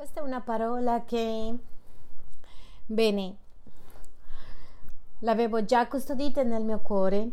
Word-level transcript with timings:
Questa 0.00 0.20
è 0.20 0.24
una 0.24 0.40
parola 0.40 1.04
che, 1.04 1.54
bene, 2.86 3.36
l'avevo 5.18 5.62
già 5.66 5.86
custodita 5.88 6.42
nel 6.42 6.64
mio 6.64 6.78
cuore. 6.80 7.30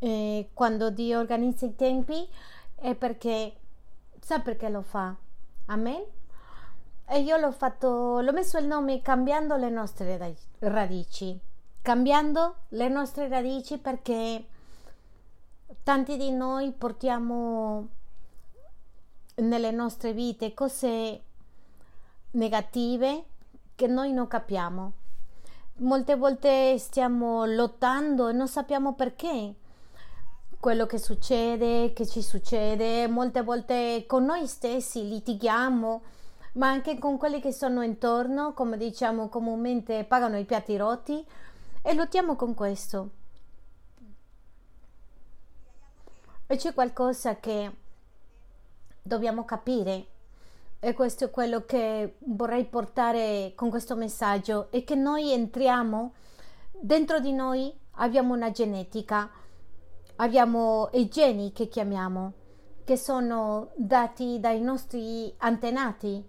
E 0.00 0.50
quando 0.52 0.90
Dio 0.90 1.20
organizza 1.20 1.66
i 1.66 1.76
tempi 1.76 2.28
è 2.74 2.96
perché 2.96 3.54
sa 4.18 4.40
perché 4.40 4.68
lo 4.68 4.82
fa. 4.82 5.14
Amen? 5.66 6.02
E 7.06 7.20
io 7.20 7.36
l'ho 7.36 7.52
fatto, 7.52 8.18
l'ho 8.18 8.32
messo 8.32 8.58
il 8.58 8.66
nome 8.66 9.00
cambiando 9.00 9.54
le 9.54 9.70
nostre 9.70 10.36
radici. 10.58 11.38
Cambiando 11.82 12.56
le 12.70 12.88
nostre 12.88 13.28
radici 13.28 13.78
perché 13.78 14.44
tanti 15.84 16.16
di 16.16 16.32
noi 16.32 16.72
portiamo 16.72 17.88
nelle 19.36 19.70
nostre 19.70 20.12
vite 20.12 20.52
cose 20.52 21.26
negative 22.32 23.24
che 23.74 23.86
noi 23.86 24.12
non 24.12 24.26
capiamo. 24.26 24.92
Molte 25.76 26.14
volte 26.14 26.78
stiamo 26.78 27.46
lottando 27.46 28.28
e 28.28 28.32
non 28.32 28.48
sappiamo 28.48 28.94
perché 28.94 29.54
quello 30.60 30.84
che 30.84 30.98
succede, 30.98 31.94
che 31.94 32.06
ci 32.06 32.20
succede, 32.20 33.08
molte 33.08 33.42
volte 33.42 34.04
con 34.06 34.24
noi 34.24 34.46
stessi 34.46 35.08
litighiamo, 35.08 36.02
ma 36.54 36.68
anche 36.68 36.98
con 36.98 37.16
quelli 37.16 37.40
che 37.40 37.52
sono 37.52 37.82
intorno, 37.82 38.52
come 38.52 38.76
diciamo 38.76 39.28
comunemente, 39.28 40.04
pagano 40.04 40.36
i 40.36 40.44
piatti 40.44 40.76
rotti 40.76 41.24
e 41.80 41.94
lottiamo 41.94 42.36
con 42.36 42.52
questo. 42.52 43.10
E 46.46 46.56
c'è 46.56 46.74
qualcosa 46.74 47.36
che 47.36 47.74
dobbiamo 49.00 49.46
capire 49.46 50.06
e 50.80 50.94
questo 50.94 51.26
è 51.26 51.30
quello 51.30 51.66
che 51.66 52.16
vorrei 52.20 52.64
portare 52.64 53.52
con 53.54 53.68
questo 53.68 53.96
messaggio, 53.96 54.70
è 54.70 54.82
che 54.82 54.94
noi 54.94 55.30
entriamo, 55.30 56.14
dentro 56.72 57.20
di 57.20 57.32
noi 57.32 57.72
abbiamo 57.96 58.32
una 58.32 58.50
genetica, 58.50 59.30
abbiamo 60.16 60.88
i 60.94 61.08
geni 61.08 61.52
che 61.52 61.68
chiamiamo, 61.68 62.32
che 62.84 62.96
sono 62.96 63.70
dati 63.76 64.40
dai 64.40 64.62
nostri 64.62 65.32
antenati, 65.38 66.26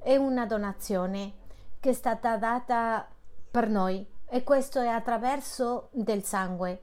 è 0.00 0.16
una 0.16 0.44
donazione 0.44 1.34
che 1.78 1.90
è 1.90 1.92
stata 1.92 2.36
data 2.36 3.08
per 3.48 3.68
noi 3.68 4.04
e 4.26 4.42
questo 4.42 4.80
è 4.80 4.88
attraverso 4.88 5.88
del 5.92 6.24
sangue, 6.24 6.82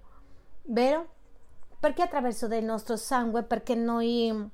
vero? 0.64 1.08
Perché 1.78 2.03
attraverso 2.03 2.48
del 2.48 2.64
nostro 2.64 2.96
sangue? 2.96 3.44
Perché 3.44 3.75
noi 3.75 4.50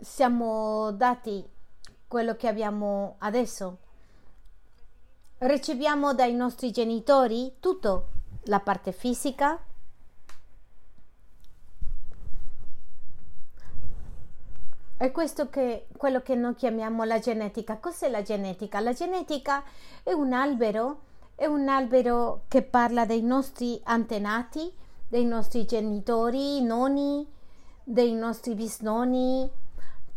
siamo 0.00 0.90
dati 0.92 1.48
quello 2.06 2.34
che 2.36 2.48
abbiamo 2.48 3.16
adesso. 3.18 3.78
Riceviamo 5.38 6.12
dai 6.14 6.34
nostri 6.34 6.70
genitori 6.70 7.56
tutto, 7.60 8.08
la 8.44 8.60
parte 8.60 8.92
fisica, 8.92 9.64
È 15.00 15.10
questo 15.12 15.48
che 15.48 15.86
quello 15.96 16.20
che 16.20 16.34
noi 16.34 16.54
chiamiamo 16.54 17.04
la 17.04 17.18
genetica. 17.18 17.78
Cos'è 17.78 18.10
la 18.10 18.20
genetica? 18.20 18.80
La 18.80 18.92
genetica 18.92 19.64
è 20.02 20.12
un 20.12 20.34
albero, 20.34 21.04
è 21.34 21.46
un 21.46 21.68
albero 21.68 22.42
che 22.48 22.60
parla 22.60 23.06
dei 23.06 23.22
nostri 23.22 23.80
antenati, 23.84 24.70
dei 25.08 25.24
nostri 25.24 25.64
genitori, 25.64 26.60
nonni, 26.60 27.26
dei 27.82 28.12
nostri 28.12 28.54
bisnonni, 28.54 29.50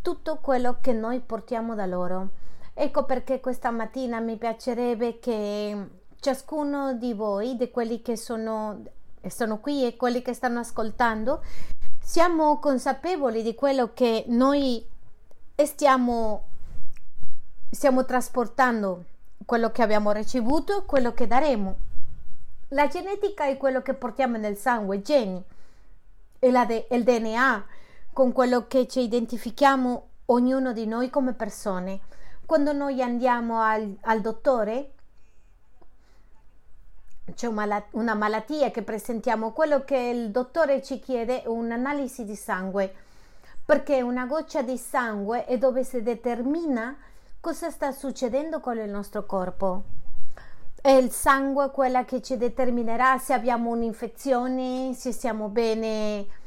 tutto 0.04 0.40
quello 0.42 0.78
che 0.82 0.92
noi 0.92 1.22
portiamo 1.22 1.74
da 1.74 1.88
loro. 1.88 2.30
Ecco 2.76 3.06
perché 3.06 3.40
questa 3.40 3.72
mattina 3.72 4.20
mi 4.20 4.36
piacerebbe 4.38 5.18
che 5.18 5.88
ciascuno 6.20 6.94
di 6.94 7.14
voi, 7.14 7.56
di 7.56 7.72
quelli 7.72 8.02
che 8.02 8.18
sono, 8.18 8.84
sono 9.26 9.60
qui 9.60 9.88
e 9.88 9.96
quelli 9.96 10.22
che 10.22 10.34
stanno 10.34 10.60
ascoltando, 10.60 11.42
siamo 12.02 12.60
consapevoli 12.60 13.42
di 13.44 13.56
quello 13.56 13.94
che 13.94 14.26
noi 14.28 14.86
stiamo, 15.56 16.44
stiamo 17.72 18.04
trasportando, 18.04 19.06
quello 19.46 19.72
che 19.72 19.82
abbiamo 19.82 20.12
ricevuto 20.12 20.84
quello 20.84 21.14
che 21.14 21.28
daremo. 21.28 21.76
La 22.70 22.88
genetica 22.88 23.46
è 23.46 23.56
quello 23.56 23.82
che 23.82 23.94
portiamo 23.94 24.36
nel 24.36 24.58
sangue, 24.58 25.02
geni, 25.02 25.42
e 26.40 26.52
de, 26.52 26.88
il 26.92 27.04
DNA, 27.04 27.66
con 28.14 28.32
quello 28.32 28.68
che 28.68 28.88
ci 28.88 29.02
identifichiamo 29.02 30.08
ognuno 30.28 30.72
di 30.72 30.86
noi 30.86 31.10
come 31.10 31.34
persone. 31.34 32.00
Quando 32.46 32.72
noi 32.72 33.02
andiamo 33.02 33.60
al, 33.60 33.98
al 34.02 34.22
dottore, 34.22 34.92
c'è 37.34 37.48
una 37.48 38.14
malattia 38.14 38.70
che 38.70 38.84
presentiamo, 38.84 39.52
quello 39.52 39.84
che 39.84 39.98
il 39.98 40.30
dottore 40.30 40.84
ci 40.84 41.00
chiede 41.00 41.42
è 41.42 41.48
un'analisi 41.48 42.24
di 42.24 42.36
sangue, 42.36 42.94
perché 43.66 44.02
una 44.02 44.26
goccia 44.26 44.62
di 44.62 44.78
sangue 44.78 45.46
è 45.46 45.58
dove 45.58 45.84
si 45.84 46.04
determina 46.04 46.96
cosa 47.40 47.72
sta 47.72 47.92
succedendo 47.92 48.60
con 48.60 48.78
il 48.78 48.90
nostro 48.90 49.26
corpo. 49.26 49.84
È 50.80 50.92
il 50.92 51.12
sangue 51.12 51.72
quella 51.72 52.04
che 52.04 52.22
ci 52.22 52.38
determinerà 52.38 53.18
se 53.18 53.34
abbiamo 53.34 53.72
un'infezione, 53.72 54.94
se 54.94 55.14
siamo 55.14 55.48
bene 55.48 56.42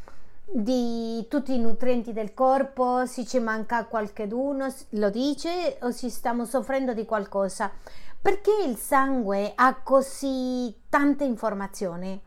di 0.48 1.26
tutti 1.28 1.54
i 1.54 1.58
nutrienti 1.58 2.12
del 2.12 2.32
corpo, 2.32 3.04
se 3.04 3.26
ci 3.26 3.40
manca 3.40 3.84
qualcuno, 3.86 4.72
lo 4.90 5.10
dice 5.10 5.78
o 5.80 5.90
se 5.90 6.08
stiamo 6.08 6.44
soffrendo 6.44 6.94
di 6.94 7.04
qualcosa. 7.04 7.70
Perché 8.20 8.50
il 8.66 8.76
sangue 8.76 9.52
ha 9.54 9.74
così 9.82 10.74
tante 10.88 11.24
informazioni? 11.24 12.20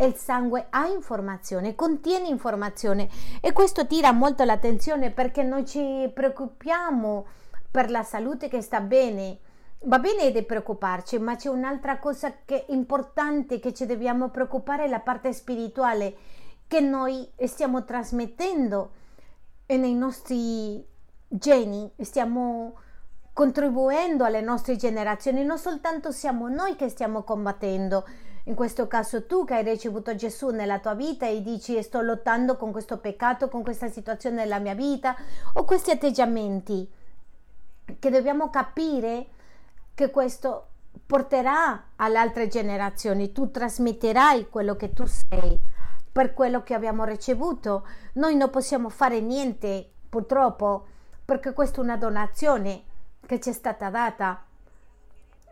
Il 0.00 0.14
sangue 0.14 0.66
ha 0.70 0.86
informazione, 0.86 1.74
contiene 1.74 2.28
informazione 2.28 3.08
e 3.40 3.52
questo 3.52 3.86
tira 3.86 4.12
molto 4.12 4.44
l'attenzione 4.44 5.10
perché 5.10 5.42
noi 5.42 5.66
ci 5.66 6.08
preoccupiamo 6.14 7.26
per 7.70 7.90
la 7.90 8.04
salute 8.04 8.48
che 8.48 8.62
sta 8.62 8.80
bene. 8.80 9.38
Va 9.82 9.98
bene 9.98 10.30
di 10.32 10.42
preoccuparci, 10.42 11.18
ma 11.18 11.36
c'è 11.36 11.48
un'altra 11.48 11.98
cosa 11.98 12.32
che 12.44 12.66
è 12.66 12.72
importante 12.72 13.60
che 13.60 13.72
ci 13.72 13.86
dobbiamo 13.86 14.28
preoccupare, 14.30 14.88
la 14.88 15.00
parte 15.00 15.32
spirituale 15.32 16.16
che 16.68 16.80
noi 16.80 17.28
stiamo 17.46 17.84
trasmettendo 17.84 18.90
nei 19.66 19.94
nostri 19.94 20.86
geni, 21.26 21.90
stiamo 22.00 22.76
contribuendo 23.32 24.24
alle 24.24 24.40
nostre 24.40 24.76
generazioni, 24.76 25.44
non 25.44 25.58
soltanto 25.58 26.12
siamo 26.12 26.48
noi 26.48 26.76
che 26.76 26.88
stiamo 26.88 27.22
combattendo, 27.22 28.06
in 28.44 28.54
questo 28.54 28.86
caso 28.88 29.26
tu 29.26 29.44
che 29.44 29.54
hai 29.54 29.62
ricevuto 29.62 30.14
Gesù 30.14 30.48
nella 30.48 30.78
tua 30.78 30.94
vita 30.94 31.26
e 31.26 31.42
dici 31.42 31.82
sto 31.82 32.00
lottando 32.00 32.56
con 32.56 32.72
questo 32.72 32.98
peccato, 32.98 33.48
con 33.48 33.62
questa 33.62 33.88
situazione 33.88 34.36
nella 34.36 34.58
mia 34.58 34.74
vita. 34.74 35.14
O 35.54 35.64
questi 35.64 35.90
atteggiamenti, 35.90 36.90
che 37.98 38.10
dobbiamo 38.10 38.48
capire 38.48 39.26
che 39.94 40.10
questo 40.10 40.68
porterà 41.06 41.90
alle 41.96 42.18
altre 42.18 42.48
generazioni, 42.48 43.32
tu 43.32 43.50
trasmetterai 43.50 44.48
quello 44.48 44.76
che 44.76 44.92
tu 44.94 45.04
sei 45.04 45.67
per 46.10 46.34
quello 46.34 46.62
che 46.62 46.74
abbiamo 46.74 47.04
ricevuto. 47.04 47.86
Noi 48.14 48.36
non 48.36 48.50
possiamo 48.50 48.88
fare 48.88 49.20
niente, 49.20 49.88
purtroppo, 50.08 50.86
perché 51.24 51.52
questa 51.52 51.80
è 51.80 51.84
una 51.84 51.96
donazione 51.96 52.82
che 53.26 53.40
ci 53.40 53.50
è 53.50 53.52
stata 53.52 53.90
data. 53.90 54.42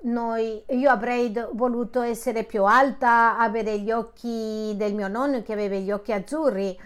Noi, 0.03 0.63
io 0.69 0.91
avrei 0.91 1.33
voluto 1.53 2.01
essere 2.01 2.45
più 2.45 2.65
alta, 2.65 3.39
avere 3.39 3.79
gli 3.81 3.91
occhi 3.91 4.75
del 4.77 4.95
mio 4.95 5.09
nonno 5.09 5.43
che 5.43 5.53
aveva 5.53 5.77
gli 5.77 5.91
occhi 5.91 6.13
azzurri, 6.13 6.79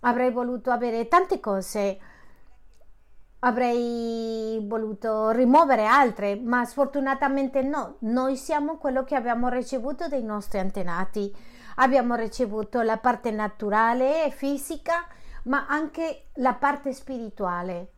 avrei 0.00 0.30
voluto 0.30 0.70
avere 0.70 1.08
tante 1.08 1.40
cose, 1.40 1.98
avrei 3.40 4.58
voluto 4.66 5.30
rimuovere 5.30 5.86
altre, 5.86 6.36
ma 6.36 6.64
sfortunatamente 6.64 7.62
no, 7.62 7.96
noi 8.00 8.36
siamo 8.36 8.78
quello 8.78 9.04
che 9.04 9.14
abbiamo 9.14 9.48
ricevuto 9.48 10.08
dai 10.08 10.22
nostri 10.22 10.58
antenati 10.58 11.34
abbiamo 11.80 12.14
ricevuto 12.14 12.82
la 12.82 12.98
parte 12.98 13.30
naturale 13.30 14.24
e 14.24 14.30
fisica, 14.30 15.06
ma 15.44 15.66
anche 15.68 16.26
la 16.34 16.54
parte 16.54 16.92
spirituale. 16.92 17.92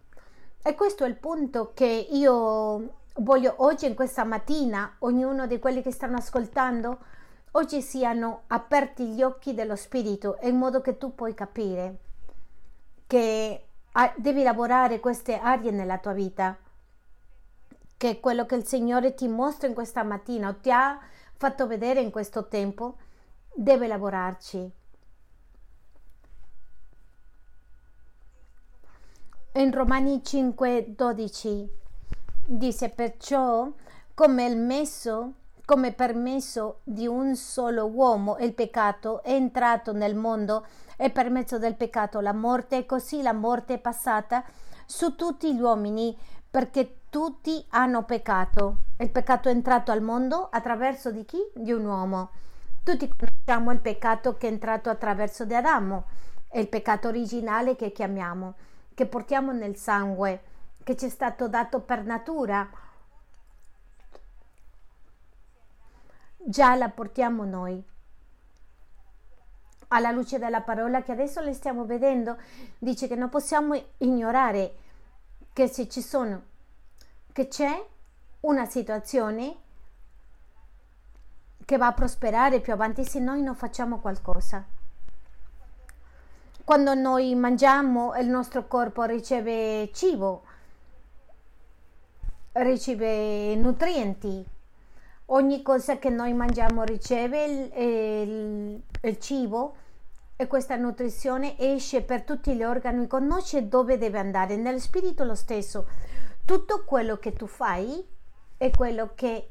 E 0.62 0.74
questo 0.74 1.04
è 1.04 1.08
il 1.08 1.16
punto 1.16 1.72
che 1.74 2.08
io 2.10 2.94
voglio 3.16 3.54
oggi, 3.58 3.86
in 3.86 3.94
questa 3.94 4.24
mattina, 4.24 4.96
ognuno 5.00 5.46
di 5.46 5.58
quelli 5.58 5.82
che 5.82 5.92
stanno 5.92 6.16
ascoltando, 6.16 6.98
oggi 7.52 7.82
siano 7.82 8.42
aperti 8.48 9.06
gli 9.06 9.22
occhi 9.22 9.54
dello 9.54 9.76
spirito 9.76 10.38
in 10.42 10.56
modo 10.56 10.80
che 10.80 10.98
tu 10.98 11.14
puoi 11.14 11.34
capire 11.34 11.96
che 13.06 13.64
devi 14.16 14.44
lavorare 14.44 15.00
queste 15.00 15.36
aree 15.36 15.72
nella 15.72 15.98
tua 15.98 16.12
vita, 16.12 16.56
che 17.96 18.20
quello 18.20 18.46
che 18.46 18.54
il 18.54 18.64
Signore 18.64 19.14
ti 19.14 19.26
mostra 19.26 19.66
in 19.66 19.74
questa 19.74 20.04
mattina 20.04 20.48
o 20.48 20.56
ti 20.60 20.70
ha 20.70 20.96
fatto 21.36 21.66
vedere 21.66 22.00
in 22.00 22.12
questo 22.12 22.46
tempo 22.46 22.98
deve 23.54 23.86
lavorarci. 23.86 24.70
In 29.52 29.72
Romani 29.72 30.20
5:12 30.22 31.68
dice 32.46 32.88
perciò 32.88 33.68
come 34.14 34.46
il 34.46 34.56
messo 34.56 35.34
come 35.64 35.92
permesso 35.92 36.80
di 36.82 37.06
un 37.06 37.36
solo 37.36 37.86
uomo 37.86 38.36
il 38.38 38.54
peccato 38.54 39.22
è 39.22 39.32
entrato 39.32 39.92
nel 39.92 40.16
mondo 40.16 40.66
e 40.96 41.10
per 41.10 41.30
mezzo 41.30 41.58
del 41.58 41.76
peccato 41.76 42.18
la 42.20 42.32
morte 42.32 42.78
e 42.78 42.86
così 42.86 43.22
la 43.22 43.32
morte 43.32 43.74
è 43.74 43.78
passata 43.78 44.44
su 44.84 45.14
tutti 45.14 45.54
gli 45.54 45.60
uomini 45.60 46.16
perché 46.50 47.02
tutti 47.10 47.64
hanno 47.70 48.04
peccato. 48.04 48.82
Il 48.98 49.10
peccato 49.10 49.48
è 49.48 49.52
entrato 49.52 49.92
al 49.92 50.02
mondo 50.02 50.48
attraverso 50.50 51.10
di 51.12 51.24
chi? 51.24 51.38
Di 51.54 51.72
un 51.72 51.84
uomo. 51.84 52.30
Tutti 52.82 53.08
conosciamo 53.08 53.72
il 53.72 53.80
peccato 53.80 54.36
che 54.36 54.48
è 54.48 54.50
entrato 54.50 54.88
attraverso 54.88 55.44
di 55.44 55.54
Adamo, 55.54 56.06
è 56.48 56.58
il 56.58 56.68
peccato 56.68 57.08
originale 57.08 57.76
che 57.76 57.92
chiamiamo, 57.92 58.54
che 58.94 59.06
portiamo 59.06 59.52
nel 59.52 59.76
sangue, 59.76 60.42
che 60.82 60.96
ci 60.96 61.06
è 61.06 61.08
stato 61.10 61.46
dato 61.48 61.80
per 61.80 62.04
natura. 62.04 62.68
Già 66.36 66.74
la 66.74 66.88
portiamo 66.88 67.44
noi. 67.44 67.84
Alla 69.88 70.10
luce 70.10 70.38
della 70.38 70.62
parola 70.62 71.02
che 71.02 71.12
adesso 71.12 71.40
le 71.40 71.52
stiamo 71.52 71.84
vedendo, 71.84 72.38
dice 72.78 73.08
che 73.08 73.14
non 73.14 73.28
possiamo 73.28 73.80
ignorare 73.98 74.74
che 75.52 75.68
se 75.68 75.86
ci 75.88 76.00
sono, 76.00 76.42
che 77.32 77.46
c'è 77.48 77.86
una 78.40 78.64
situazione 78.64 79.68
che 81.70 81.76
va 81.76 81.86
a 81.86 81.92
prosperare 81.92 82.58
più 82.58 82.72
avanti 82.72 83.04
se 83.04 83.20
noi 83.20 83.42
non 83.42 83.54
facciamo 83.54 84.00
qualcosa. 84.00 84.64
Quando 86.64 86.94
noi 86.94 87.32
mangiamo 87.36 88.12
il 88.16 88.26
nostro 88.26 88.66
corpo 88.66 89.04
riceve 89.04 89.88
cibo, 89.92 90.42
riceve 92.54 93.54
nutrienti, 93.54 94.44
ogni 95.26 95.62
cosa 95.62 95.98
che 95.98 96.10
noi 96.10 96.32
mangiamo 96.32 96.82
riceve 96.82 97.44
il, 97.44 97.72
il, 97.76 98.82
il 99.02 99.18
cibo 99.20 99.76
e 100.34 100.48
questa 100.48 100.74
nutrizione 100.74 101.56
esce 101.56 102.02
per 102.02 102.22
tutti 102.22 102.52
gli 102.52 102.64
organi, 102.64 103.06
conosce 103.06 103.68
dove 103.68 103.96
deve 103.96 104.18
andare, 104.18 104.56
nello 104.56 104.80
spirito 104.80 105.22
lo 105.22 105.36
stesso. 105.36 105.86
Tutto 106.44 106.82
quello 106.84 107.18
che 107.18 107.32
tu 107.32 107.46
fai 107.46 108.04
è 108.56 108.70
quello 108.70 109.12
che, 109.14 109.50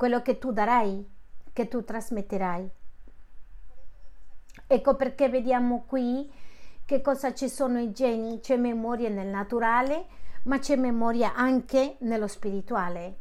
quello 0.00 0.22
che 0.22 0.38
tu 0.38 0.50
darai, 0.50 1.06
che 1.52 1.68
tu 1.68 1.84
trasmetterai. 1.84 2.70
Ecco 4.66 4.96
perché 4.96 5.28
vediamo 5.28 5.84
qui 5.86 6.32
che 6.86 7.02
cosa 7.02 7.34
ci 7.34 7.50
sono 7.50 7.78
i 7.78 7.92
geni, 7.92 8.40
c'è 8.40 8.56
memoria 8.56 9.10
nel 9.10 9.26
naturale, 9.26 10.06
ma 10.44 10.58
c'è 10.58 10.76
memoria 10.76 11.34
anche 11.34 11.96
nello 11.98 12.28
spirituale. 12.28 13.18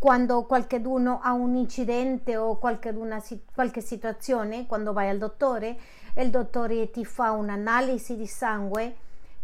Quando 0.00 0.46
qualcuno 0.46 1.20
ha 1.22 1.30
un 1.30 1.54
incidente 1.54 2.36
o 2.36 2.58
qualche 2.58 3.80
situazione, 3.82 4.66
quando 4.66 4.92
vai 4.92 5.10
al 5.10 5.18
dottore, 5.18 5.78
il 6.16 6.30
dottore 6.30 6.90
ti 6.90 7.04
fa 7.04 7.30
un'analisi 7.30 8.16
di 8.16 8.26
sangue, 8.26 8.96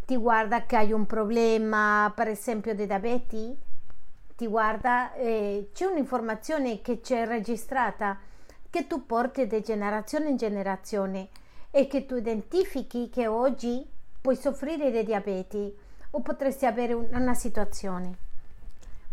ti 0.04 0.16
guarda 0.16 0.66
che 0.66 0.74
hai 0.74 0.90
un 0.90 1.06
problema, 1.06 2.12
per 2.12 2.26
esempio 2.26 2.74
di 2.74 2.86
diabete, 2.86 3.56
ti 4.40 4.46
guarda, 4.46 5.12
eh, 5.16 5.68
c'è 5.74 5.84
un'informazione 5.84 6.80
che 6.80 7.02
c'è 7.02 7.26
registrata 7.26 8.18
che 8.70 8.86
tu 8.86 9.04
porti 9.04 9.46
di 9.46 9.60
generazione 9.60 10.30
in 10.30 10.38
generazione 10.38 11.28
e 11.70 11.86
che 11.86 12.06
tu 12.06 12.16
identifichi 12.16 13.10
che 13.10 13.26
oggi 13.26 13.86
puoi 14.18 14.36
soffrire 14.36 14.90
di 14.90 15.04
diabete 15.04 15.74
o 16.12 16.20
potresti 16.20 16.64
avere 16.64 16.94
una 16.94 17.34
situazione. 17.34 18.16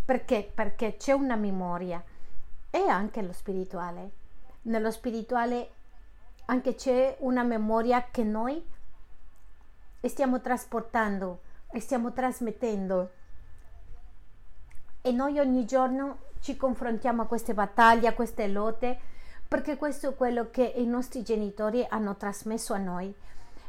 Perché? 0.05 0.49
Perché 0.55 0.95
c'è 0.95 1.11
una 1.11 1.35
memoria 1.35 2.01
e 2.69 2.87
anche 2.87 3.21
lo 3.21 3.33
spirituale. 3.33 4.11
Nello 4.61 4.91
spirituale 4.91 5.71
anche 6.45 6.73
c'è 6.73 7.17
una 7.19 7.43
memoria 7.43 8.07
che 8.09 8.23
noi 8.23 8.65
stiamo 10.03 10.39
trasportando 10.39 11.41
e 11.69 11.81
stiamo 11.81 12.13
trasmettendo. 12.13 13.16
E 15.07 15.13
noi 15.13 15.39
ogni 15.39 15.63
giorno 15.63 16.17
ci 16.41 16.57
confrontiamo 16.57 17.21
a 17.21 17.27
queste 17.27 17.53
battaglie, 17.53 18.09
a 18.09 18.13
queste 18.13 18.45
lotte, 18.49 18.99
perché 19.47 19.77
questo 19.77 20.09
è 20.09 20.15
quello 20.15 20.49
che 20.51 20.65
i 20.75 20.85
nostri 20.85 21.23
genitori 21.23 21.85
hanno 21.87 22.17
trasmesso 22.17 22.73
a 22.73 22.77
noi 22.77 23.15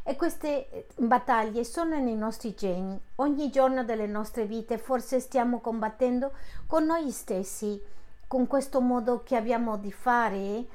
e 0.02 0.16
queste 0.16 0.68
eh, 0.68 0.86
battaglie 0.96 1.62
sono 1.62 1.96
nei 1.96 2.16
nostri 2.16 2.56
geni. 2.56 3.00
Ogni 3.16 3.50
giorno 3.50 3.84
delle 3.84 4.08
nostre 4.08 4.46
vite 4.46 4.78
forse 4.78 5.20
stiamo 5.20 5.60
combattendo 5.60 6.32
con 6.66 6.84
noi 6.86 7.08
stessi, 7.12 7.80
con 8.26 8.48
questo 8.48 8.80
modo 8.80 9.22
che 9.22 9.36
abbiamo 9.36 9.76
di 9.76 9.92
fare, 9.92 10.66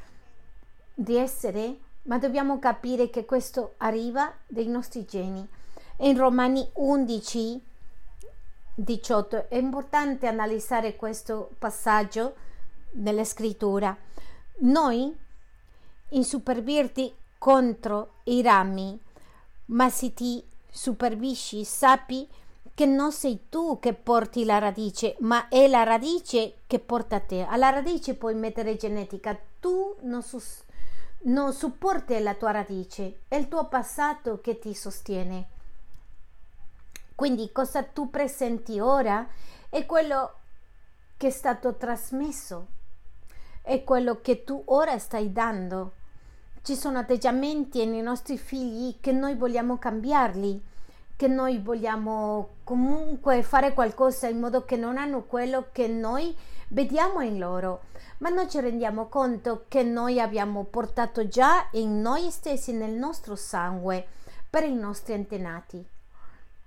di 0.94 1.18
essere, 1.18 1.77
ma 2.04 2.18
dobbiamo 2.19 2.57
capire 2.59 3.09
che 3.09 3.25
questo 3.25 3.74
arriva 3.80 4.31
dai 4.48 4.68
nostri 4.68 5.04
geni. 5.04 5.45
In 5.98 6.18
Romani 6.18 6.66
11, 6.75 7.71
18 8.75 9.50
è 9.50 9.56
importante 9.56 10.28
analizzare 10.28 10.96
questo 10.96 11.52
passaggio 11.60 12.36
nella 12.94 13.24
scrittura. 13.24 13.96
Noi 14.60 15.16
insuperbirti 16.10 17.14
contro 17.38 18.16
i 18.24 18.42
rami 18.42 19.00
ma 19.66 19.90
se 19.90 20.14
ti 20.14 20.44
supervisci 20.70 21.64
sappi 21.64 22.28
che 22.75 22.86
non 22.86 23.12
sei 23.12 23.46
tu 23.50 23.78
che 23.80 23.94
porti 23.94 24.46
la 24.46 24.58
radice, 24.58 25.16
ma 25.19 25.48
è 25.48 25.68
la 25.68 25.84
radice 25.84 26.56
che 26.66 26.80
porta 26.80 27.19
te. 27.19 27.46
Alla 27.46 27.69
radice 27.69 28.16
puoi 28.16 28.34
mettere 28.34 28.76
genetica, 28.76 29.38
tu 29.60 29.96
non, 30.02 30.24
sus- 30.24 30.64
non 31.24 31.54
supporti 31.54 32.19
la 32.19 32.34
tua 32.34 32.52
radice, 32.52 33.22
è 33.28 33.36
il 33.36 33.48
tuo 33.48 33.68
passato 33.68 34.42
che 34.42 34.58
ti 34.58 34.74
sostiene. 34.74 35.50
Quindi 37.15 37.51
cosa 37.51 37.83
tu 37.83 38.10
presenti 38.10 38.80
ora 38.80 39.27
è 39.69 39.86
quello 39.86 40.39
che 41.18 41.27
è 41.27 41.31
stato 41.31 41.75
trasmesso, 41.75 42.68
è 43.62 43.83
quello 43.83 44.21
che 44.21 44.44
tu 44.44 44.61
ora 44.66 44.97
stai 44.97 45.31
dando 45.31 45.94
ci 46.64 46.78
sono 46.78 46.99
atteggiamenti 46.99 47.85
nei 47.85 48.02
nostri 48.02 48.38
figli 48.38 48.95
che 49.02 49.11
noi 49.11 49.35
vogliamo 49.35 49.78
cambiarli, 49.78 50.64
che 51.18 51.28
noi 51.28 51.59
vogliamo 51.59 52.52
comunque 52.64 53.44
fare 53.44 53.73
qualcosa 53.73 54.30
in 54.30 54.40
modo 54.40 54.64
che 54.64 54.78
non 54.78 54.97
hanno 54.97 55.23
quello 55.23 55.68
che 55.73 55.90
noi 55.90 56.33
vediamo 56.69 57.19
in 57.19 57.38
loro, 57.38 57.81
ma 58.19 58.30
non 58.30 58.49
ci 58.49 58.61
rendiamo 58.61 59.09
conto 59.09 59.66
che 59.68 59.83
noi 59.83 60.21
abbiamo 60.21 60.64
portato 60.64 61.28
già 61.28 61.68
in 61.73 61.99
noi 61.99 62.31
stessi, 62.31 62.71
nel 62.71 62.94
nostro 62.94 63.35
sangue, 63.35 64.07
per 64.49 64.64
i 64.64 64.73
nostri 64.73 65.16
antenati. 65.16 65.85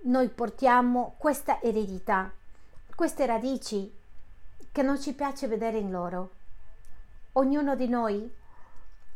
Noi 0.07 0.29
portiamo 0.29 1.17
questa 1.19 1.61
eredità, 1.61 2.33
queste 2.95 3.27
radici 3.27 3.93
che 4.71 4.83
non 4.83 5.01
ci 5.01 5.15
piace 5.15 5.49
vedere 5.49 5.79
in 5.79 5.91
loro. 5.91 6.31
Ognuno 7.33 7.75
di 7.75 7.89
noi 7.89 8.33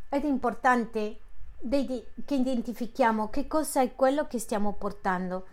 ed 0.09 0.25
è 0.25 0.27
importante 0.27 1.21
che 1.61 2.07
identifichiamo 2.27 3.31
che 3.31 3.47
cosa 3.47 3.83
è 3.83 3.95
quello 3.95 4.27
che 4.27 4.41
stiamo 4.41 4.73
portando. 4.73 5.47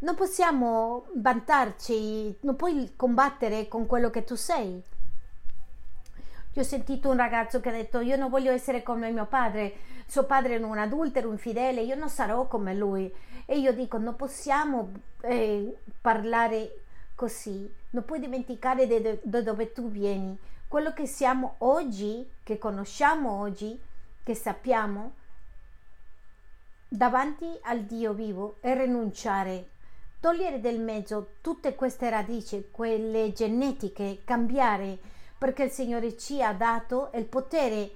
Non 0.00 0.16
possiamo 0.16 1.06
vantarci, 1.14 2.38
non 2.40 2.56
puoi 2.56 2.94
combattere 2.96 3.68
con 3.68 3.86
quello 3.86 4.10
che 4.10 4.24
tu 4.24 4.34
sei. 4.34 4.82
Io 6.54 6.62
ho 6.62 6.64
sentito 6.64 7.08
un 7.08 7.16
ragazzo 7.16 7.60
che 7.60 7.68
ha 7.68 7.72
detto 7.72 8.00
io 8.00 8.16
non 8.16 8.28
voglio 8.28 8.50
essere 8.50 8.82
come 8.82 9.10
mio 9.10 9.26
padre, 9.26 9.72
suo 10.06 10.24
padre 10.24 10.56
è 10.56 10.62
un 10.62 10.78
adultero, 10.78 11.28
un 11.28 11.34
infidele, 11.34 11.82
io 11.82 11.94
non 11.94 12.08
sarò 12.08 12.48
come 12.48 12.74
lui. 12.74 13.12
E 13.46 13.58
io 13.58 13.72
dico 13.72 13.98
non 13.98 14.16
possiamo 14.16 14.90
eh, 15.20 15.76
parlare 16.00 16.80
così, 17.14 17.72
non 17.90 18.04
puoi 18.04 18.18
dimenticare 18.18 19.20
da 19.22 19.42
dove 19.42 19.72
tu 19.72 19.90
vieni. 19.90 20.36
Quello 20.66 20.92
che 20.92 21.06
siamo 21.06 21.54
oggi, 21.58 22.28
che 22.42 22.58
conosciamo 22.58 23.38
oggi, 23.38 23.78
che 24.22 24.34
sappiamo 24.34 25.12
davanti 26.88 27.46
al 27.62 27.82
Dio 27.82 28.12
vivo 28.12 28.56
è 28.60 28.76
rinunciare, 28.76 29.68
togliere 30.18 30.60
del 30.60 30.80
mezzo 30.80 31.34
tutte 31.40 31.76
queste 31.76 32.10
radici, 32.10 32.68
quelle 32.72 33.32
genetiche, 33.32 34.22
cambiare, 34.24 34.98
perché 35.40 35.62
il 35.62 35.70
Signore 35.70 36.18
ci 36.18 36.42
ha 36.42 36.52
dato 36.52 37.10
il 37.14 37.24
potere 37.24 37.90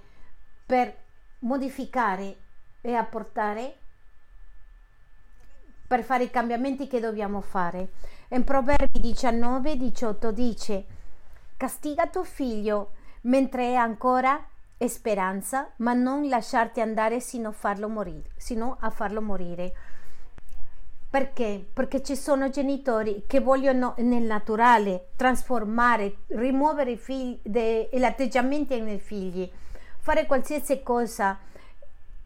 per 0.64 0.96
modificare 1.40 2.36
e 2.80 2.94
apportare 2.94 3.76
per 5.86 6.02
fare 6.02 6.24
i 6.24 6.30
cambiamenti 6.30 6.86
che 6.86 7.00
dobbiamo 7.00 7.42
fare. 7.42 7.90
In 8.28 8.44
Proverbi 8.44 8.98
19, 8.98 9.76
18 9.76 10.32
dice: 10.32 10.84
Castiga 11.58 12.06
tuo 12.06 12.24
figlio 12.24 12.92
mentre 13.24 13.72
è 13.72 13.74
ancora 13.74 14.42
speranza, 14.88 15.70
ma 15.76 15.92
non 15.92 16.26
lasciarti 16.28 16.80
andare 16.80 17.20
sino 17.20 17.50
a 17.50 17.52
farlo 17.52 17.90
morire. 17.90 18.30
Sino 18.36 18.78
a 18.80 18.88
farlo 18.88 19.20
morire. 19.20 19.74
Perché? 21.14 21.64
Perché 21.72 22.02
ci 22.02 22.16
sono 22.16 22.50
genitori 22.50 23.22
che 23.28 23.38
vogliono 23.38 23.94
nel 23.98 24.24
naturale 24.24 25.10
trasformare, 25.14 26.16
rimuovere 26.26 26.90
i 26.90 26.96
figli, 26.96 27.38
de, 27.44 27.88
gli 27.92 28.02
atteggiamenti 28.02 28.80
nei 28.80 28.98
figli, 28.98 29.48
fare 30.00 30.26
qualsiasi 30.26 30.82
cosa 30.82 31.38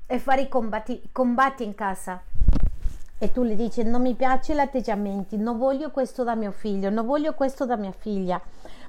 e 0.07 0.19
fare 0.19 0.41
i 0.41 0.49
combatti, 0.49 1.03
combatti 1.13 1.65
in 1.65 1.75
casa. 1.75 2.23
E 3.19 3.31
tu 3.31 3.45
gli 3.45 3.57
dici 3.57 3.83
non 3.83 4.01
mi 4.01 4.15
piace 4.15 4.55
l'atteggiamento, 4.55 5.37
non 5.37 5.59
voglio 5.59 5.91
questo 5.91 6.25
da 6.25 6.35
mio 6.35 6.53
figlio, 6.53 6.89
non 6.89 7.05
voglio 7.05 7.35
questo 7.35 7.67
da 7.67 7.77
mia 7.77 7.93
figlia, 7.93 8.41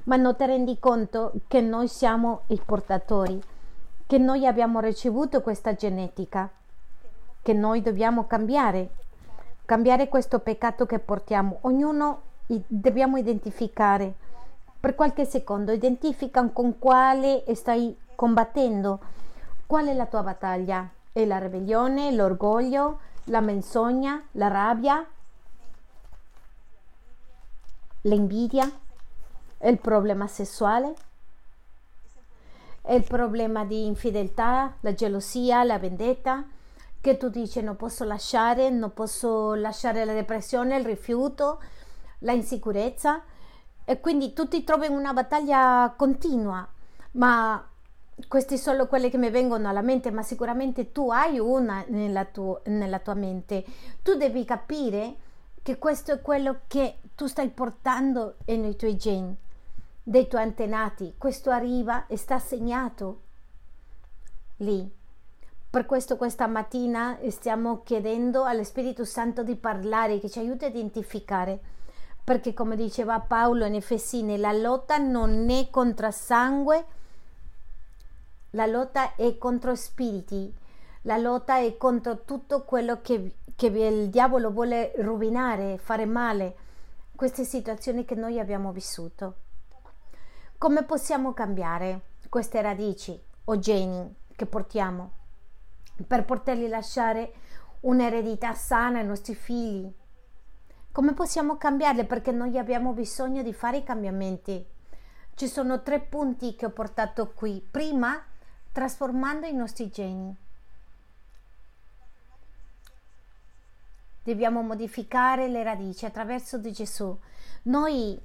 ma 0.04 0.16
non 0.16 0.34
ti 0.34 0.46
rendi 0.46 0.80
conto 0.80 1.34
che 1.50 1.60
noi 1.60 1.90
siamo 1.90 2.44
i 2.48 2.62
portatori, 2.66 3.38
che 4.08 4.18
noi 4.18 4.48
abbiamo 4.48 4.80
ricevuto 4.80 5.42
questa 5.42 5.74
genetica, 5.74 6.50
che 7.42 7.52
noi 7.52 7.82
dobbiamo 7.82 8.28
cambiare 8.28 8.92
cambiare 9.70 10.10
questo 10.10 10.40
peccato 10.40 10.88
che 10.88 10.98
portiamo. 10.98 11.60
Ognuno 11.62 12.22
dobbiamo 12.48 13.18
identificare 13.18 14.16
per 14.80 14.96
qualche 14.96 15.26
secondo, 15.26 15.72
identifica 15.72 16.44
con 16.50 16.80
quale 16.80 17.44
stai 17.54 17.96
combattendo. 18.16 19.00
Qual 19.68 19.86
è 19.86 19.94
la 19.94 20.08
tua 20.08 20.24
battaglia? 20.24 20.90
È 21.12 21.24
la 21.24 21.38
ribellione, 21.38 22.12
l'orgoglio, 22.12 23.00
la 23.26 23.42
menzogna, 23.42 24.24
la 24.32 24.48
rabbia, 24.48 25.06
l'invidia, 28.02 28.68
il 29.66 29.78
problema 29.78 30.26
sessuale, 30.26 30.94
il 32.88 33.04
problema 33.04 33.66
di 33.66 33.86
infedeltà, 33.86 34.74
la 34.80 34.96
gelosia, 34.96 35.64
la 35.64 35.78
vendetta 35.78 36.44
che 37.02 37.18
tu 37.18 37.30
dici 37.30 37.62
non 37.62 37.76
posso 37.76 38.04
lasciare, 38.04 38.70
non 38.70 38.94
posso 38.94 39.54
lasciare 39.54 40.06
la 40.06 40.14
depressione, 40.14 40.78
il 40.78 40.86
rifiuto, 40.86 41.62
la 42.20 42.34
insicurezza 42.34 43.24
e 43.86 44.00
quindi 44.00 44.34
tu 44.34 44.48
ti 44.48 44.64
trovi 44.64 44.88
in 44.88 44.94
una 44.94 45.14
battaglia 45.14 45.94
continua, 45.98 46.68
ma 47.12 47.68
queste 48.28 48.58
sono 48.58 48.88
quelle 48.88 49.10
che 49.10 49.18
mi 49.18 49.30
vengono 49.30 49.70
alla 49.70 49.82
mente, 49.82 50.12
ma 50.12 50.22
sicuramente 50.22 50.92
tu 50.92 51.10
hai 51.10 51.40
una 51.40 51.84
nella, 51.88 52.26
tu, 52.26 52.58
nella 52.66 53.00
tua 53.00 53.14
mente. 53.14 53.66
Tu 54.04 54.16
devi 54.16 54.44
capire 54.46 55.16
che 55.64 55.78
questo 55.78 56.12
è 56.12 56.22
quello 56.22 56.62
che 56.68 57.00
tu 57.16 57.28
stai 57.28 57.50
portando 57.50 58.36
nei 58.46 58.76
tuoi 58.76 58.98
geni, 58.98 59.36
dei 60.04 60.28
tuoi 60.28 60.44
antenati. 60.44 61.16
Questo 61.18 61.50
arriva 61.50 62.08
e 62.08 62.18
sta 62.18 62.40
segnato 62.40 63.22
lì. 64.58 64.98
Per 65.72 65.86
questo 65.86 66.18
questa 66.18 66.48
mattina 66.48 67.20
stiamo 67.28 67.84
chiedendo 67.84 68.44
allo 68.44 68.64
Spirito 68.64 69.06
Santo 69.06 69.44
di 69.44 69.56
parlare, 69.56 70.20
che 70.20 70.28
ci 70.28 70.40
aiuti 70.40 70.66
a 70.66 70.70
identificare, 70.70 71.60
perché 72.24 72.56
come 72.56 72.76
diceva 72.76 73.20
Paolo 73.20 73.66
in 73.66 73.76
Efesini, 73.76 74.38
la 74.38 74.52
lotta 74.52 74.98
non 74.98 75.48
è 75.48 75.70
contro 75.70 76.10
sangue, 76.10 76.86
la 78.52 78.66
lotta 78.66 79.14
è 79.14 79.38
contro 79.38 79.76
spiriti, 79.76 80.52
la 81.04 81.18
lotta 81.18 81.60
è 81.60 81.78
contro 81.78 82.24
tutto 82.26 82.64
quello 82.64 83.02
che, 83.02 83.36
che 83.56 83.68
il 83.68 84.10
diavolo 84.10 84.50
vuole 84.50 84.94
rovinare, 84.98 85.78
fare 85.78 86.06
male, 86.08 86.56
queste 87.16 87.44
situazioni 87.44 88.06
che 88.06 88.16
noi 88.16 88.40
abbiamo 88.40 88.72
vissuto. 88.72 89.36
Come 90.58 90.82
possiamo 90.84 91.32
cambiare 91.34 92.02
queste 92.28 92.60
radici 92.60 93.22
o 93.44 93.60
geni 93.60 94.16
che 94.36 94.48
portiamo? 94.48 95.18
Per 96.06 96.26
potergli 96.26 96.68
lasciare 96.68 97.34
un'eredità 97.82 98.54
sana 98.54 99.00
ai 99.00 99.06
nostri 99.06 99.36
figli. 99.36 99.92
Come 100.92 101.14
possiamo 101.14 101.58
cambiarle? 101.58 102.06
Perché 102.06 102.32
noi 102.32 102.58
abbiamo 102.58 102.94
bisogno 102.94 103.44
di 103.44 103.54
fare 103.54 103.78
i 103.78 103.84
cambiamenti. 103.84 104.66
Ci 105.36 105.48
sono 105.48 105.82
tre 105.82 106.00
punti 106.00 106.56
che 106.56 106.66
ho 106.66 106.72
portato 106.72 107.32
qui. 107.32 107.66
Prima, 107.72 108.22
trasformando 108.72 109.46
i 109.46 109.54
nostri 109.54 109.90
geni. 109.90 110.36
Dobbiamo 114.24 114.62
modificare 114.62 115.48
le 115.48 115.64
radici 115.64 116.06
attraverso 116.06 116.58
di 116.58 116.72
Gesù. 116.72 117.18
Noi 117.64 118.20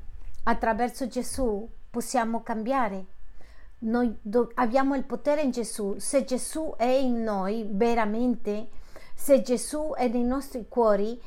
attraverso 0.45 1.07
Gesù 1.07 1.69
possiamo 1.91 2.43
cambiare 2.43 3.05
noi 3.85 4.17
do- 4.21 4.51
abbiamo 4.55 4.95
il 4.95 5.05
potere 5.05 5.43
in 5.43 5.51
Gesù. 5.51 5.97
Se 5.99 6.25
Gesù 6.25 6.75
è 6.77 6.85
in 6.85 7.23
noi 7.23 7.67
veramente, 7.69 8.69
se 9.15 9.43
Gesù 9.43 9.93
è 9.97 10.09
nei 10.09 10.25
nostri 10.25 10.67
cuori, 10.69 11.21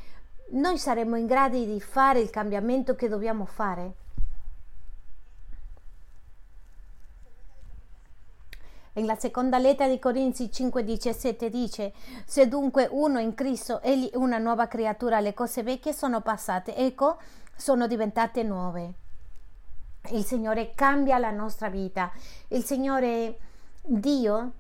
noi 0.50 0.78
saremo 0.78 1.16
in 1.16 1.26
grado 1.26 1.58
di 1.58 1.80
fare 1.82 2.20
il 2.20 2.30
cambiamento 2.30 2.96
che 2.96 3.10
dobbiamo 3.10 3.46
fare. 3.46 4.06
Nella 8.94 9.16
seconda 9.16 9.60
lettera 9.60 9.90
di 9.90 10.00
Corinzi 10.00 10.50
5:17 10.52 11.48
dice: 11.50 11.94
Se 12.26 12.48
dunque 12.48 12.88
uno 12.90 13.20
in 13.20 13.36
Cristo 13.36 13.80
è 13.82 13.94
una 14.14 14.40
nuova 14.40 14.68
creatura, 14.68 15.20
le 15.20 15.36
cose 15.36 15.62
vecchie 15.62 15.94
sono 15.94 16.22
passate, 16.22 16.76
ecco, 16.76 17.20
sono 17.56 17.86
diventate 17.86 18.42
nuove. 18.42 19.06
Il 20.12 20.24
Signore 20.24 20.74
cambia 20.74 21.18
la 21.18 21.32
nostra 21.32 21.70
vita. 21.70 22.12
Il 22.50 22.64
Signore 22.64 23.40
Dio 23.82 24.52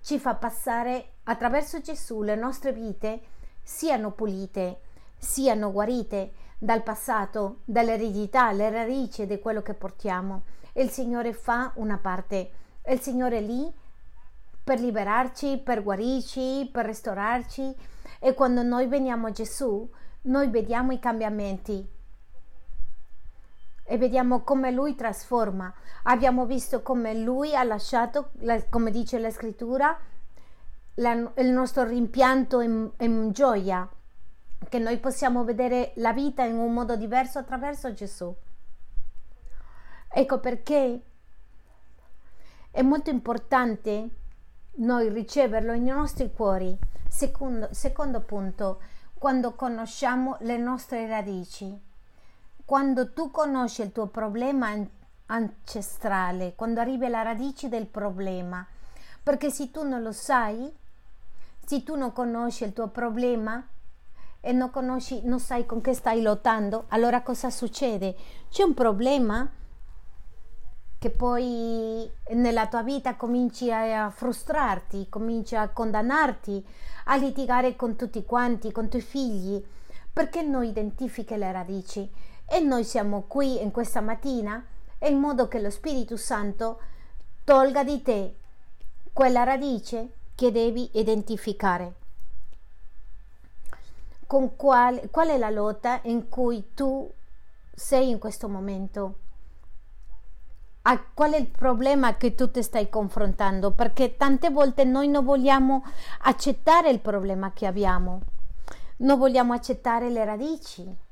ci 0.00 0.18
fa 0.18 0.34
passare 0.34 1.12
attraverso 1.24 1.80
Gesù 1.80 2.22
le 2.22 2.34
nostre 2.34 2.72
vite 2.72 3.22
siano 3.64 4.12
pulite, 4.12 4.80
siano 5.16 5.72
guarite 5.72 6.32
dal 6.58 6.82
passato, 6.82 7.60
dall'eredità, 7.64 8.52
le 8.52 8.70
radici 8.70 9.26
di 9.26 9.38
quello 9.38 9.62
che 9.62 9.74
portiamo. 9.74 10.42
Il 10.74 10.90
Signore 10.90 11.32
fa 11.32 11.72
una 11.76 11.98
parte. 11.98 12.50
Il 12.86 13.00
Signore 13.00 13.38
è 13.38 13.40
lì 13.40 13.72
per 14.62 14.80
liberarci, 14.80 15.58
per 15.58 15.82
guarirci, 15.82 16.68
per 16.70 16.84
restaurarci 16.84 17.74
e 18.18 18.34
quando 18.34 18.62
noi 18.62 18.86
veniamo 18.86 19.26
a 19.26 19.32
Gesù, 19.32 19.88
noi 20.22 20.48
vediamo 20.48 20.92
i 20.92 20.98
cambiamenti 20.98 21.86
e 23.84 23.98
vediamo 23.98 24.40
come 24.40 24.70
lui 24.70 24.94
trasforma. 24.94 25.72
Abbiamo 26.04 26.46
visto 26.46 26.82
come 26.82 27.14
lui 27.14 27.54
ha 27.54 27.62
lasciato, 27.62 28.30
come 28.70 28.90
dice 28.90 29.18
la 29.18 29.30
scrittura, 29.30 29.96
la, 30.94 31.32
il 31.36 31.50
nostro 31.50 31.84
rimpianto 31.84 32.60
in, 32.60 32.90
in 32.98 33.30
gioia, 33.32 33.88
che 34.68 34.78
noi 34.78 34.98
possiamo 34.98 35.44
vedere 35.44 35.92
la 35.96 36.12
vita 36.12 36.44
in 36.44 36.56
un 36.56 36.72
modo 36.72 36.96
diverso 36.96 37.38
attraverso 37.38 37.92
Gesù. 37.92 38.34
Ecco 40.08 40.40
perché 40.40 41.02
è 42.70 42.82
molto 42.82 43.10
importante 43.10 44.08
noi 44.76 45.08
riceverlo 45.10 45.72
nei 45.72 45.80
nostri 45.80 46.32
cuori. 46.32 46.76
Secondo, 47.08 47.68
secondo 47.70 48.20
punto, 48.20 48.80
quando 49.14 49.52
conosciamo 49.54 50.36
le 50.40 50.56
nostre 50.56 51.06
radici 51.06 51.92
quando 52.64 53.12
tu 53.12 53.30
conosci 53.30 53.82
il 53.82 53.92
tuo 53.92 54.06
problema 54.06 54.72
ancestrale, 55.26 56.54
quando 56.54 56.80
arrivi 56.80 57.04
alla 57.04 57.22
radice 57.22 57.68
del 57.68 57.86
problema, 57.86 58.66
perché 59.22 59.50
se 59.50 59.70
tu 59.70 59.86
non 59.86 60.02
lo 60.02 60.12
sai, 60.12 60.72
se 61.64 61.82
tu 61.82 61.94
non 61.96 62.12
conosci 62.12 62.64
il 62.64 62.72
tuo 62.72 62.88
problema 62.88 63.66
e 64.40 64.52
non 64.52 64.70
conosci, 64.70 65.22
non 65.24 65.40
sai 65.40 65.66
con 65.66 65.80
che 65.80 65.94
stai 65.94 66.22
lottando, 66.22 66.84
allora 66.88 67.22
cosa 67.22 67.50
succede? 67.50 68.16
C'è 68.50 68.62
un 68.62 68.74
problema 68.74 69.50
che 70.98 71.10
poi 71.10 72.10
nella 72.30 72.66
tua 72.66 72.82
vita 72.82 73.14
cominci 73.14 73.70
a 73.70 74.08
frustrarti, 74.08 75.08
cominci 75.10 75.54
a 75.54 75.68
condannarti, 75.68 76.64
a 77.06 77.16
litigare 77.16 77.76
con 77.76 77.96
tutti 77.96 78.24
quanti, 78.24 78.72
con 78.72 78.84
i 78.84 78.88
tuoi 78.88 79.02
figli, 79.02 79.62
perché 80.10 80.42
non 80.42 80.64
identifichi 80.64 81.36
le 81.36 81.52
radici 81.52 82.10
e 82.46 82.60
noi 82.60 82.84
siamo 82.84 83.22
qui 83.22 83.62
in 83.62 83.70
questa 83.70 84.00
mattina 84.00 84.64
in 85.00 85.18
modo 85.18 85.48
che 85.48 85.60
lo 85.60 85.70
Spirito 85.70 86.16
Santo 86.16 86.80
tolga 87.44 87.84
di 87.84 88.00
te 88.02 88.36
quella 89.12 89.44
radice 89.44 90.14
che 90.34 90.50
devi 90.50 90.90
identificare. 90.94 91.94
Con 94.26 94.56
qual, 94.56 95.08
qual 95.10 95.28
è 95.28 95.38
la 95.38 95.50
lotta 95.50 96.00
in 96.04 96.28
cui 96.28 96.72
tu 96.74 97.10
sei 97.72 98.08
in 98.08 98.18
questo 98.18 98.48
momento? 98.48 99.18
A 100.82 101.02
qual 101.14 101.32
è 101.32 101.38
il 101.38 101.48
problema 101.48 102.16
che 102.16 102.34
tu 102.34 102.50
ti 102.50 102.62
stai 102.62 102.88
confrontando? 102.88 103.70
Perché 103.70 104.16
tante 104.16 104.50
volte 104.50 104.84
noi 104.84 105.08
non 105.08 105.24
vogliamo 105.24 105.84
accettare 106.22 106.90
il 106.90 107.00
problema 107.00 107.52
che 107.52 107.66
abbiamo, 107.66 108.20
non 108.98 109.18
vogliamo 109.18 109.52
accettare 109.52 110.10
le 110.10 110.24
radici, 110.24 111.03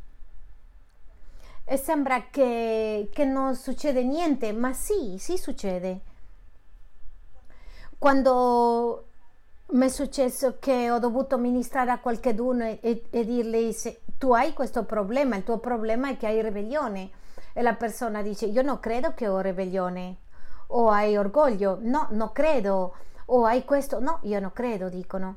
e 1.65 1.77
sembra 1.77 2.27
che, 2.31 3.09
che 3.13 3.25
non 3.25 3.55
succede 3.55 4.03
niente, 4.03 4.53
ma 4.53 4.73
sì, 4.73 5.17
sì 5.19 5.37
succede. 5.37 6.01
Quando 7.99 9.07
mi 9.73 9.87
è 9.87 9.89
successo 9.89 10.57
che 10.59 10.91
ho 10.91 10.99
dovuto 10.99 11.39
ministrare 11.39 11.93
a 11.93 11.99
qualcuno 11.99 12.65
e, 12.65 12.79
e, 12.83 13.05
e 13.11 13.25
dirgli 13.25 13.73
se 13.73 14.03
tu 14.19 14.33
hai 14.33 14.53
questo 14.53 14.85
problema, 14.85 15.37
il 15.37 15.45
tuo 15.45 15.59
problema 15.59 16.11
è 16.11 16.17
che 16.17 16.27
hai 16.27 16.43
ribellione. 16.43 17.11
E 17.55 17.63
la 17.63 17.75
persona 17.75 18.23
dice 18.23 18.47
io 18.47 18.63
non 18.63 18.81
credo 18.81 19.15
che 19.15 19.29
ho 19.29 19.41
ribellione. 19.41 20.17
O 20.69 20.89
hai 20.89 21.17
orgoglio, 21.17 21.79
no, 21.81 22.09
non 22.11 22.33
credo, 22.33 22.95
o 23.27 23.45
hai 23.45 23.65
questo, 23.65 24.01
no, 24.01 24.21
io 24.23 24.41
non 24.41 24.53
credo, 24.53 24.89
dicono, 24.89 25.37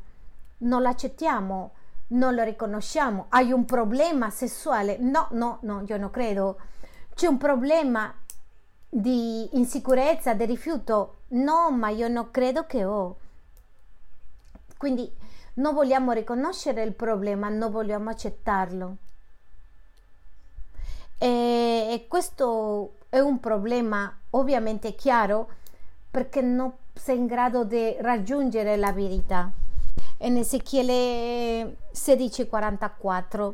non 0.60 0.82
l'accettiamo, 0.82 1.72
non 2.08 2.36
lo 2.36 2.44
riconosciamo, 2.44 3.26
hai 3.30 3.52
un 3.52 3.66
problema 3.66 4.30
sessuale, 4.30 4.98
no, 5.00 5.28
no, 5.32 5.60
no, 5.62 5.84
io 5.88 5.98
non 5.98 6.12
credo, 6.12 6.60
c'è 7.14 7.28
un 7.28 7.38
problema 7.38 8.14
di 8.90 9.58
insicurezza, 9.58 10.34
di 10.34 10.46
rifiuto, 10.46 11.22
no, 11.30 11.72
ma 11.72 11.90
io 11.90 12.08
non 12.08 12.32
credo 12.32 12.66
che 12.66 12.86
ho. 12.86 13.18
Quindi 14.78 15.12
non 15.56 15.74
vogliamo 15.74 16.12
riconoscere 16.12 16.84
il 16.84 16.94
problema, 16.94 17.50
non 17.50 17.72
vogliamo 17.72 18.10
accettarlo. 18.10 18.98
E, 21.18 22.06
questo 22.08 22.98
è 23.10 23.20
un 23.20 23.40
problema 23.40 24.14
ovviamente 24.32 24.96
chiaro 24.96 25.50
perché 26.12 26.42
non 26.42 26.74
sei 26.94 27.18
in 27.18 27.26
grado 27.26 27.64
di 27.64 27.96
raggiungere 28.00 28.76
la 28.78 28.92
verità. 28.92 29.52
In 30.18 30.38
Ezechiele 30.38 31.78
16:44 31.92 33.54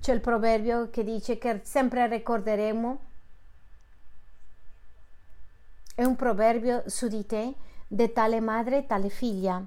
c'è 0.00 0.12
il 0.12 0.20
proverbio 0.20 0.88
che 0.88 1.04
dice 1.04 1.36
che 1.36 1.60
sempre 1.64 2.06
ricorderemo 2.06 3.00
è 5.94 6.04
un 6.04 6.14
proverbio 6.14 6.82
su 6.86 7.08
di 7.08 7.24
te, 7.24 7.54
di 7.86 8.12
tale 8.12 8.40
madre, 8.40 8.86
tale 8.86 9.08
figlia. 9.08 9.64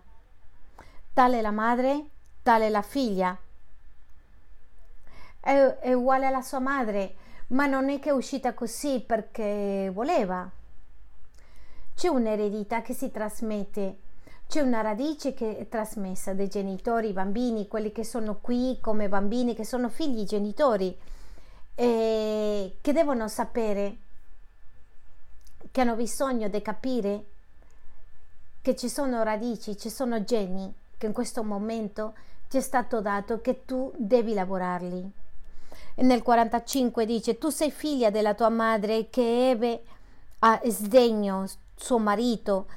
Tale 1.12 1.42
la 1.42 1.52
madre, 1.52 2.06
tale 2.44 2.70
la 2.70 2.84
figlia. 2.84 3.36
È, 5.40 5.52
è 5.52 5.94
uguale 5.94 6.28
alla 6.28 6.42
sua 6.42 6.60
madre, 6.60 7.16
ma 7.48 7.66
non 7.66 7.90
è 7.90 8.00
che 8.00 8.10
è 8.10 8.14
uscita 8.14 8.54
così 8.54 9.02
perché 9.02 9.90
voleva. 9.92 10.58
C'è 12.00 12.08
un'eredità 12.08 12.82
che 12.82 12.94
si 12.94 13.12
trasmette, 13.12 13.98
c'è 14.48 14.62
una 14.62 14.80
radice 14.80 15.34
che 15.34 15.58
è 15.58 15.68
trasmessa 15.68 16.34
dai 16.34 16.48
genitori, 16.48 17.10
i 17.10 17.12
bambini, 17.12 17.68
quelli 17.68 17.92
che 17.92 18.06
sono 18.06 18.38
qui 18.40 18.78
come 18.80 19.10
bambini, 19.10 19.54
che 19.54 19.66
sono 19.66 19.90
figli 19.90 20.24
genitori, 20.24 20.98
e 21.76 22.78
che 22.80 22.94
devono 22.94 23.28
sapere 23.28 23.98
che 25.72 25.82
hanno 25.82 25.96
bisogno 25.96 26.48
di 26.48 26.62
capire 26.62 27.26
che 28.62 28.78
ci 28.78 28.88
sono 28.88 29.22
radici, 29.24 29.78
ci 29.78 29.90
sono 29.90 30.24
geni 30.24 30.74
che 30.98 31.06
in 31.06 31.12
questo 31.12 31.44
momento 31.44 32.14
ti 32.48 32.56
è 32.56 32.62
stato 32.62 33.02
dato 33.02 33.42
che 33.42 33.66
tu 33.66 33.92
devi 33.98 34.34
lavorarli. 34.34 35.12
E 35.96 36.04
nel 36.04 36.24
45 36.24 37.06
dice 37.06 37.38
tu 37.38 37.50
sei 37.50 37.72
figlia 37.72 38.10
della 38.10 38.36
tua 38.36 38.48
madre 38.48 39.10
che 39.10 39.50
ebbe 39.50 39.84
a 40.40 40.62
sdegno 40.64 41.46
suo 41.80 41.98
marito 41.98 42.68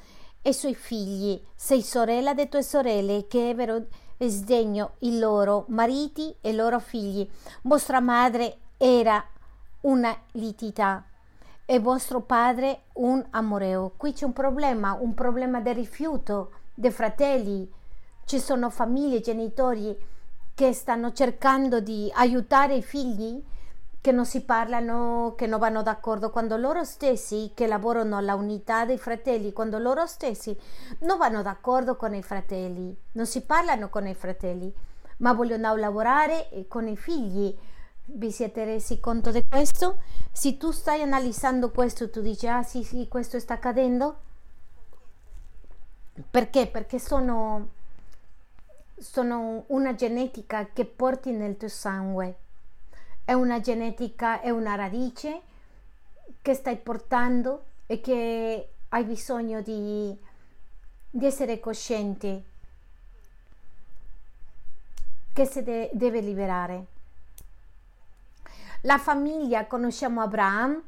e 0.41 0.53
suoi 0.53 0.75
figli, 0.75 1.41
sei 1.55 1.81
sorella 1.81 2.33
delle 2.33 2.49
tue 2.49 2.63
sorelle 2.63 3.27
che 3.27 3.49
ebbero 3.49 3.85
sdegno 4.17 4.93
i 4.99 5.19
loro 5.19 5.65
mariti 5.67 6.33
e 6.41 6.51
i 6.51 6.55
loro 6.55 6.79
figli. 6.79 7.27
Vostra 7.61 7.99
madre 7.99 8.57
era 8.77 9.23
una 9.81 10.17
litità 10.31 11.05
e 11.65 11.79
vostro 11.79 12.21
padre 12.21 12.83
un 12.93 13.23
amoreo. 13.31 13.93
Qui 13.95 14.13
c'è 14.13 14.25
un 14.25 14.33
problema, 14.33 14.93
un 14.93 15.13
problema 15.13 15.59
del 15.59 15.75
rifiuto 15.75 16.51
dei 16.73 16.91
fratelli. 16.91 17.69
Ci 18.25 18.39
sono 18.39 18.69
famiglie, 18.69 19.21
genitori 19.21 19.95
che 20.53 20.73
stanno 20.73 21.11
cercando 21.13 21.79
di 21.79 22.11
aiutare 22.13 22.75
i 22.75 22.83
figli 22.83 23.43
che 24.03 24.11
non 24.11 24.25
si 24.25 24.41
parlano, 24.41 25.33
che 25.37 25.47
non 25.47 25.59
vanno 25.59 25.81
d'accordo, 25.81 26.29
quando 26.29 26.57
loro 26.57 26.83
stessi 26.83 27.53
che 27.55 27.67
lavorano 27.67 28.17
alla 28.17 28.35
unità 28.35 28.83
dei 28.83 28.97
fratelli, 28.97 29.53
quando 29.53 29.77
loro 29.77 30.05
stessi 30.07 30.53
non 30.99 31.17
vanno 31.17 31.41
d'accordo 31.41 31.95
con 31.95 32.13
i 32.13 32.21
fratelli, 32.21 32.93
non 33.13 33.25
si 33.25 33.45
parlano 33.45 33.87
con 33.87 34.05
i 34.05 34.13
fratelli, 34.13 34.73
ma 35.19 35.31
vogliono 35.31 35.73
lavorare 35.77 36.49
con 36.67 36.89
i 36.89 36.97
figli 36.97 37.57
vi 38.05 38.29
siete 38.29 38.65
resi 38.65 38.99
conto 38.99 39.31
di 39.31 39.41
questo? 39.47 39.99
Se 40.33 40.57
tu 40.57 40.71
stai 40.71 41.01
analizzando 41.01 41.71
questo, 41.71 42.09
tu 42.09 42.19
dici, 42.19 42.45
ah 42.45 42.61
sì, 42.61 42.83
sì, 42.83 43.07
questo 43.07 43.39
sta 43.39 43.53
accadendo? 43.53 44.17
Perché? 46.29 46.67
Perché 46.67 46.99
sono, 46.99 47.69
sono 48.97 49.63
una 49.67 49.95
genetica 49.95 50.67
che 50.73 50.83
porti 50.83 51.31
nel 51.31 51.55
tuo 51.55 51.69
sangue. 51.69 52.35
È 53.25 53.33
una 53.33 53.59
genetica, 53.59 54.41
è 54.41 54.49
una 54.49 54.75
radice 54.75 55.41
che 56.41 56.53
stai 56.53 56.77
portando 56.77 57.65
e 57.85 58.01
che 58.01 58.69
hai 58.89 59.03
bisogno 59.05 59.61
di, 59.61 60.15
di 61.09 61.25
essere 61.25 61.59
cosciente 61.59 62.43
che 65.33 65.45
si 65.45 65.63
de- 65.63 65.89
deve 65.93 66.19
liberare. 66.19 66.85
La 68.81 68.97
famiglia, 68.97 69.65
conosciamo 69.65 70.21
Abramo, 70.21 70.81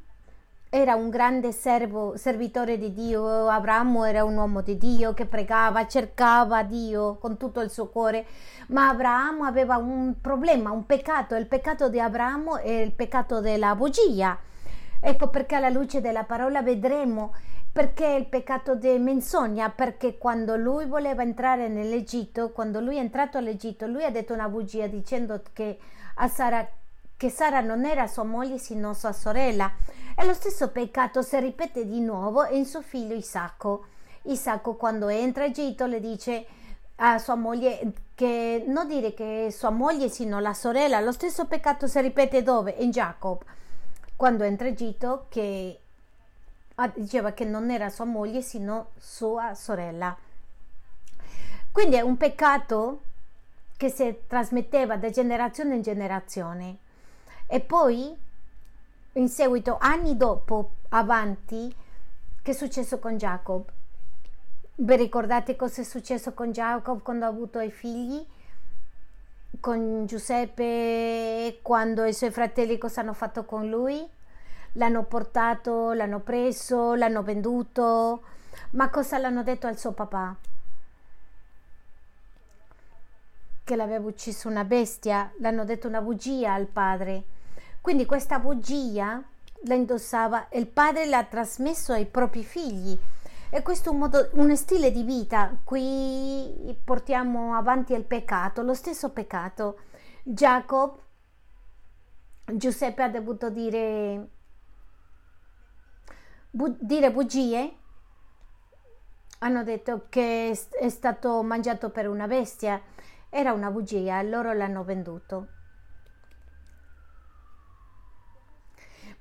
era 0.78 0.96
un 0.96 1.10
grande 1.10 1.54
servo, 1.54 2.18
servitore 2.18 2.78
di 2.78 2.92
Dio, 2.92 3.48
Abramo 3.48 4.04
era 4.04 4.26
un 4.26 4.36
uomo 4.36 4.60
di 4.60 4.78
Dio 4.78 5.14
che 5.14 5.26
pregava, 5.26 5.88
cercava 5.88 6.64
Dio 6.64 7.16
con 7.16 7.38
tutto 7.38 7.62
il 7.62 7.70
suo 7.70 7.88
cuore, 7.88 8.26
ma 8.68 8.90
Abramo 8.90 9.46
aveva 9.46 9.78
un 9.78 10.16
problema, 10.20 10.72
un 10.72 10.86
peccato, 10.86 11.36
il 11.36 11.46
peccato 11.46 11.88
di 11.88 11.98
Abramo 11.98 12.58
è 12.58 12.72
il 12.72 12.92
peccato 12.92 13.40
della 13.40 13.74
bugia. 13.74 14.38
Ecco 15.00 15.30
perché 15.30 15.56
alla 15.56 15.70
luce 15.70 16.02
della 16.02 16.26
parola 16.26 16.62
vedremo 16.62 17.34
perché 17.72 18.08
il 18.08 18.26
peccato 18.26 18.76
di 18.76 18.98
menzogna, 18.98 19.70
perché 19.70 20.18
quando 20.18 20.58
lui 20.58 20.88
voleva 20.88 21.22
entrare 21.22 21.70
nell'Egitto, 21.70 22.52
quando 22.52 22.82
lui 22.82 22.98
è 22.98 23.00
entrato 23.00 23.38
all'Egitto, 23.38 23.88
lui 23.88 24.04
ha 24.04 24.12
detto 24.12 24.34
una 24.34 24.50
bugia 24.50 24.88
dicendo 24.88 25.42
che 25.54 25.80
a 26.16 26.28
Sara 26.28 26.68
che 27.26 27.32
Sara 27.32 27.60
non 27.60 27.86
era 27.86 28.06
sua 28.06 28.24
moglie 28.24 28.60
sino 28.60 28.94
sua 28.94 29.12
sorella. 29.12 29.72
E 30.16 30.24
lo 30.26 30.34
stesso 30.36 30.70
peccato 30.70 31.24
si 31.24 31.40
ripete 31.40 31.88
di 31.88 32.00
nuovo 32.00 32.46
in 32.46 32.66
suo 32.66 32.84
figlio 32.84 33.16
Isacco. 33.16 33.88
Isacco 34.24 34.76
quando 34.76 35.08
entra 35.08 35.44
a 35.44 35.48
Egitto 35.48 35.88
le 35.88 36.00
dice 36.00 36.46
a 36.98 37.18
sua 37.18 37.34
moglie 37.34 37.94
che 38.14 38.64
non 38.68 38.88
dire 38.88 39.16
che 39.16 39.48
sua 39.52 39.72
moglie 39.72 40.08
sino 40.08 40.40
la 40.40 40.54
sorella. 40.54 41.00
Lo 41.00 41.12
stesso 41.12 41.46
peccato 41.46 41.88
si 41.88 42.00
ripete 42.00 42.44
dove? 42.44 42.76
In 42.78 42.92
Jacob. 42.92 43.42
Quando 44.16 44.44
entra 44.44 44.68
a 44.68 44.70
Egitto 44.70 45.26
che 45.28 45.80
diceva 46.94 47.32
che 47.32 47.44
non 47.44 47.72
era 47.72 47.90
sua 47.90 48.06
moglie 48.06 48.44
sino 48.44 48.90
sua 49.00 49.56
sorella. 49.56 50.16
Quindi 51.72 51.96
è 51.96 52.02
un 52.02 52.18
peccato 52.18 53.02
che 53.78 53.90
si 53.90 54.16
trasmetteva 54.28 54.96
da 54.98 55.10
generazione 55.10 55.74
in 55.74 55.82
generazione. 55.82 56.78
E 57.48 57.60
poi, 57.60 58.16
in 59.14 59.30
seguito, 59.30 59.78
anni 59.80 60.18
dopo, 60.18 60.72
avanti, 60.90 61.74
che 62.42 62.52
è 62.52 62.54
successo 62.54 62.98
con 62.98 63.18
Jacob? 63.18 63.70
Vi 64.78 64.96
ricordate 64.96 65.56
cosa 65.56 65.82
è 65.82 65.84
successo 65.84 66.34
con 66.34 66.52
Jacob 66.52 67.04
quando 67.04 67.26
ha 67.26 67.28
avuto 67.28 67.60
i 67.60 67.70
figli? 67.70 68.26
Con 69.60 70.08
Giuseppe, 70.08 71.60
quando 71.62 72.04
i 72.04 72.14
suoi 72.14 72.32
fratelli 72.32 72.80
cosa 72.80 73.02
hanno 73.02 73.14
fatto 73.14 73.46
con 73.46 73.70
lui? 73.70 74.06
L'hanno 74.74 75.04
portato, 75.04 75.94
l'hanno 75.94 76.20
preso, 76.20 76.96
l'hanno 76.96 77.22
venduto, 77.22 78.24
ma 78.72 78.90
cosa 78.90 79.20
l'hanno 79.20 79.44
detto 79.44 79.68
al 79.68 79.78
suo 79.78 79.92
papà? 79.92 80.36
Che 83.64 83.76
l'aveva 83.76 84.08
ucciso 84.08 84.50
una 84.50 84.64
bestia, 84.66 85.32
l'hanno 85.38 85.64
detto 85.64 85.88
una 85.88 86.02
bugia 86.02 86.52
al 86.52 86.66
padre 86.66 87.34
quindi 87.86 88.08
questa 88.08 88.40
bugia 88.40 89.24
la 89.66 89.76
indossava 89.76 90.50
e 90.50 90.58
il 90.58 90.66
padre 90.66 91.06
l'ha 91.06 91.24
trasmesso 91.26 91.94
ai 91.94 92.08
propri 92.08 92.44
figli. 92.44 92.98
E 93.52 93.62
questo 93.62 93.90
è 93.90 93.92
un, 93.92 94.00
modo, 94.00 94.28
un 94.32 94.58
stile 94.58 94.90
di 94.90 95.04
vita. 95.04 95.56
Qui 95.64 96.76
portiamo 96.84 97.54
avanti 97.54 97.94
il 97.94 98.04
peccato, 98.04 98.64
lo 98.64 98.74
stesso 98.74 99.12
peccato. 99.12 99.82
Jacob, 100.24 100.98
Giuseppe 102.54 103.04
ha 103.04 103.10
dovuto 103.10 103.52
dire, 103.52 104.30
bu, 106.50 106.76
dire 106.80 107.12
bugie. 107.12 107.78
Hanno 109.42 109.64
detto 109.64 110.08
che 110.10 110.60
è 110.72 110.90
stato 110.90 111.44
mangiato 111.44 111.92
per 111.92 112.10
una 112.10 112.26
bestia. 112.26 112.82
Era 113.30 113.54
una 113.54 113.70
bugia, 113.70 114.24
loro 114.24 114.54
l'hanno 114.54 114.84
venduto. 114.84 115.50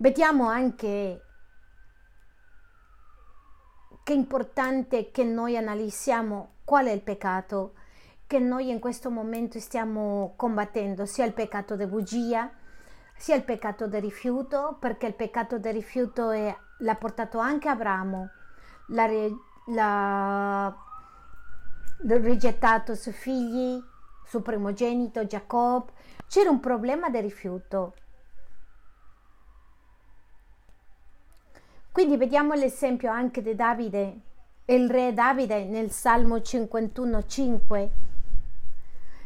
Vediamo 0.05 0.49
anche 0.49 1.23
che 4.03 4.13
è 4.13 4.15
importante 4.15 5.11
che 5.11 5.25
noi 5.25 5.57
analizziamo 5.57 6.57
qual 6.63 6.89
è 6.89 6.91
il 6.91 7.01
peccato 7.01 7.73
che 8.27 8.39
noi 8.39 8.69
in 8.69 8.81
questo 8.81 9.09
momento 9.09 9.59
stiamo 9.59 10.35
combattendo, 10.37 11.07
sia 11.07 11.25
il 11.25 11.33
peccato 11.33 11.75
di 11.75 11.87
bugia, 11.87 12.51
sia 13.17 13.35
il 13.35 13.45
peccato 13.45 13.87
del 13.87 14.03
rifiuto, 14.03 14.77
perché 14.79 15.07
il 15.07 15.15
peccato 15.15 15.59
del 15.59 15.73
rifiuto 15.73 16.29
è, 16.29 16.55
l'ha 16.81 16.97
portato 16.97 17.39
anche 17.39 17.71
Abramo, 17.71 18.29
l'ha, 18.89 19.07
l'ha 19.69 20.77
rigettato 21.97 22.95
suoi 22.95 23.15
figli, 23.15 23.83
suo 24.27 24.43
primogenito 24.43 25.25
Giacobbe, 25.25 25.93
c'era 26.27 26.51
un 26.51 26.61
problema 26.61 27.09
di 27.09 27.21
rifiuto. 27.23 27.95
Quindi 31.95 32.17
vediamo 32.17 32.55
l'esempio 32.55 33.09
anche 33.09 33.41
di 33.41 33.55
Davide, 33.55 34.17
il 34.65 34.91
re 34.91 35.13
Davide 35.13 35.63
nel 35.63 35.93
Salmo 35.93 36.39
51,5 36.39 37.89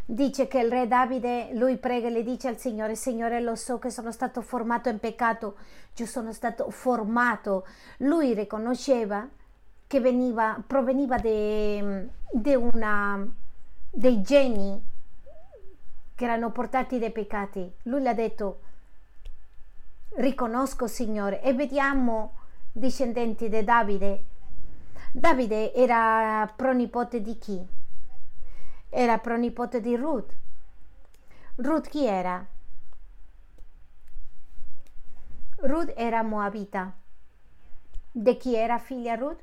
dice 0.05 0.47
che 0.49 0.59
il 0.59 0.71
re 0.71 0.87
Davide, 0.87 1.49
lui 1.55 1.79
prega 1.79 2.09
e 2.09 2.11
le 2.11 2.23
dice 2.23 2.49
al 2.49 2.59
Signore, 2.59 2.95
Signore 2.95 3.41
lo 3.41 3.55
so 3.55 3.79
che 3.79 3.89
sono 3.89 4.13
stato 4.13 4.43
formato 4.43 4.91
in 4.91 4.99
peccato, 4.99 5.57
io 5.95 6.05
sono 6.05 6.31
stato 6.35 6.69
formato. 6.69 7.67
Lui 8.01 8.35
riconosceva 8.35 9.27
che 9.87 10.01
veniva, 10.01 10.63
proveniva 10.67 11.17
dei 11.17 12.11
geni 14.21 14.83
che 16.15 16.25
erano 16.25 16.51
portati 16.51 16.99
dai 16.99 17.13
peccati. 17.13 17.73
Lui 17.85 18.03
l'ha 18.03 18.13
detto, 18.13 18.61
riconosco 20.17 20.87
Signore 20.87 21.41
e 21.41 21.55
vediamo 21.55 22.37
discendenti 22.79 23.49
di 23.49 23.65
Davide. 23.65 24.25
Davide 25.13 25.75
era 25.75 26.51
pronipote 26.55 27.21
di 27.21 27.37
chi? 27.39 27.67
Era 28.89 29.19
pronipote 29.19 29.81
di 29.81 29.97
Ruth. 29.97 30.37
Ruth 31.57 31.89
chi 31.89 32.07
era? 32.07 32.47
Ruth 35.57 35.93
era 35.97 36.23
moabita. 36.23 36.97
Di 38.11 38.37
chi 38.37 38.55
era 38.55 38.79
figlia 38.79 39.15
Ruth? 39.17 39.43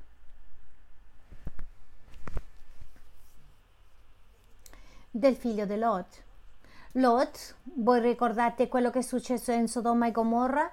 Del 5.12 5.36
figlio 5.36 5.66
di 5.66 5.78
Lot. 5.78 6.24
Lot, 6.94 7.56
voi 7.76 8.00
ricordate 8.00 8.70
quello 8.70 8.90
che 8.90 9.00
è 9.00 9.02
successo 9.02 9.52
in 9.52 9.68
Sodoma 9.68 10.08
e 10.08 10.12
Gomorra? 10.12 10.72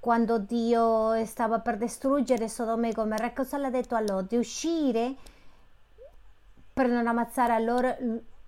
Quando 0.00 0.38
Dio 0.38 1.22
stava 1.26 1.60
per 1.60 1.76
distruggere 1.76 2.48
Sodoma 2.48 2.88
e 2.88 2.92
Gomorra, 2.92 3.34
cosa 3.34 3.58
l'ha 3.58 3.68
detto 3.68 3.94
a 3.94 4.00
Lot? 4.00 4.28
Di 4.28 4.36
uscire 4.38 5.14
per 6.72 6.88
non 6.88 7.06
ammazzare 7.06 7.52
allora 7.52 7.94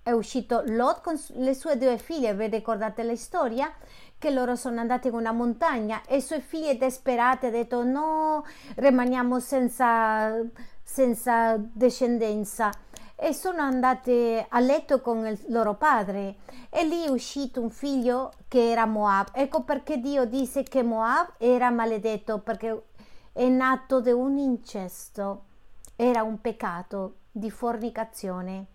è 0.02 0.10
uscito 0.12 0.62
Lot 0.64 1.02
con 1.02 1.20
le 1.42 1.54
sue 1.54 1.76
due 1.76 1.98
figlie, 1.98 2.34
vi 2.34 2.46
ricordate 2.48 3.02
la 3.02 3.14
storia? 3.16 3.70
Che 4.16 4.30
loro 4.30 4.56
sono 4.56 4.80
andati 4.80 5.08
in 5.08 5.14
una 5.14 5.32
montagna 5.32 6.00
e 6.06 6.16
i 6.16 6.22
suoi 6.22 6.40
figli 6.40 6.78
disperati 6.78 7.46
hanno 7.46 7.56
detto 7.56 7.84
no, 7.84 8.46
rimaniamo 8.76 9.38
senza, 9.38 10.34
senza 10.82 11.58
discendenza 11.58 12.70
e 13.22 13.32
sono 13.32 13.62
andate 13.62 14.46
a 14.48 14.58
letto 14.58 15.00
con 15.00 15.24
il 15.24 15.38
loro 15.46 15.74
padre 15.74 16.38
e 16.68 16.84
lì 16.84 17.04
è 17.04 17.08
uscito 17.08 17.60
un 17.60 17.70
figlio 17.70 18.32
che 18.48 18.72
era 18.72 18.84
Moab. 18.84 19.28
Ecco 19.32 19.62
perché 19.62 20.00
Dio 20.00 20.24
disse 20.24 20.64
che 20.64 20.82
Moab 20.82 21.34
era 21.38 21.70
maledetto 21.70 22.40
perché 22.40 22.82
è 23.32 23.46
nato 23.46 24.00
da 24.00 24.12
un 24.12 24.38
incesto, 24.38 25.44
era 25.94 26.24
un 26.24 26.40
peccato 26.40 27.18
di 27.30 27.48
fornicazione. 27.48 28.66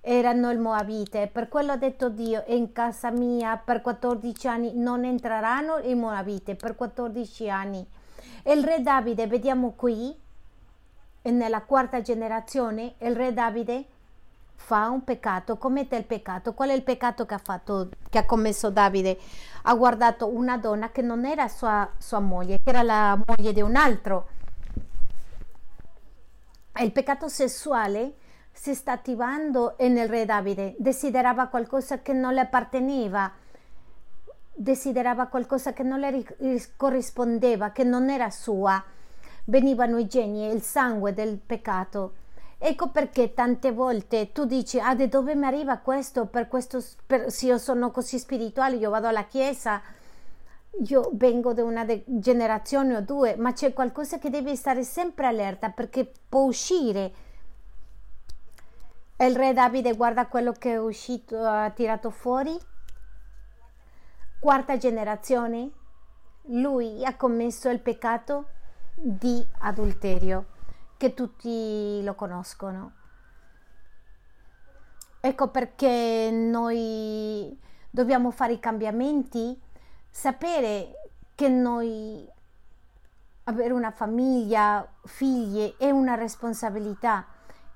Erano 0.00 0.50
il 0.50 0.58
Moabite, 0.58 1.28
per 1.30 1.48
quello 1.48 1.72
ha 1.72 1.76
detto 1.76 2.08
Dio, 2.08 2.44
in 2.46 2.72
casa 2.72 3.10
mia 3.10 3.58
per 3.58 3.82
14 3.82 4.48
anni 4.48 4.72
non 4.74 5.04
entreranno 5.04 5.76
i 5.82 5.94
Moabite, 5.94 6.56
per 6.56 6.76
14 6.76 7.50
anni. 7.50 7.86
E 8.42 8.52
il 8.54 8.64
re 8.64 8.80
Davide, 8.80 9.26
vediamo 9.26 9.74
qui, 9.76 10.18
nella 11.30 11.62
quarta 11.62 12.00
generazione, 12.00 12.94
il 12.98 13.14
re 13.14 13.32
Davide 13.32 13.84
fa 14.56 14.88
un 14.88 15.04
peccato, 15.04 15.56
commette 15.56 15.96
il 15.96 16.04
peccato. 16.04 16.54
Qual 16.54 16.70
è 16.70 16.72
il 16.72 16.82
peccato 16.82 17.26
che 17.26 17.34
ha 17.34 17.40
fatto, 17.42 17.88
che 18.10 18.18
ha 18.18 18.26
commesso 18.26 18.70
Davide? 18.70 19.18
Ha 19.62 19.74
guardato 19.74 20.28
una 20.28 20.56
donna 20.56 20.90
che 20.90 21.02
non 21.02 21.24
era 21.24 21.48
sua, 21.48 21.88
sua 21.98 22.20
moglie, 22.20 22.58
che 22.62 22.70
era 22.70 22.82
la 22.82 23.18
moglie 23.24 23.52
di 23.52 23.60
un 23.60 23.76
altro 23.76 24.28
il 26.80 26.92
peccato 26.92 27.28
sessuale 27.28 28.14
si 28.50 28.74
sta 28.74 28.92
attivando 28.92 29.76
nel 29.78 30.08
re 30.08 30.24
Davide, 30.24 30.74
desiderava 30.78 31.46
qualcosa 31.48 32.00
che 32.00 32.12
non 32.12 32.32
le 32.32 32.40
apparteneva, 32.40 33.30
desiderava 34.54 35.26
qualcosa 35.26 35.72
che 35.72 35.82
non 35.82 36.00
le 36.00 36.24
corrispondeva, 36.76 37.70
che 37.70 37.84
non 37.84 38.08
era 38.08 38.30
sua. 38.30 38.82
Venivano 39.44 39.98
i 39.98 40.06
geni, 40.06 40.46
il 40.46 40.62
sangue 40.62 41.12
del 41.12 41.38
peccato. 41.38 42.14
Ecco 42.64 42.90
perché 42.90 43.34
tante 43.34 43.72
volte 43.72 44.30
tu 44.30 44.44
dici, 44.44 44.78
ah, 44.78 44.94
da 44.94 45.06
dove 45.06 45.34
mi 45.34 45.46
arriva 45.46 45.78
questo? 45.78 46.26
Per 46.26 46.46
questo, 46.46 46.80
per, 47.04 47.28
se 47.32 47.46
io 47.46 47.58
sono 47.58 47.90
così 47.90 48.20
spirituale, 48.20 48.76
io 48.76 48.88
vado 48.88 49.08
alla 49.08 49.24
chiesa, 49.24 49.82
io 50.86 51.10
vengo 51.14 51.52
da 51.52 51.64
una 51.64 51.84
de- 51.84 52.04
generazione 52.06 52.94
o 52.94 53.00
due, 53.00 53.34
ma 53.34 53.52
c'è 53.52 53.72
qualcosa 53.72 54.18
che 54.18 54.30
deve 54.30 54.54
stare 54.54 54.84
sempre 54.84 55.26
allerta 55.26 55.70
perché 55.70 56.08
può 56.28 56.42
uscire. 56.42 57.12
Il 59.18 59.34
re 59.34 59.52
Davide 59.52 59.94
guarda 59.94 60.26
quello 60.26 60.52
che 60.52 60.74
è 60.74 60.80
uscito, 60.80 61.44
ha 61.44 61.68
tirato 61.70 62.10
fuori. 62.10 62.56
Quarta 64.38 64.76
generazione, 64.76 65.70
lui 66.42 67.04
ha 67.04 67.16
commesso 67.16 67.68
il 67.68 67.80
peccato 67.80 68.46
di 68.94 69.44
adulterio, 69.60 70.46
che 70.96 71.14
tutti 71.14 72.00
lo 72.02 72.14
conoscono. 72.14 72.92
Ecco 75.20 75.48
perché 75.48 76.30
noi 76.32 77.58
dobbiamo 77.90 78.30
fare 78.30 78.54
i 78.54 78.60
cambiamenti 78.60 79.60
sapere 80.10 81.12
che 81.34 81.48
noi 81.48 82.28
avere 83.44 83.72
una 83.72 83.90
famiglia, 83.90 84.86
figli 85.04 85.74
è 85.76 85.90
una 85.90 86.14
responsabilità 86.14 87.26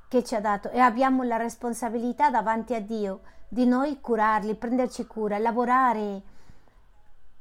che 0.09 0.23
ci 0.23 0.35
ha 0.35 0.41
dato 0.41 0.71
e 0.71 0.79
abbiamo 0.79 1.23
la 1.23 1.37
responsabilità 1.37 2.31
davanti 2.31 2.75
a 2.75 2.81
Dio 2.81 3.21
di 3.49 3.67
noi 3.67 4.01
curarli, 4.01 4.55
prenderci 4.55 5.07
cura, 5.07 5.39
lavorare 5.39 6.23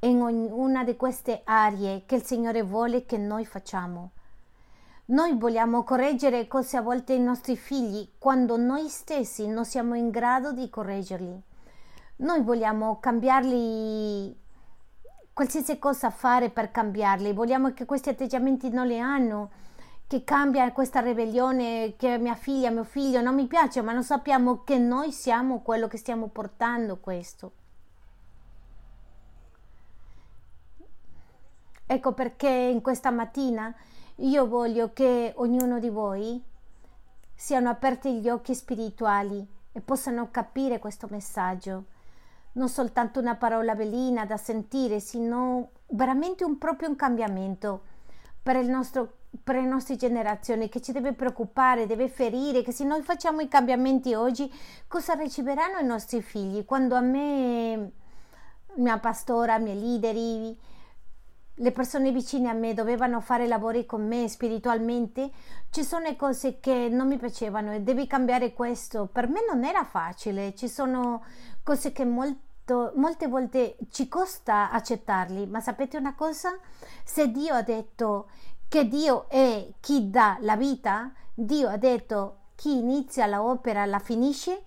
in 0.05 0.21
ognuna 0.21 0.83
di 0.83 0.95
queste 0.95 1.41
aree 1.43 2.03
che 2.05 2.15
il 2.15 2.23
Signore 2.23 2.63
vuole 2.63 3.05
che 3.05 3.17
noi 3.17 3.45
facciamo. 3.45 4.11
Noi 5.07 5.37
vogliamo 5.37 5.83
correggere 5.83 6.47
cose 6.47 6.77
a 6.77 6.81
volte 6.81 7.13
i 7.13 7.19
nostri 7.19 7.55
figli 7.55 8.09
quando 8.17 8.57
noi 8.57 8.89
stessi 8.89 9.47
non 9.47 9.65
siamo 9.65 9.93
in 9.95 10.09
grado 10.09 10.51
di 10.51 10.69
correggerli. 10.69 11.41
Noi 12.17 12.41
vogliamo 12.41 12.99
cambiarli 12.99 14.35
qualsiasi 15.31 15.77
cosa 15.77 16.09
fare 16.09 16.49
per 16.49 16.71
cambiarli. 16.71 17.33
Vogliamo 17.33 17.73
che 17.73 17.85
questi 17.85 18.09
atteggiamenti 18.09 18.69
non 18.69 18.87
li 18.87 18.99
hanno, 18.99 19.51
che 20.07 20.23
cambia 20.23 20.71
questa 20.71 21.01
ribellione, 21.01 21.95
che 21.97 22.17
mia 22.17 22.35
figlia, 22.35 22.71
mio 22.71 22.83
figlio 22.83 23.21
non 23.21 23.35
mi 23.35 23.45
piace, 23.45 23.81
ma 23.81 23.91
non 23.91 24.03
sappiamo 24.03 24.63
che 24.63 24.77
noi 24.77 25.11
siamo 25.11 25.61
quello 25.61 25.87
che 25.87 25.97
stiamo 25.97 26.27
portando 26.27 26.97
questo. 26.97 27.51
Ecco 31.85 32.13
perché 32.13 32.49
in 32.49 32.81
questa 32.81 33.11
mattina 33.11 33.73
io 34.17 34.47
voglio 34.47 34.93
che 34.93 35.33
ognuno 35.35 35.79
di 35.79 35.89
voi 35.89 36.41
siano 37.33 37.69
aperti 37.69 38.19
gli 38.19 38.29
occhi 38.29 38.55
spirituali 38.55 39.45
e 39.71 39.81
possano 39.81 40.29
capire 40.31 40.79
questo 40.79 41.07
messaggio 41.09 41.93
non 42.55 42.69
soltanto 42.69 43.19
una 43.19 43.35
parola 43.35 43.75
velina 43.75 44.25
da 44.25 44.37
sentire, 44.37 44.99
sino 44.99 45.69
veramente 45.87 46.43
un 46.43 46.57
proprio 46.57 46.89
un 46.89 46.95
cambiamento 46.95 47.83
per, 48.41 48.63
nostro, 48.65 49.17
per 49.43 49.55
le 49.55 49.65
nostre 49.65 49.95
generazioni 49.95 50.69
che 50.69 50.81
ci 50.81 50.91
deve 50.91 51.13
preoccupare, 51.13 51.85
deve 51.85 52.07
ferire, 52.09 52.61
che 52.61 52.71
se 52.71 52.83
noi 52.83 53.01
facciamo 53.01 53.41
i 53.41 53.47
cambiamenti 53.47 54.13
oggi, 54.13 54.51
cosa 54.87 55.13
riceveranno 55.13 55.79
i 55.79 55.85
nostri 55.85 56.21
figli? 56.21 56.63
Quando 56.65 56.95
a 56.95 57.01
me, 57.01 57.91
mia 58.75 58.99
pastora, 58.99 59.57
miei 59.57 59.79
leader, 59.79 60.15
le 61.55 61.71
persone 61.71 62.11
vicine 62.11 62.49
a 62.49 62.53
me 62.53 62.73
dovevano 62.73 63.21
fare 63.21 63.47
lavori 63.47 63.85
con 63.85 64.05
me 64.05 64.27
spiritualmente, 64.27 65.31
ci 65.69 65.83
sono 65.83 66.13
cose 66.15 66.59
che 66.59 66.89
non 66.89 67.07
mi 67.07 67.17
piacevano 67.17 67.73
e 67.73 67.81
devi 67.81 68.07
cambiare 68.07 68.53
questo. 68.53 69.07
Per 69.11 69.27
me 69.29 69.39
non 69.47 69.63
era 69.63 69.83
facile, 69.83 70.53
ci 70.55 70.67
sono 70.67 71.23
cose 71.63 71.91
che 71.91 72.05
molto 72.05 72.43
molte 72.95 73.27
volte 73.27 73.77
ci 73.91 74.07
costa 74.07 74.71
accettarli, 74.71 75.45
ma 75.45 75.59
sapete 75.59 75.97
una 75.97 76.15
cosa? 76.15 76.57
Se 77.03 77.29
Dio 77.29 77.53
ha 77.53 77.61
detto 77.61 78.27
che 78.67 78.87
Dio 78.87 79.29
è 79.29 79.67
chi 79.79 80.09
dà 80.09 80.37
la 80.41 80.55
vita, 80.55 81.13
Dio 81.33 81.69
ha 81.69 81.77
detto 81.77 82.37
chi 82.55 82.79
inizia 82.79 83.27
l'opera 83.27 83.85
la 83.85 83.99
finisce, 83.99 84.63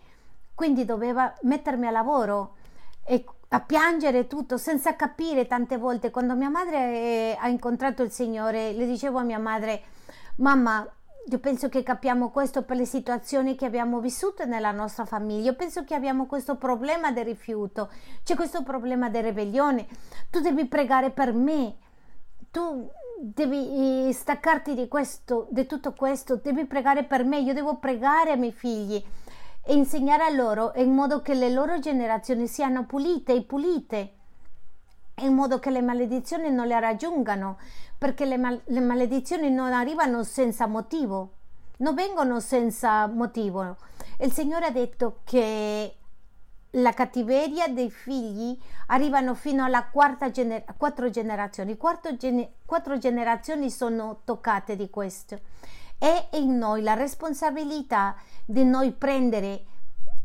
quindi 0.54 0.84
doveva 0.84 1.34
mettermi 1.42 1.86
a 1.86 1.90
lavoro 1.90 2.54
e 3.04 3.24
a 3.48 3.60
piangere 3.60 4.26
tutto 4.26 4.56
senza 4.58 4.94
capire 4.94 5.46
tante 5.46 5.76
volte. 5.76 6.10
Quando 6.10 6.34
mia 6.34 6.50
madre 6.50 6.76
eh, 6.76 7.36
ha 7.38 7.48
incontrato 7.48 8.02
il 8.02 8.10
Signore, 8.10 8.72
le 8.72 8.86
dicevo 8.86 9.18
a 9.18 9.22
mia 9.22 9.38
madre, 9.38 9.82
mamma, 10.36 10.86
io 11.30 11.38
penso 11.38 11.68
che 11.68 11.82
capiamo 11.82 12.30
questo 12.30 12.62
per 12.62 12.76
le 12.76 12.86
situazioni 12.86 13.54
che 13.54 13.66
abbiamo 13.66 14.00
vissuto 14.00 14.44
nella 14.44 14.70
nostra 14.70 15.04
famiglia. 15.04 15.50
Io 15.50 15.56
penso 15.56 15.84
che 15.84 15.94
abbiamo 15.94 16.26
questo 16.26 16.56
problema 16.56 17.10
del 17.10 17.24
rifiuto, 17.24 17.90
c'è 18.22 18.34
questo 18.34 18.62
problema 18.62 19.08
di 19.08 19.20
ribellione. 19.20 19.86
Tu 20.30 20.40
devi 20.40 20.66
pregare 20.66 21.10
per 21.10 21.32
me. 21.32 21.76
Tu 22.50 22.90
devi 23.20 24.08
eh, 24.08 24.12
staccarti 24.12 24.74
di 24.74 24.88
questo, 24.88 25.48
di 25.50 25.66
tutto 25.66 25.92
questo, 25.92 26.36
devi 26.36 26.64
pregare 26.64 27.04
per 27.04 27.24
me. 27.24 27.40
Io 27.40 27.52
devo 27.52 27.76
pregare 27.76 28.30
ai 28.30 28.38
miei 28.38 28.52
figli 28.52 29.04
e 29.70 29.74
insegnare 29.74 30.24
a 30.24 30.30
loro 30.30 30.72
in 30.76 30.94
modo 30.94 31.20
che 31.20 31.34
le 31.34 31.50
loro 31.50 31.78
generazioni 31.78 32.46
siano 32.46 32.86
pulite 32.86 33.34
e 33.34 33.42
pulite 33.42 34.12
in 35.16 35.34
modo 35.34 35.58
che 35.58 35.68
le 35.68 35.82
maledizioni 35.82 36.50
non 36.50 36.66
le 36.66 36.80
raggiungano, 36.80 37.58
perché 37.98 38.24
le, 38.24 38.38
mal- 38.38 38.62
le 38.64 38.80
maledizioni 38.80 39.50
non 39.50 39.74
arrivano 39.74 40.22
senza 40.22 40.66
motivo, 40.66 41.32
non 41.78 41.94
vengono 41.94 42.40
senza 42.40 43.06
motivo. 43.08 43.76
Il 44.20 44.32
Signore 44.32 44.66
ha 44.66 44.70
detto 44.70 45.18
che 45.24 45.96
la 46.70 46.92
cattiveria 46.94 47.68
dei 47.68 47.90
figli 47.90 48.58
arrivano 48.86 49.34
fino 49.34 49.64
alla 49.64 49.84
quarta 49.84 50.30
gener- 50.30 50.64
quattro 50.78 51.10
generazioni. 51.10 51.76
Quattro, 51.76 52.16
gene- 52.16 52.52
quattro 52.64 52.96
generazioni 52.96 53.70
sono 53.70 54.20
toccate 54.24 54.76
di 54.76 54.88
questo. 54.88 55.40
È 55.98 56.28
in 56.34 56.56
noi 56.56 56.82
la 56.82 56.94
responsabilità 56.94 58.14
di 58.50 58.64
noi 58.64 58.92
prendere 58.92 59.64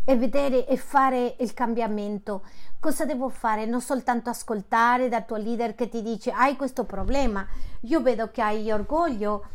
e 0.06 0.16
vedere 0.16 0.66
e 0.66 0.78
fare 0.78 1.36
il 1.40 1.54
cambiamento. 1.54 2.44
Cosa 2.80 3.04
devo 3.04 3.28
fare? 3.28 3.66
Non 3.66 3.82
soltanto 3.82 4.30
ascoltare 4.30 5.10
dal 5.10 5.26
tuo 5.26 5.36
leader 5.36 5.76
che 5.76 5.90
ti 5.90 6.02
dice 6.02 6.32
hai 6.32 6.56
questo 6.56 6.86
problema. 6.86 7.46
Io 7.82 8.02
vedo 8.02 8.32
che 8.32 8.42
hai 8.42 8.72
orgoglio 8.72 9.46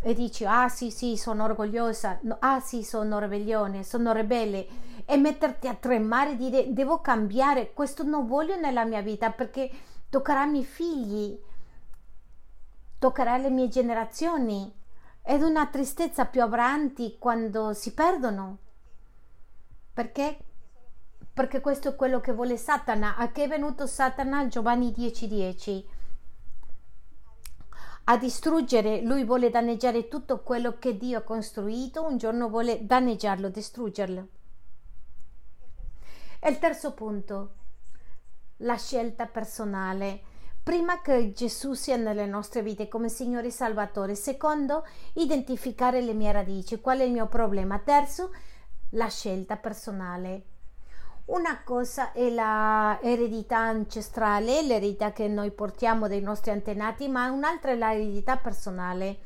e 0.00 0.14
dici 0.14 0.46
ah 0.46 0.70
sì 0.70 0.90
sì 0.90 1.18
sono 1.18 1.44
orgogliosa, 1.44 2.18
no, 2.22 2.38
ah 2.40 2.60
sì 2.60 2.82
sono 2.82 3.18
ribellione, 3.18 3.84
sono 3.84 4.12
ribelle 4.12 4.66
e 5.04 5.18
metterti 5.18 5.68
a 5.68 5.74
tremare 5.74 6.30
e 6.30 6.36
dire 6.36 6.72
devo 6.72 7.02
cambiare, 7.02 7.74
questo 7.74 8.04
non 8.04 8.26
voglio 8.26 8.58
nella 8.58 8.86
mia 8.86 9.02
vita 9.02 9.30
perché 9.30 9.70
toccherà 10.08 10.44
i 10.44 10.50
miei 10.50 10.64
figli, 10.64 11.38
toccherà 12.98 13.36
le 13.36 13.50
mie 13.50 13.68
generazioni 13.68 14.80
ed 15.22 15.42
una 15.42 15.66
tristezza 15.68 16.26
più 16.26 16.42
avanti 16.42 17.16
quando 17.18 17.72
si 17.72 17.94
perdono. 17.94 18.58
Perché? 19.92 20.38
Perché 21.32 21.60
questo 21.60 21.90
è 21.90 21.96
quello 21.96 22.20
che 22.20 22.32
vuole 22.32 22.56
Satana. 22.56 23.16
A 23.16 23.30
che 23.30 23.44
è 23.44 23.48
venuto 23.48 23.86
Satana? 23.86 24.48
Giovanni 24.48 24.90
10:10. 24.90 25.28
10. 25.28 25.88
A 28.04 28.16
distruggere, 28.16 29.00
lui 29.02 29.24
vuole 29.24 29.48
danneggiare 29.48 30.08
tutto 30.08 30.40
quello 30.40 30.76
che 30.78 30.96
Dio 30.96 31.18
ha 31.18 31.22
costruito, 31.22 32.04
un 32.04 32.18
giorno 32.18 32.48
vuole 32.48 32.84
danneggiarlo, 32.84 33.48
distruggerlo. 33.48 34.28
E 36.40 36.50
il 36.50 36.58
terzo 36.58 36.94
punto, 36.94 37.54
la 38.58 38.76
scelta 38.76 39.26
personale. 39.26 40.22
Prima 40.62 41.00
che 41.00 41.32
Gesù 41.32 41.72
sia 41.72 41.96
nelle 41.96 42.24
nostre 42.24 42.62
vite 42.62 42.86
come 42.86 43.08
Signore 43.08 43.48
e 43.48 43.50
Salvatore. 43.50 44.14
Secondo, 44.14 44.86
identificare 45.14 46.00
le 46.00 46.14
mie 46.14 46.30
radici. 46.30 46.80
Qual 46.80 47.00
è 47.00 47.02
il 47.02 47.10
mio 47.10 47.26
problema? 47.26 47.80
Terzo, 47.80 48.30
la 48.90 49.08
scelta 49.08 49.56
personale. 49.56 50.44
Una 51.24 51.62
cosa 51.64 52.12
è 52.12 52.30
l'eredità 52.30 53.58
ancestrale, 53.58 54.62
l'eredità 54.62 55.12
che 55.12 55.26
noi 55.26 55.50
portiamo 55.50 56.06
dai 56.06 56.20
nostri 56.20 56.52
antenati, 56.52 57.08
ma 57.08 57.28
un'altra 57.30 57.72
è 57.72 57.76
l'eredità 57.76 58.36
personale, 58.36 59.18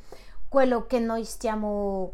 quello 0.48 0.86
che 0.86 1.00
noi 1.00 1.24
stiamo 1.24 2.12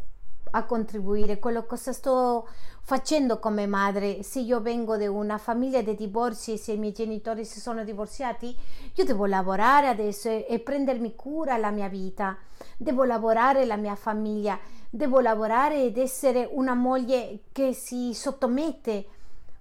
a 0.52 0.64
contribuire, 0.64 1.38
quello 1.38 1.66
che 1.66 1.76
sto 1.76 2.48
facendo 2.80 3.38
come 3.38 3.66
madre. 3.66 4.22
Se 4.22 4.40
io 4.40 4.60
vengo 4.60 4.96
da 4.96 5.10
una 5.10 5.36
famiglia 5.36 5.82
di 5.82 5.94
divorzi, 5.94 6.56
se 6.56 6.72
i 6.72 6.78
miei 6.78 6.92
genitori 6.92 7.44
si 7.44 7.60
sono 7.60 7.84
divorziati, 7.84 8.56
io 8.94 9.04
devo 9.04 9.26
lavorare 9.26 9.88
adesso 9.88 10.28
e, 10.28 10.46
e 10.48 10.58
prendermi 10.60 11.14
cura 11.14 11.54
della 11.54 11.70
mia 11.70 11.88
vita, 11.88 12.36
devo 12.76 13.04
lavorare 13.04 13.66
la 13.66 13.76
mia 13.76 13.94
famiglia 13.94 14.58
devo 14.94 15.20
lavorare 15.20 15.84
ed 15.84 15.96
essere 15.96 16.46
una 16.52 16.74
moglie 16.74 17.44
che 17.52 17.72
si 17.72 18.12
sottomette. 18.12 19.06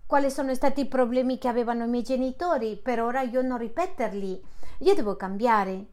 Quali 0.06 0.30
sono 0.30 0.54
stati 0.54 0.82
i 0.82 0.88
problemi 0.88 1.38
che 1.38 1.47
avevano 1.47 1.86
i 1.86 1.88
miei 1.88 2.04
genitori? 2.04 2.75
Per 2.75 3.01
ora 3.01 3.21
io 3.21 3.41
non 3.41 3.58
ripeterli. 3.58 4.43
Io 4.80 4.93
devo 4.93 5.15
cambiare. 5.15 5.86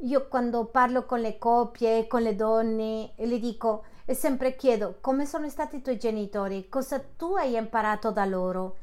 Io 0.00 0.28
quando 0.28 0.66
parlo 0.66 1.06
con 1.06 1.20
le 1.20 1.38
coppie, 1.38 2.06
con 2.06 2.22
le 2.22 2.36
donne, 2.36 3.14
le 3.16 3.38
dico 3.40 3.82
e 4.06 4.14
sempre 4.14 4.56
chiedo 4.56 4.96
come 5.02 5.26
sono 5.26 5.48
stati 5.50 5.76
i 5.76 5.82
tuoi 5.82 5.98
genitori, 5.98 6.70
cosa 6.70 6.98
tu 7.00 7.34
hai 7.34 7.56
imparato 7.56 8.10
da 8.10 8.24
loro 8.24 8.76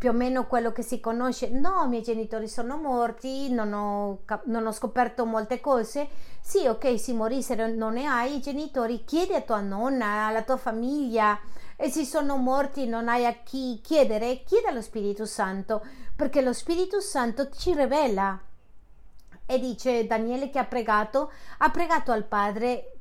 più 0.00 0.08
o 0.08 0.12
meno 0.14 0.46
quello 0.46 0.72
che 0.72 0.80
si 0.80 0.98
conosce. 0.98 1.50
No, 1.50 1.82
i 1.84 1.88
miei 1.88 2.02
genitori 2.02 2.48
sono 2.48 2.78
morti, 2.78 3.52
non 3.52 3.74
ho, 3.74 4.20
non 4.44 4.66
ho 4.66 4.72
scoperto 4.72 5.26
molte 5.26 5.60
cose. 5.60 6.08
Sì, 6.40 6.66
ok, 6.66 6.98
si 6.98 7.12
morissero, 7.12 7.66
non 7.66 7.92
ne 7.92 8.06
hai 8.06 8.36
i 8.36 8.40
genitori, 8.40 9.04
chiedi 9.04 9.34
a 9.34 9.42
tua 9.42 9.60
nonna, 9.60 10.24
alla 10.24 10.40
tua 10.40 10.56
famiglia. 10.56 11.38
E 11.76 11.90
se 11.90 12.06
sono 12.06 12.38
morti, 12.38 12.86
non 12.86 13.08
hai 13.08 13.26
a 13.26 13.42
chi 13.42 13.82
chiedere, 13.82 14.42
chiedi 14.42 14.68
allo 14.68 14.80
Spirito 14.80 15.26
Santo, 15.26 15.84
perché 16.16 16.40
lo 16.40 16.54
Spirito 16.54 17.02
Santo 17.02 17.50
ci 17.50 17.74
rivela. 17.74 18.40
E 19.44 19.58
dice 19.58 20.06
Daniele 20.06 20.48
che 20.48 20.58
ha 20.58 20.64
pregato, 20.64 21.30
ha 21.58 21.68
pregato 21.68 22.10
al 22.10 22.24
Padre 22.24 23.00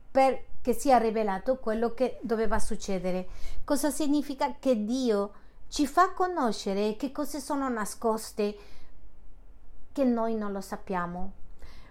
perché 0.70 0.74
sia 0.74 0.98
rivelato 0.98 1.58
quello 1.58 1.94
che 1.94 2.20
doveva 2.22 2.60
succedere. 2.60 3.28
Cosa 3.64 3.90
significa 3.90 4.56
che 4.60 4.84
Dio 4.84 5.32
ci 5.68 5.88
fa 5.88 6.12
conoscere 6.12 6.96
che 6.96 7.12
cose 7.12 7.40
sono 7.40 7.68
nascoste 7.70 8.58
che 9.92 10.04
noi 10.04 10.36
non 10.36 10.52
lo 10.52 10.62
sappiamo. 10.62 11.32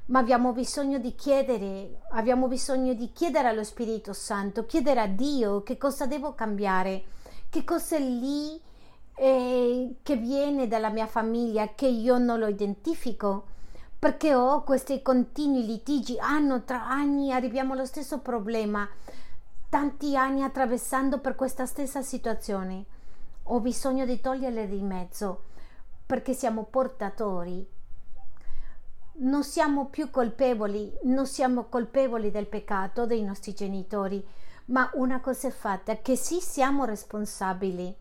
Ma 0.07 0.21
abbiamo 0.21 0.53
bisogno 0.53 0.99
di 0.99 1.15
chiedere, 1.15 2.03
abbiamo 2.11 2.47
bisogno 2.47 2.95
di 2.95 3.11
chiedere 3.13 3.49
allo 3.49 3.65
Spirito 3.65 4.13
Santo, 4.13 4.65
chiedere 4.65 5.01
a 5.01 5.07
Dio 5.07 5.63
che 5.63 5.77
cosa 5.77 6.07
devo 6.07 6.35
cambiare, 6.35 7.05
che 7.51 7.65
cosa 7.65 7.97
è 7.97 8.01
lì 8.01 8.59
eh, 9.17 9.97
che 10.03 10.17
viene 10.17 10.69
dalla 10.69 10.89
mia 10.89 11.07
famiglia 11.07 11.75
che 11.75 11.89
io 11.89 12.17
non 12.19 12.39
lo 12.39 12.47
identifico 12.47 13.57
perché 13.99 14.35
ho 14.35 14.63
questi 14.63 15.03
continui 15.03 15.67
litigi 15.67 16.19
anno 16.19 16.63
tra 16.65 16.87
anni 16.87 17.33
arriviamo 17.33 17.73
allo 17.73 17.87
stesso 17.87 18.21
problema 18.21 18.89
tanti 19.69 20.17
anni 20.17 20.43
attraversando 20.43 21.19
per 21.19 21.35
questa 21.35 21.67
stessa 21.67 22.03
situazione 22.03 22.85
ho 23.51 23.61
bisogno 23.61 24.05
di 24.05 24.21
toglierle 24.21 24.69
di 24.69 24.83
mezzo 24.83 25.45
perché 26.09 26.33
siamo 26.33 26.65
portatori. 26.65 27.67
Non 29.21 29.43
siamo 29.43 29.89
più 29.89 30.11
colpevoli, 30.11 30.91
non 31.03 31.27
siamo 31.27 31.65
colpevoli 31.65 32.31
del 32.31 32.47
peccato 32.47 33.05
dei 33.05 33.23
nostri 33.23 33.53
genitori, 33.53 34.27
ma 34.67 34.91
una 34.95 35.21
cosa 35.21 35.49
è 35.49 35.51
fatta, 35.51 35.97
che 35.97 36.17
sì 36.17 36.41
siamo 36.41 36.85
responsabili. 36.85 37.95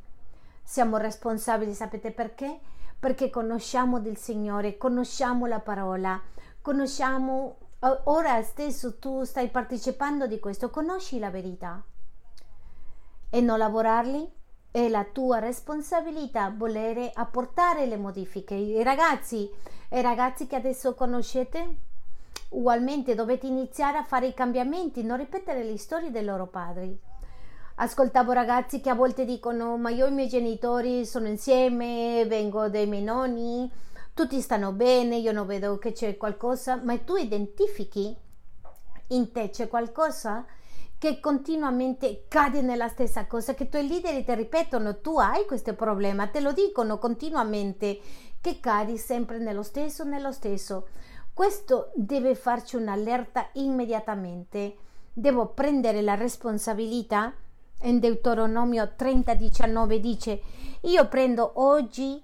Siamo 0.64 0.96
responsabili, 0.96 1.74
sapete 1.74 2.12
perché? 2.12 2.60
Perché 3.00 3.30
conosciamo 3.30 4.00
del 4.00 4.18
Signore, 4.18 4.78
conosciamo 4.78 5.46
la 5.46 5.60
parola, 5.60 6.20
conosciamo, 6.62 7.58
ora 8.06 8.42
stesso 8.42 8.98
tu 8.98 9.24
stai 9.24 9.50
partecipando 9.50 10.28
di 10.28 10.40
questo, 10.40 10.70
conosci 10.70 11.20
la 11.20 11.30
verità 11.30 11.84
e 13.30 13.42
non 13.42 13.58
lavorarli? 13.58 14.36
è 14.78 14.90
la 14.90 15.06
tua 15.06 15.40
responsabilità 15.40 16.54
volere 16.56 17.10
apportare 17.12 17.88
le 17.88 17.98
modifiche. 17.98 18.54
I 18.54 18.84
ragazzi, 18.84 19.50
i 19.90 20.02
ragazzi 20.02 20.46
che 20.46 20.56
adesso 20.56 20.94
conoscete, 20.94 21.76
ugualmente 22.50 23.16
dovete 23.16 23.48
iniziare 23.48 23.98
a 23.98 24.04
fare 24.04 24.28
i 24.28 24.36
cambiamenti, 24.36 25.04
non 25.04 25.18
ripetere 25.18 25.64
le 25.64 25.80
storie 25.80 26.12
dei 26.12 26.24
loro 26.24 26.46
padri. 26.46 27.07
Ascoltavo 27.80 28.32
ragazzi 28.32 28.82
che 28.82 28.90
a 28.90 28.96
volte 28.96 29.24
dicono: 29.24 29.78
Ma 29.78 29.92
io 29.92 30.08
e 30.08 30.10
i 30.10 30.14
miei 30.14 30.28
genitori 30.28 31.06
sono 31.06 31.28
insieme, 31.28 32.26
vengo 32.28 32.70
dai 32.70 32.88
miei 32.88 33.04
nonni, 33.04 33.72
tutti 34.16 34.42
stanno 34.42 34.72
bene, 34.72 35.18
io 35.18 35.32
non 35.32 35.46
vedo 35.46 35.78
che 35.78 35.92
c'è 35.92 36.18
qualcosa, 36.18 36.82
ma 36.84 36.98
tu 36.98 37.18
identifichi 37.18 38.18
in 39.10 39.32
te 39.32 39.52
c'è 39.52 39.68
qualcosa 39.68 40.44
che 40.98 41.20
continuamente 41.20 42.26
cadi 42.28 42.62
nella 42.62 42.88
stessa 42.88 43.28
cosa, 43.28 43.54
che 43.54 43.66
i 43.66 43.70
tuoi 43.70 43.88
leader 43.88 44.24
ti 44.24 44.34
ripetono 44.34 45.00
tu 45.00 45.20
hai 45.20 45.46
questo 45.46 45.76
problema, 45.76 46.26
te 46.26 46.40
lo 46.40 46.54
dicono 46.54 46.98
continuamente, 46.98 48.00
che 48.42 48.60
cadi 48.60 48.98
sempre 48.98 49.38
nello 49.38 49.62
stesso, 49.62 50.04
nello 50.04 50.32
stesso. 50.32 50.88
Questo 51.32 51.92
deve 51.94 52.34
farci 52.34 52.76
un'allerta 52.76 53.50
immediatamente. 53.54 54.78
Devo 55.14 55.50
prendere 55.50 56.02
la 56.02 56.16
responsabilità. 56.16 57.32
In 57.82 58.00
Deuteronomio 58.00 58.94
30, 58.96 59.36
19 59.36 60.00
dice: 60.00 60.42
Io 60.82 61.08
prendo 61.08 61.52
oggi 61.56 62.24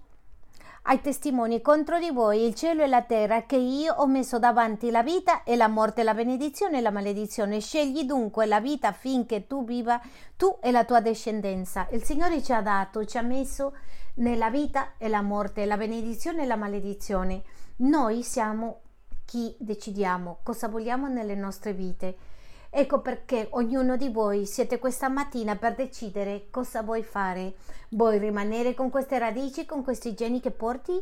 ai 0.86 1.00
testimoni 1.00 1.62
contro 1.62 2.00
di 2.00 2.10
voi 2.10 2.44
il 2.44 2.56
cielo 2.56 2.82
e 2.82 2.88
la 2.88 3.04
terra 3.04 3.44
che 3.46 3.56
io 3.56 3.94
ho 3.94 4.08
messo 4.08 4.40
davanti 4.40 4.90
la 4.90 5.04
vita 5.04 5.44
e 5.44 5.56
la 5.56 5.68
morte, 5.68 6.04
la 6.04 6.16
benedizione 6.16 6.80
e 6.80 6.82
la 6.82 6.92
maledizione. 6.92 7.60
Scegli 7.60 8.04
dunque 8.04 8.48
la 8.48 8.60
vita 8.60 8.90
affinché 8.90 9.46
tu 9.46 9.64
viva 9.64 10.02
tu 10.36 10.58
e 10.60 10.72
la 10.72 10.84
tua 10.86 11.00
discendenza. 11.00 11.88
Il 11.92 12.04
Signore 12.04 12.42
ci 12.42 12.52
ha 12.52 12.62
dato, 12.62 13.06
ci 13.06 13.18
ha 13.18 13.22
messo 13.22 13.76
nella 14.16 14.50
vita 14.50 14.94
e 14.98 15.08
la 15.08 15.22
morte, 15.22 15.66
la 15.66 15.78
benedizione 15.78 16.44
e 16.44 16.48
la 16.48 16.58
maledizione. 16.58 17.44
Noi 17.78 18.24
siamo 18.24 18.82
chi 19.24 19.56
decidiamo 19.60 20.40
cosa 20.44 20.68
vogliamo 20.68 21.08
nelle 21.08 21.36
nostre 21.36 21.74
vite. 21.74 22.18
Ecco 22.76 23.02
perché 23.02 23.50
ognuno 23.52 23.98
di 23.98 24.10
voi 24.10 24.48
siete 24.48 24.80
questa 24.80 25.08
mattina 25.08 25.56
per 25.56 25.76
decidere 25.76 26.48
cosa 26.50 26.82
vuoi 26.82 27.04
fare. 27.04 27.54
Vuoi 27.90 28.18
rimanere 28.18 28.74
con 28.74 28.90
queste 28.90 29.20
radici, 29.20 29.68
con 29.68 29.84
questi 29.84 30.16
geni 30.16 30.40
che 30.40 30.50
porti? 30.50 31.00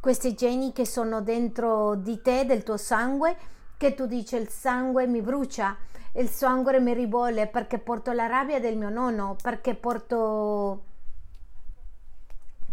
Questi 0.00 0.34
geni 0.34 0.72
che 0.72 0.84
sono 0.84 1.22
dentro 1.22 1.94
di 1.94 2.20
te, 2.20 2.44
del 2.46 2.64
tuo 2.64 2.76
sangue, 2.76 3.36
che 3.76 3.94
tu 3.94 4.06
dici 4.06 4.34
il 4.34 4.48
sangue 4.48 5.06
mi 5.06 5.22
brucia, 5.22 5.76
il 6.14 6.28
sangue 6.28 6.80
mi 6.80 6.92
ribolle 6.92 7.46
perché 7.46 7.78
porto 7.78 8.10
la 8.10 8.26
rabbia 8.26 8.58
del 8.58 8.76
mio 8.76 8.90
nonno, 8.90 9.36
perché 9.40 9.76
porto 9.76 10.82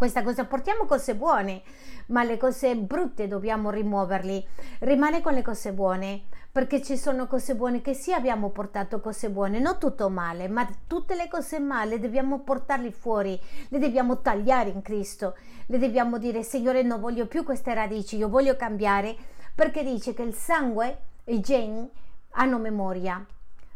questa 0.02 0.24
cosa, 0.24 0.46
portiamo 0.46 0.86
cose 0.86 1.14
buone, 1.14 1.62
ma 2.08 2.24
le 2.24 2.38
cose 2.38 2.76
brutte 2.76 3.28
dobbiamo 3.28 3.70
rimuoverli. 3.70 4.48
Rimane 4.80 5.22
con 5.22 5.36
le 5.36 5.44
cose 5.44 5.74
buone 5.74 6.24
perché 6.52 6.82
ci 6.82 6.98
sono 6.98 7.28
cose 7.28 7.54
buone 7.54 7.82
che 7.82 7.94
sì 7.94 8.12
abbiamo 8.12 8.50
portato 8.50 9.00
cose 9.00 9.30
buone, 9.30 9.60
non 9.60 9.78
tutto 9.78 10.10
male, 10.10 10.48
ma 10.48 10.68
tutte 10.88 11.14
le 11.14 11.28
cose 11.28 11.60
male 11.60 12.00
dobbiamo 12.00 12.40
portarle 12.40 12.90
fuori, 12.92 13.40
le 13.68 13.78
dobbiamo 13.78 14.22
tagliare 14.22 14.72
in 14.72 14.82
Cristo, 14.82 15.36
le 15.68 15.78
dobbiamo 15.78 16.18
dire 16.18 16.42
Signore 16.42 16.82
non 16.82 17.00
voglio 17.00 17.28
più 17.28 17.44
queste 17.44 17.72
radici, 17.76 18.18
io 18.18 18.28
voglio 18.28 18.56
cambiare 18.56 19.16
perché 19.54 19.84
dice 19.84 20.16
che 20.16 20.24
il 20.24 20.34
sangue 20.34 20.98
e 21.26 21.36
i 21.36 21.42
geni 21.42 21.88
hanno 22.32 22.58
memoria, 22.58 23.24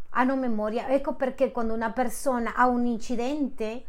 hanno 0.09 0.35
memoria, 0.35 0.87
ecco 0.87 1.13
perché 1.13 1.51
quando 1.51 1.75
una 1.75 1.91
persona 1.91 2.55
ha 2.55 2.65
un 2.65 2.87
incidente 2.87 3.83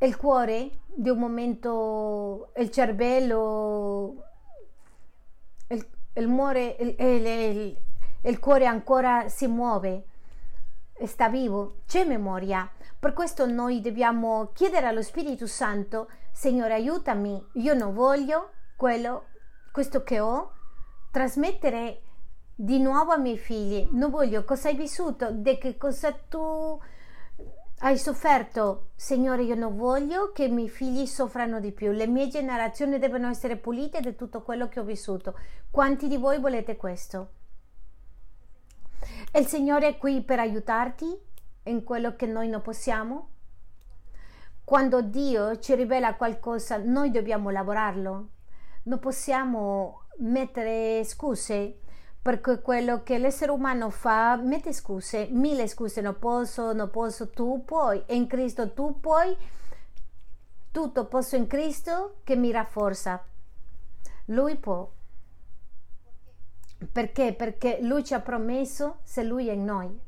il 0.00 0.16
cuore 0.16 0.70
di 0.86 1.08
un 1.08 1.18
momento, 1.18 2.52
il 2.56 2.70
cervello 2.70 4.24
il, 6.18 6.28
muore, 6.28 6.76
il, 6.80 6.94
il, 6.98 7.76
il 8.22 8.38
cuore 8.38 8.66
ancora 8.66 9.28
si 9.28 9.46
muove, 9.46 10.04
sta 11.04 11.28
vivo, 11.28 11.78
c'è 11.86 12.04
memoria. 12.04 12.68
Per 12.98 13.12
questo 13.12 13.46
noi 13.46 13.80
dobbiamo 13.80 14.50
chiedere 14.52 14.86
allo 14.86 15.02
Spirito 15.02 15.46
Santo, 15.46 16.08
Signore 16.32 16.74
aiutami, 16.74 17.44
io 17.54 17.74
non 17.74 17.94
voglio 17.94 18.50
quello, 18.76 19.26
questo 19.72 20.02
che 20.02 20.20
ho, 20.20 20.52
trasmettere 21.10 22.02
di 22.54 22.80
nuovo 22.80 23.12
ai 23.12 23.20
miei 23.20 23.38
figli. 23.38 23.88
Non 23.92 24.10
voglio 24.10 24.44
cosa 24.44 24.68
hai 24.68 24.76
vissuto, 24.76 25.30
di 25.30 25.58
che 25.58 25.76
cosa 25.76 26.12
tu 26.12 26.80
hai 27.80 27.96
sofferto, 27.96 28.88
Signore, 28.96 29.44
io 29.44 29.54
non 29.54 29.76
voglio 29.76 30.32
che 30.32 30.44
i 30.44 30.50
miei 30.50 30.68
figli 30.68 31.06
soffrano 31.06 31.60
di 31.60 31.70
più. 31.70 31.92
Le 31.92 32.08
mie 32.08 32.26
generazioni 32.26 32.98
devono 32.98 33.28
essere 33.28 33.56
pulite 33.56 34.00
di 34.00 34.16
tutto 34.16 34.42
quello 34.42 34.68
che 34.68 34.80
ho 34.80 34.84
vissuto. 34.84 35.38
Quanti 35.70 36.08
di 36.08 36.16
voi 36.16 36.40
volete 36.40 36.76
questo? 36.76 37.30
Il 39.32 39.46
Signore 39.46 39.88
è 39.88 39.96
qui 39.96 40.22
per 40.22 40.40
aiutarti 40.40 41.06
in 41.64 41.84
quello 41.84 42.16
che 42.16 42.26
noi 42.26 42.48
non 42.48 42.62
possiamo. 42.62 43.30
Quando 44.64 45.00
Dio 45.00 45.58
ci 45.60 45.74
rivela 45.76 46.16
qualcosa, 46.16 46.78
noi 46.78 47.12
dobbiamo 47.12 47.50
lavorarlo. 47.50 48.28
Non 48.84 48.98
possiamo 48.98 50.06
mettere 50.18 51.04
scuse 51.04 51.78
perché 52.20 52.60
quello 52.60 53.02
che 53.02 53.18
l'essere 53.18 53.52
umano 53.52 53.90
fa 53.90 54.36
mette 54.36 54.72
scuse, 54.72 55.28
mille 55.30 55.66
scuse, 55.66 56.00
non 56.00 56.18
posso, 56.18 56.72
non 56.72 56.90
posso, 56.90 57.30
tu 57.30 57.64
puoi, 57.64 58.02
in 58.08 58.26
Cristo 58.26 58.72
tu 58.72 59.00
puoi, 59.00 59.36
tutto 60.70 61.06
posso 61.06 61.36
in 61.36 61.46
Cristo 61.46 62.16
che 62.24 62.36
mi 62.36 62.50
rafforza. 62.50 63.24
Lui 64.26 64.56
può. 64.56 64.88
Perché? 66.92 67.32
Perché 67.32 67.78
lui 67.80 68.04
ci 68.04 68.14
ha 68.14 68.20
promesso 68.20 68.98
se 69.02 69.22
lui 69.24 69.48
è 69.48 69.52
in 69.52 69.64
noi. 69.64 69.98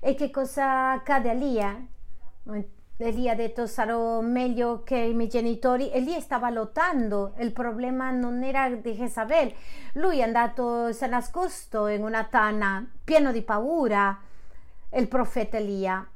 E 0.00 0.14
che 0.14 0.30
cosa 0.30 0.92
accade 0.92 1.30
a 1.30 1.34
Lia? 1.34 1.86
Elia 3.02 3.32
ha 3.32 3.34
detto 3.34 3.66
sarò 3.66 4.20
meglio 4.20 4.82
che 4.84 4.96
i 4.96 5.14
miei 5.14 5.28
genitori. 5.28 5.90
Elia 5.90 6.20
stava 6.20 6.50
lottando, 6.50 7.34
il 7.38 7.52
problema 7.52 8.10
non 8.10 8.42
era 8.42 8.68
di 8.68 8.92
Jezabel. 8.92 9.52
Lui 9.94 10.22
andato, 10.22 10.92
si 10.92 11.04
è 11.04 11.08
nascosto 11.08 11.86
in 11.88 12.04
una 12.04 12.24
tana, 12.24 12.88
pieno 13.02 13.32
di 13.32 13.42
paura, 13.42 14.18
il 14.94 15.08
profeta 15.08 15.56
Elia. 15.56 16.06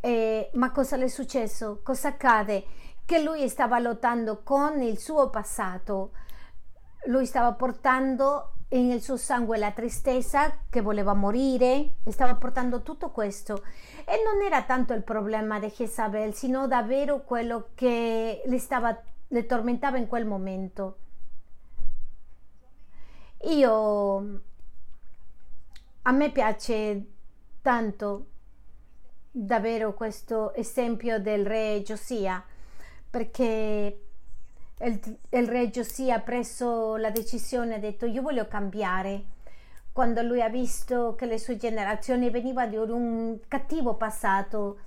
E, 0.00 0.50
ma 0.54 0.70
cosa 0.72 0.96
le 0.96 1.08
successo? 1.08 1.80
Cosa 1.82 2.08
accade? 2.08 2.64
Che 3.04 3.22
lui 3.22 3.48
stava 3.48 3.78
lottando 3.78 4.42
con 4.42 4.82
il 4.82 4.98
suo 4.98 5.30
passato. 5.30 6.10
Lui 7.06 7.24
stava 7.24 7.52
portando 7.52 8.55
nel 8.68 9.00
suo 9.00 9.16
sangue 9.16 9.58
la 9.58 9.70
tristezza 9.70 10.58
che 10.68 10.80
voleva 10.80 11.14
morire, 11.14 11.96
stava 12.06 12.34
portando 12.34 12.82
tutto 12.82 13.10
questo. 13.10 13.62
E 14.04 14.20
non 14.24 14.42
era 14.44 14.62
tanto 14.64 14.92
il 14.92 15.02
problema 15.02 15.58
di 15.58 15.68
Jezabel, 15.68 16.34
sino 16.34 16.66
davvero 16.66 17.22
quello 17.22 17.68
che 17.74 18.42
le, 18.44 18.58
stava, 18.58 19.00
le 19.28 19.46
tormentava 19.46 19.98
in 19.98 20.08
quel 20.08 20.26
momento. 20.26 20.98
Io, 23.42 24.40
a 26.02 26.10
me 26.10 26.30
piace 26.32 27.06
tanto 27.62 28.26
davvero 29.30 29.94
questo 29.94 30.54
esempio 30.54 31.20
del 31.20 31.46
re 31.46 31.82
Giosia, 31.84 32.42
perché 33.08 34.05
il, 34.78 35.18
il 35.30 35.48
re 35.48 35.70
Giosia 35.70 36.16
ha 36.16 36.20
preso 36.20 36.96
la 36.96 37.10
decisione, 37.10 37.76
ha 37.76 37.78
detto 37.78 38.06
io 38.06 38.22
voglio 38.22 38.46
cambiare. 38.46 39.24
Quando 39.92 40.20
lui 40.22 40.42
ha 40.42 40.48
visto 40.48 41.14
che 41.14 41.24
le 41.24 41.38
sue 41.38 41.56
generazioni 41.56 42.28
venivano 42.28 42.84
di 42.84 42.90
un 42.90 43.38
cattivo 43.48 43.94
passato, 43.94 44.78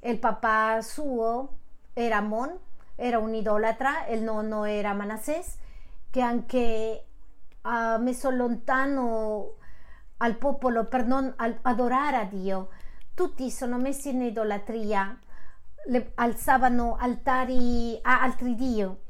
il 0.00 0.18
papà 0.18 0.82
suo 0.82 1.56
era 1.94 2.18
Amon, 2.18 2.54
era 2.94 3.18
un 3.18 3.32
idolatra, 3.34 4.06
il 4.08 4.22
nonno 4.22 4.64
era 4.64 4.92
Manasses, 4.92 5.56
che 6.10 6.20
anche 6.20 7.04
ha 7.62 7.96
messo 7.96 8.28
lontano 8.28 9.54
al 10.18 10.36
popolo 10.36 10.84
per 10.84 11.06
non 11.06 11.32
adorare 11.62 12.16
a 12.16 12.24
Dio. 12.24 12.68
Tutti 13.14 13.50
sono 13.50 13.78
messi 13.78 14.10
in 14.10 14.22
idolatria, 14.22 15.18
le, 15.86 16.12
alzavano 16.16 16.96
altari 16.98 17.98
a 18.02 18.20
altri 18.20 18.54
dio. 18.54 19.03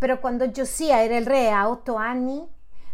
Però 0.00 0.18
quando 0.18 0.50
Giosia 0.50 1.02
era 1.02 1.18
il 1.18 1.26
re 1.26 1.50
a 1.50 1.68
otto 1.68 1.94
anni, 1.94 2.42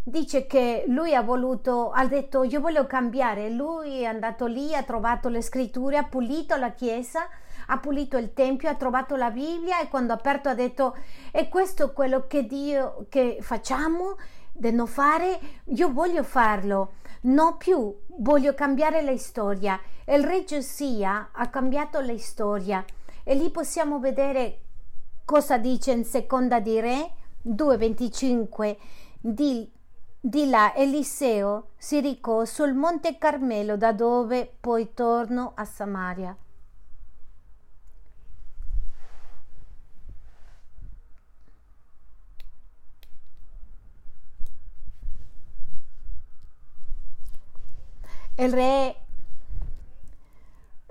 dice 0.03 0.49
che 0.49 0.87
lui 0.89 1.15
ha 1.15 1.23
voluto, 1.23 1.93
ha 1.93 2.05
detto 2.05 2.43
io 2.43 2.59
voglio 2.61 2.85
cambiare. 2.89 3.49
Lui 3.49 4.01
è 4.01 4.07
andato 4.07 4.47
lì, 4.47 4.75
ha 4.75 4.83
trovato 4.83 5.29
le 5.29 5.41
scritture, 5.41 5.99
ha 5.99 6.03
pulito 6.03 6.57
la 6.57 6.73
chiesa, 6.73 7.29
ha 7.67 7.79
pulito 7.79 8.17
il 8.17 8.33
tempio, 8.33 8.69
ha 8.69 8.75
trovato 8.75 9.15
la 9.15 9.31
Bibbia 9.31 9.81
e 9.81 9.89
quando 9.89 10.15
ha 10.15 10.17
aperto 10.17 10.49
ha 10.49 10.55
detto 10.55 10.97
è 11.31 11.49
questo 11.49 11.93
quello 11.93 12.27
che 12.27 12.45
Dio 12.45 13.07
che 13.09 13.39
facciamo 13.41 14.17
di 14.53 14.73
non 14.73 14.89
fare, 14.89 15.39
io 15.67 15.93
voglio 15.93 16.25
farlo. 16.25 16.95
No 17.21 17.57
più, 17.57 17.97
voglio 18.19 18.53
cambiare 18.55 19.01
la 19.03 19.17
storia. 19.17 19.79
Il 20.07 20.25
re 20.25 20.43
Giosia 20.43 21.29
ha 21.31 21.49
cambiato 21.51 22.01
la 22.01 22.19
storia 22.19 22.85
e 23.23 23.37
lì 23.37 23.49
possiamo 23.51 24.01
vedere 24.01 24.63
Cosa 25.27 25.59
dice 25.59 25.91
in 25.91 26.05
seconda 26.05 26.61
di 26.61 26.79
Re 26.79 27.11
2.25? 27.43 28.77
Di, 29.19 29.69
di 30.21 30.49
là 30.49 30.73
Eliseo 30.73 31.71
si 31.77 32.01
recò 32.01 32.45
sul 32.45 32.75
monte 32.75 33.19
Carmelo 33.19 33.77
da 33.77 33.93
dove 33.93 34.49
poi 34.61 34.95
tornò 34.95 35.51
a 35.57 35.65
Samaria. 35.65 36.37
Il 48.37 48.53
re, 48.53 48.97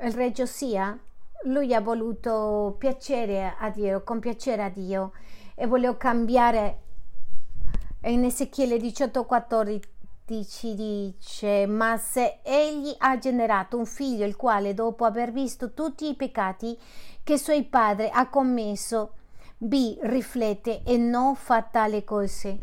il 0.02 0.12
re 0.12 0.32
Giosia 0.34 1.00
lui 1.44 1.74
ha 1.74 1.82
voluto 1.82 2.76
piacere 2.78 3.56
a 3.60 3.70
Dio, 3.70 4.04
compiacere 4.04 4.64
a 4.64 4.70
Dio 4.70 5.12
e 5.54 5.68
volevo 5.68 5.96
cambiare 5.98 6.80
E 8.02 8.12
in 8.12 8.24
Ezechiele 8.24 8.78
18,14 8.78 10.74
dice: 10.74 11.66
Ma 11.66 11.98
se 11.98 12.40
egli 12.44 12.94
ha 13.00 13.18
generato 13.18 13.78
un 13.78 13.88
figlio, 13.88 14.26
il 14.26 14.36
quale, 14.36 14.76
dopo 14.76 15.06
aver 15.06 15.32
visto 15.32 15.74
tutti 15.74 16.08
i 16.08 16.16
peccati 16.16 16.78
che 17.24 17.40
suo 17.40 17.60
padre 17.66 18.12
ha 18.12 18.30
commesso, 18.30 19.14
B. 19.58 19.98
Riflette 20.02 20.84
e 20.84 20.98
non 20.98 21.34
fa 21.34 21.64
tale 21.64 22.04
cose. 22.04 22.60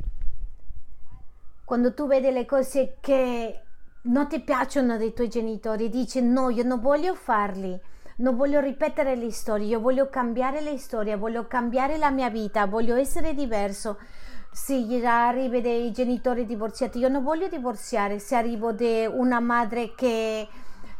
Quando 1.65 1.93
tu 1.93 2.07
vedi 2.07 2.31
le 2.31 2.47
cose 2.47 2.99
che 3.01 3.63
non 4.03 4.29
ti 4.29 4.39
piacciono 4.41 4.97
dei 4.97 5.13
tuoi 5.13 5.29
genitori, 5.29 5.89
dici 5.89 6.23
no, 6.23 6.51
io 6.51 6.63
non 6.63 6.79
voglio 6.81 7.17
farli, 7.17 7.77
non 8.23 8.37
voglio 8.37 8.61
ripetere 8.61 9.17
le 9.17 9.33
storie, 9.33 9.67
io 9.67 9.81
voglio 9.81 10.09
cambiare 10.09 10.61
le 10.61 10.79
storie, 10.79 11.17
voglio 11.17 11.47
cambiare 11.49 11.99
la 11.99 12.11
mia 12.11 12.31
vita, 12.31 12.67
voglio 12.67 12.95
essere 12.95 13.35
diverso. 13.35 13.99
Se 14.51 14.77
arrivi 15.05 15.61
dei 15.61 15.91
genitori 15.91 16.47
divorziati, 16.47 16.99
io 16.99 17.09
non 17.09 17.25
voglio 17.25 17.49
divorziare, 17.49 18.21
se 18.21 18.37
arrivo 18.37 18.73
da 18.73 19.09
una 19.11 19.41
madre 19.41 19.95
che, 19.97 20.47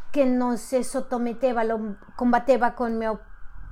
che 0.09 0.25
non 0.25 0.57
si 0.57 0.83
sottometteva, 0.83 1.63
lo 1.63 1.95
combatteva 2.13 2.71
con 2.71 2.97
mio 2.97 3.19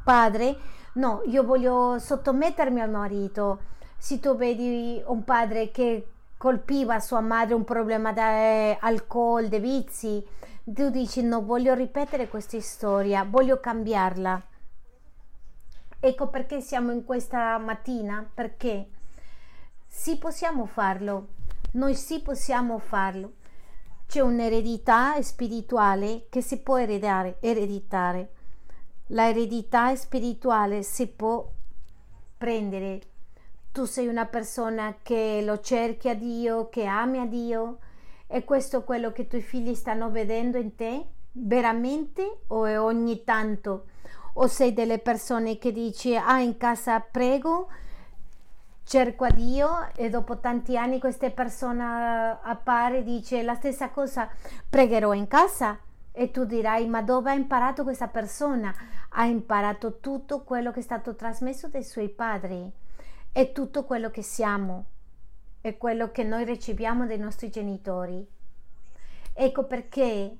padre, 0.03 0.55
no, 0.93 1.21
io 1.25 1.43
voglio 1.43 1.99
sottomettermi 1.99 2.79
al 2.79 2.89
marito. 2.89 3.59
Se 3.97 4.19
tu 4.19 4.35
vedi 4.35 5.01
un 5.07 5.25
padre 5.25 5.71
che 5.71 6.07
colpiva 6.37 6.99
sua 6.99 7.19
madre 7.19 7.53
un 7.53 7.65
problema 7.65 8.13
di 8.13 8.19
eh, 8.19 8.77
alcol, 8.79 9.47
di 9.47 9.59
vizi, 9.59 10.25
tu 10.73 10.89
dici 10.89 11.21
no, 11.21 11.43
voglio 11.43 11.73
ripetere 11.73 12.27
questa 12.27 12.59
storia, 12.61 13.23
voglio 13.23 13.59
cambiarla. 13.59 14.41
Ecco 15.99 16.29
perché 16.29 16.61
siamo 16.61 16.91
in 16.91 17.05
questa 17.05 17.57
mattina, 17.57 18.27
perché 18.33 18.89
sì 19.87 20.17
possiamo 20.17 20.65
farlo, 20.65 21.27
noi 21.73 21.95
sì 21.95 22.21
possiamo 22.21 22.79
farlo. 22.79 23.33
C'è 24.07 24.19
un'eredità 24.19 25.21
spirituale 25.21 26.27
che 26.29 26.41
si 26.41 26.59
può 26.59 26.77
eredare, 26.77 27.37
ereditare. 27.39 28.33
La 29.07 29.29
eredità 29.29 29.95
spirituale 29.95 30.83
si 30.83 31.07
può 31.07 31.49
prendere 32.37 33.01
tu 33.71 33.85
sei 33.85 34.07
una 34.07 34.25
persona 34.25 34.97
che 35.01 35.41
lo 35.45 35.61
cerchi 35.61 36.09
a 36.09 36.13
Dio, 36.13 36.67
che 36.67 36.85
ami 36.85 37.19
a 37.19 37.25
Dio 37.25 37.77
e 38.31 38.45
questo 38.45 38.79
è 38.79 38.83
quello 38.85 39.11
che 39.11 39.23
i 39.23 39.27
tuoi 39.27 39.41
figli 39.41 39.75
stanno 39.75 40.09
vedendo 40.09 40.57
in 40.57 40.75
te 40.75 41.05
veramente 41.33 42.43
o 42.47 42.65
è 42.65 42.79
ogni 42.79 43.23
tanto? 43.25 43.87
O 44.35 44.47
sei 44.47 44.73
delle 44.73 44.99
persone 44.99 45.57
che 45.57 45.73
dici 45.73 46.15
ah 46.15 46.39
in 46.39 46.55
casa 46.55 47.01
prego, 47.01 47.67
cerco 48.83 49.25
a 49.25 49.29
Dio 49.31 49.89
e 49.95 50.09
dopo 50.09 50.39
tanti 50.39 50.77
anni 50.77 50.99
questa 50.99 51.29
persona 51.29 52.39
appare 52.41 52.99
e 52.99 53.03
dice 53.03 53.43
la 53.43 53.55
stessa 53.55 53.89
cosa, 53.89 54.29
pregherò 54.69 55.13
in 55.13 55.27
casa 55.27 55.77
e 56.13 56.31
tu 56.31 56.45
dirai 56.45 56.87
ma 56.87 57.01
dove 57.01 57.31
ha 57.31 57.33
imparato 57.33 57.83
questa 57.83 58.07
persona? 58.07 58.73
Ha 59.09 59.25
imparato 59.25 59.99
tutto 59.99 60.43
quello 60.43 60.71
che 60.71 60.79
è 60.79 60.83
stato 60.83 61.15
trasmesso 61.15 61.67
dai 61.67 61.83
suoi 61.83 62.07
padri 62.07 62.71
è 63.33 63.51
tutto 63.53 63.85
quello 63.85 64.09
che 64.09 64.21
siamo, 64.21 64.85
è 65.61 65.77
quello 65.77 66.11
che 66.11 66.23
noi 66.23 66.43
riceviamo 66.43 67.05
dai 67.05 67.19
nostri 67.19 67.49
genitori. 67.49 68.27
Ecco 69.33 69.65
perché 69.65 70.37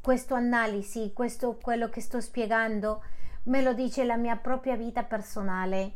questa 0.00 0.36
analisi, 0.36 1.12
questo 1.12 1.56
quello 1.60 1.88
che 1.88 2.00
sto 2.00 2.20
spiegando, 2.20 3.02
me 3.44 3.62
lo 3.62 3.72
dice 3.72 4.04
la 4.04 4.16
mia 4.16 4.36
propria 4.36 4.76
vita 4.76 5.02
personale. 5.04 5.92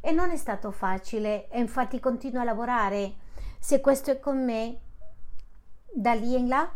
E 0.00 0.12
non 0.12 0.30
è 0.30 0.36
stato 0.36 0.70
facile, 0.70 1.48
e 1.48 1.60
infatti 1.60 2.00
continuo 2.00 2.40
a 2.40 2.44
lavorare. 2.44 3.14
Se 3.58 3.80
questo 3.80 4.10
è 4.10 4.18
con 4.18 4.44
me, 4.44 4.78
da 5.92 6.12
lì 6.12 6.34
in 6.34 6.48
là, 6.48 6.70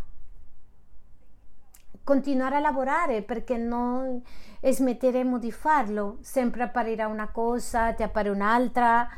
continuare 2.02 2.56
a 2.56 2.60
lavorare 2.60 3.22
perché 3.22 3.56
non 3.56 4.20
smetteremo 4.60 5.38
di 5.38 5.52
farlo. 5.52 6.18
Sempre 6.22 6.62
apparirà 6.62 7.06
una 7.06 7.28
cosa, 7.28 7.92
ti 7.92 8.02
appare 8.02 8.30
un'altra, 8.30 9.08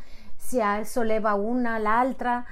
si 0.43 0.61
solleva 0.83 1.35
una, 1.35 1.79
l'altra. 1.79 2.45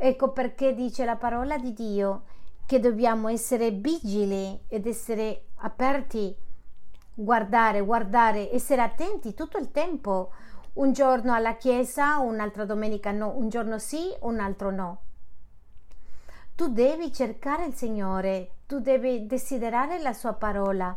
Ecco 0.00 0.32
perché 0.32 0.74
dice 0.74 1.04
la 1.04 1.16
parola 1.16 1.56
di 1.56 1.72
Dio 1.72 2.24
che 2.66 2.80
dobbiamo 2.80 3.28
essere 3.28 3.70
vigili 3.70 4.60
ed 4.68 4.86
essere 4.86 5.46
aperti, 5.60 6.36
guardare, 7.14 7.80
guardare, 7.80 8.52
essere 8.52 8.82
attenti 8.82 9.34
tutto 9.34 9.56
il 9.56 9.70
tempo. 9.70 10.32
Un 10.74 10.92
giorno 10.92 11.32
alla 11.32 11.56
chiesa, 11.56 12.18
un'altra 12.18 12.64
domenica 12.64 13.12
no, 13.12 13.32
un 13.36 13.48
giorno 13.48 13.78
sì, 13.78 14.14
un 14.20 14.40
altro 14.40 14.70
no. 14.70 15.02
Tu 16.54 16.68
devi 16.68 17.12
cercare 17.12 17.66
il 17.66 17.74
Signore, 17.74 18.50
tu 18.66 18.80
devi 18.80 19.26
desiderare 19.26 19.98
la 20.00 20.12
sua 20.12 20.34
parola 20.34 20.96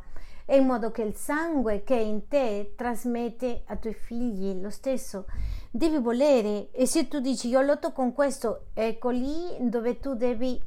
in 0.56 0.66
modo 0.66 0.92
che 0.92 1.02
il 1.02 1.16
sangue 1.16 1.84
che 1.84 1.96
è 1.96 2.02
in 2.02 2.28
te 2.28 2.74
trasmette 2.76 3.64
ai 3.68 3.80
tuoi 3.80 3.94
figli 3.94 4.60
lo 4.60 4.70
stesso. 4.70 5.26
Devi 5.70 5.98
volere 5.98 6.72
e 6.72 6.86
se 6.86 7.08
tu 7.08 7.20
dici 7.20 7.48
io 7.48 7.62
lotto 7.62 7.94
con 7.94 8.14
questo, 8.14 8.66
ecco 8.74 9.10
lì 9.10 9.56
dove 9.62 10.00
tu 10.00 10.16
devi 10.16 10.62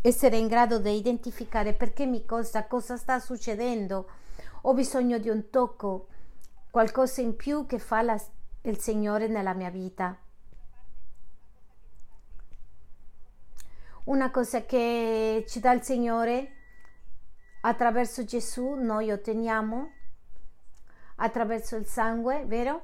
essere 0.00 0.36
in 0.36 0.48
grado 0.48 0.78
di 0.78 0.90
identificare 0.90 1.72
perché 1.72 2.06
mi 2.06 2.24
costa, 2.24 2.66
cosa 2.66 2.96
sta 2.96 3.20
succedendo. 3.20 4.08
Ho 4.62 4.74
bisogno 4.74 5.18
di 5.18 5.28
un 5.28 5.50
tocco, 5.50 6.08
qualcosa 6.70 7.20
in 7.20 7.36
più 7.36 7.66
che 7.66 7.78
fa 7.78 8.02
la, 8.02 8.20
il 8.62 8.78
Signore 8.78 9.28
nella 9.28 9.54
mia 9.54 9.70
vita. 9.70 10.16
Una 14.04 14.30
cosa 14.30 14.64
che 14.64 15.44
ci 15.46 15.60
dà 15.60 15.72
il 15.72 15.82
Signore 15.82 16.52
attraverso 17.60 18.24
Gesù 18.24 18.74
noi 18.74 19.10
otteniamo, 19.10 19.90
attraverso 21.16 21.76
il 21.76 21.86
sangue, 21.86 22.44
vero? 22.46 22.82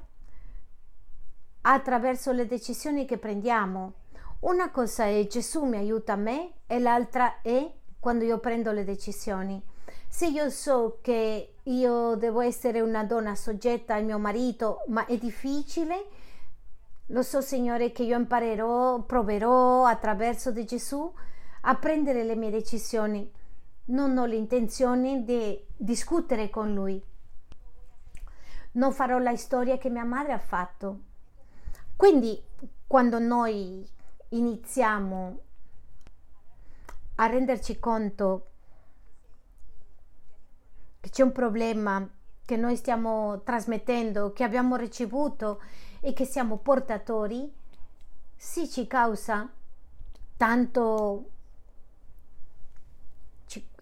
Attraverso 1.62 2.32
le 2.32 2.46
decisioni 2.46 3.04
che 3.04 3.18
prendiamo. 3.18 3.94
Una 4.40 4.70
cosa 4.70 5.04
è 5.04 5.26
Gesù 5.26 5.64
mi 5.64 5.76
aiuta 5.76 6.14
a 6.14 6.16
me 6.16 6.52
e 6.66 6.78
l'altra 6.78 7.40
è 7.40 7.72
quando 7.98 8.24
io 8.24 8.38
prendo 8.38 8.72
le 8.72 8.84
decisioni. 8.84 9.62
Se 10.08 10.26
io 10.26 10.50
so 10.50 10.98
che 11.00 11.54
io 11.62 12.14
devo 12.16 12.40
essere 12.40 12.80
una 12.80 13.04
donna 13.04 13.34
soggetta 13.34 13.94
al 13.94 14.04
mio 14.04 14.18
marito, 14.18 14.82
ma 14.88 15.06
è 15.06 15.16
difficile, 15.16 16.04
lo 17.06 17.22
so 17.22 17.40
Signore 17.40 17.92
che 17.92 18.02
io 18.02 18.18
imparerò, 18.18 19.02
proverò 19.02 19.86
attraverso 19.86 20.50
di 20.50 20.64
Gesù 20.64 21.12
a 21.62 21.74
prendere 21.76 22.24
le 22.24 22.36
mie 22.36 22.50
decisioni 22.50 23.30
non 23.86 24.16
ho 24.16 24.24
l'intenzione 24.24 25.24
di 25.24 25.62
discutere 25.76 26.48
con 26.50 26.72
lui. 26.72 27.02
Non 28.72 28.92
farò 28.92 29.18
la 29.18 29.36
storia 29.36 29.78
che 29.78 29.90
mia 29.90 30.04
madre 30.04 30.32
ha 30.32 30.38
fatto. 30.38 31.00
Quindi 31.96 32.42
quando 32.86 33.18
noi 33.18 33.86
iniziamo 34.30 35.38
a 37.16 37.26
renderci 37.26 37.78
conto 37.78 38.46
che 41.00 41.10
c'è 41.10 41.22
un 41.22 41.32
problema 41.32 42.08
che 42.44 42.56
noi 42.56 42.76
stiamo 42.76 43.42
trasmettendo, 43.42 44.32
che 44.32 44.44
abbiamo 44.44 44.76
ricevuto 44.76 45.62
e 46.00 46.12
che 46.12 46.24
siamo 46.24 46.58
portatori, 46.58 47.52
sì 48.36 48.68
ci 48.68 48.86
causa 48.86 49.50
tanto 50.36 51.30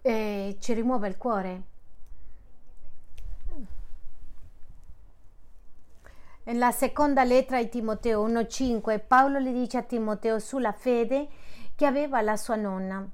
e 0.01 0.57
ci 0.59 0.73
rimuove 0.73 1.07
il 1.07 1.17
cuore. 1.17 1.63
Nella 6.45 6.71
seconda 6.71 7.23
lettera 7.23 7.63
di 7.63 7.69
Timoteo 7.69 8.27
1.5 8.27 8.99
Paolo 9.07 9.39
le 9.39 9.53
dice 9.53 9.77
a 9.77 9.83
Timoteo 9.83 10.39
sulla 10.39 10.73
fede 10.73 11.29
che 11.73 11.85
aveva 11.85 12.21
la 12.21 12.35
sua 12.35 12.55
nonna, 12.55 13.07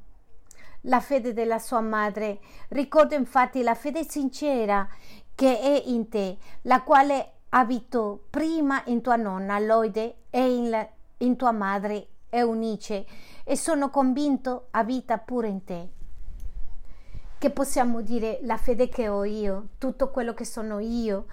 la 0.81 0.99
fede 0.99 1.33
della 1.33 1.59
sua 1.59 1.79
madre. 1.79 2.39
Ricordo 2.69 3.13
infatti 3.13 3.61
la 3.61 3.75
fede 3.75 4.03
sincera 4.03 4.87
che 5.35 5.59
è 5.59 5.83
in 5.85 6.09
te, 6.09 6.37
la 6.63 6.81
quale 6.81 7.33
abitò 7.49 8.17
prima 8.29 8.81
in 8.85 9.01
tua 9.01 9.15
nonna 9.15 9.59
Loide 9.59 10.23
e 10.31 10.55
in, 10.55 10.87
in 11.17 11.35
tua 11.35 11.51
madre 11.51 12.07
Eunice 12.29 13.05
e 13.43 13.55
sono 13.55 13.91
convinto 13.91 14.67
abita 14.71 15.19
pure 15.19 15.47
in 15.47 15.63
te 15.63 15.89
che 17.39 17.49
possiamo 17.49 18.01
dire 18.01 18.39
la 18.43 18.57
fede 18.57 18.89
che 18.89 19.09
ho 19.09 19.23
io, 19.23 19.69
tutto 19.77 20.11
quello 20.11 20.33
che 20.33 20.45
sono 20.45 20.79
io, 20.79 21.25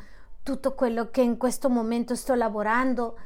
tutto 0.42 0.74
quello 0.74 1.10
che 1.10 1.20
in 1.20 1.36
questo 1.36 1.68
momento 1.68 2.14
sto 2.14 2.34
lavorando, 2.34 3.18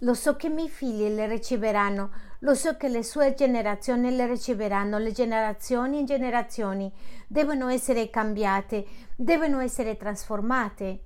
lo 0.00 0.14
so 0.14 0.36
che 0.36 0.46
i 0.46 0.50
miei 0.50 0.68
figli 0.68 1.08
le 1.08 1.26
riceveranno, 1.26 2.10
lo 2.40 2.54
so 2.54 2.76
che 2.76 2.88
le 2.88 3.02
sue 3.02 3.34
generazioni 3.34 4.14
le 4.14 4.26
riceveranno, 4.26 4.98
le 4.98 5.10
generazioni 5.10 5.98
in 5.98 6.04
generazioni 6.04 6.92
devono 7.26 7.68
essere 7.68 8.10
cambiate, 8.10 8.86
devono 9.16 9.58
essere 9.58 9.96
trasformate, 9.96 11.00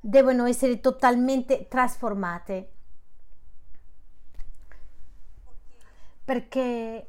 devono 0.00 0.46
essere 0.46 0.80
totalmente 0.80 1.68
trasformate. 1.68 2.70
perché 6.28 7.08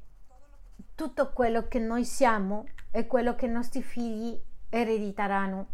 tutto 0.95 1.33
quello 1.33 1.67
che 1.67 1.77
noi 1.77 2.05
siamo 2.05 2.63
è 2.91 3.05
quello 3.05 3.35
che 3.35 3.45
i 3.45 3.49
nostri 3.49 3.81
figli 3.81 4.39
erediteranno. 4.69 5.67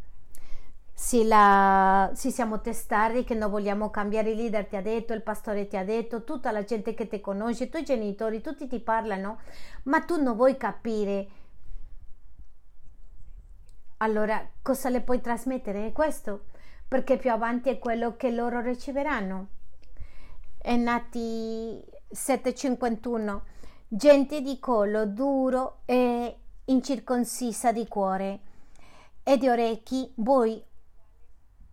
Se, 0.93 1.25
la, 1.25 2.09
se 2.13 2.31
siamo 2.31 2.61
testati 2.61 3.25
che 3.25 3.33
non 3.35 3.51
vogliamo 3.51 3.89
cambiare, 3.89 4.31
il 4.31 4.37
leader 4.37 4.65
ti 4.65 4.77
ha 4.77 4.81
detto, 4.81 5.13
il 5.13 5.23
pastore 5.23 5.67
ti 5.67 5.75
ha 5.75 5.83
detto, 5.83 6.23
tutta 6.23 6.51
la 6.51 6.63
gente 6.63 6.93
che 6.93 7.07
ti 7.07 7.19
conosce, 7.19 7.65
i 7.65 7.69
tuoi 7.69 7.83
genitori, 7.83 8.41
tutti 8.41 8.67
ti 8.67 8.79
parlano, 8.79 9.39
ma 9.83 10.01
tu 10.01 10.21
non 10.21 10.35
vuoi 10.35 10.55
capire. 10.55 11.27
Allora, 13.97 14.45
cosa 14.61 14.89
le 14.89 15.01
puoi 15.01 15.19
trasmettere? 15.19 15.87
È 15.87 15.91
questo, 15.91 16.45
perché 16.87 17.17
più 17.17 17.31
avanti 17.31 17.69
è 17.69 17.79
quello 17.79 18.15
che 18.15 18.31
loro 18.31 18.61
riceveranno. 18.61 19.47
È 20.57 20.75
nati 20.77 21.83
751, 22.09 23.43
gente 23.87 24.41
di 24.41 24.59
collo 24.59 25.05
duro 25.05 25.81
e 25.85 26.39
incirconcisa 26.65 27.71
di 27.71 27.87
cuore. 27.87 28.39
E 29.23 29.37
di 29.37 29.47
orecchi, 29.47 30.11
voi 30.15 30.63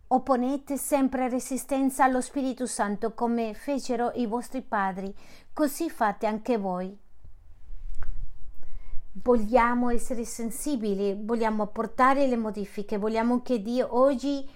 opponete 0.07 0.77
sempre 0.77 1.27
resistenza 1.27 2.03
allo 2.03 2.21
Spirito 2.21 2.65
Santo 2.67 3.13
come 3.13 3.53
fecero 3.53 4.11
i 4.15 4.27
vostri 4.27 4.61
padri, 4.61 5.13
così 5.51 5.89
fate 5.89 6.27
anche 6.27 6.57
voi. 6.57 6.95
Vogliamo 9.13 9.89
essere 9.89 10.25
sensibili, 10.25 11.15
vogliamo 11.19 11.63
apportare 11.63 12.27
le 12.27 12.37
modifiche, 12.37 12.97
vogliamo 12.97 13.41
che 13.41 13.61
Dio 13.61 13.87
oggi 13.95 14.47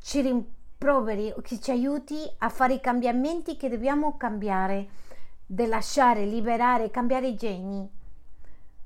ci 0.00 0.20
rimproveri, 0.22 1.34
che 1.42 1.60
ci 1.60 1.70
aiuti 1.70 2.16
a 2.38 2.48
fare 2.48 2.74
i 2.74 2.80
cambiamenti 2.80 3.56
che 3.56 3.68
dobbiamo 3.68 4.16
cambiare, 4.16 4.88
di 5.44 5.66
lasciare, 5.66 6.24
liberare, 6.24 6.90
cambiare 6.90 7.28
i 7.28 7.36
geni, 7.36 7.88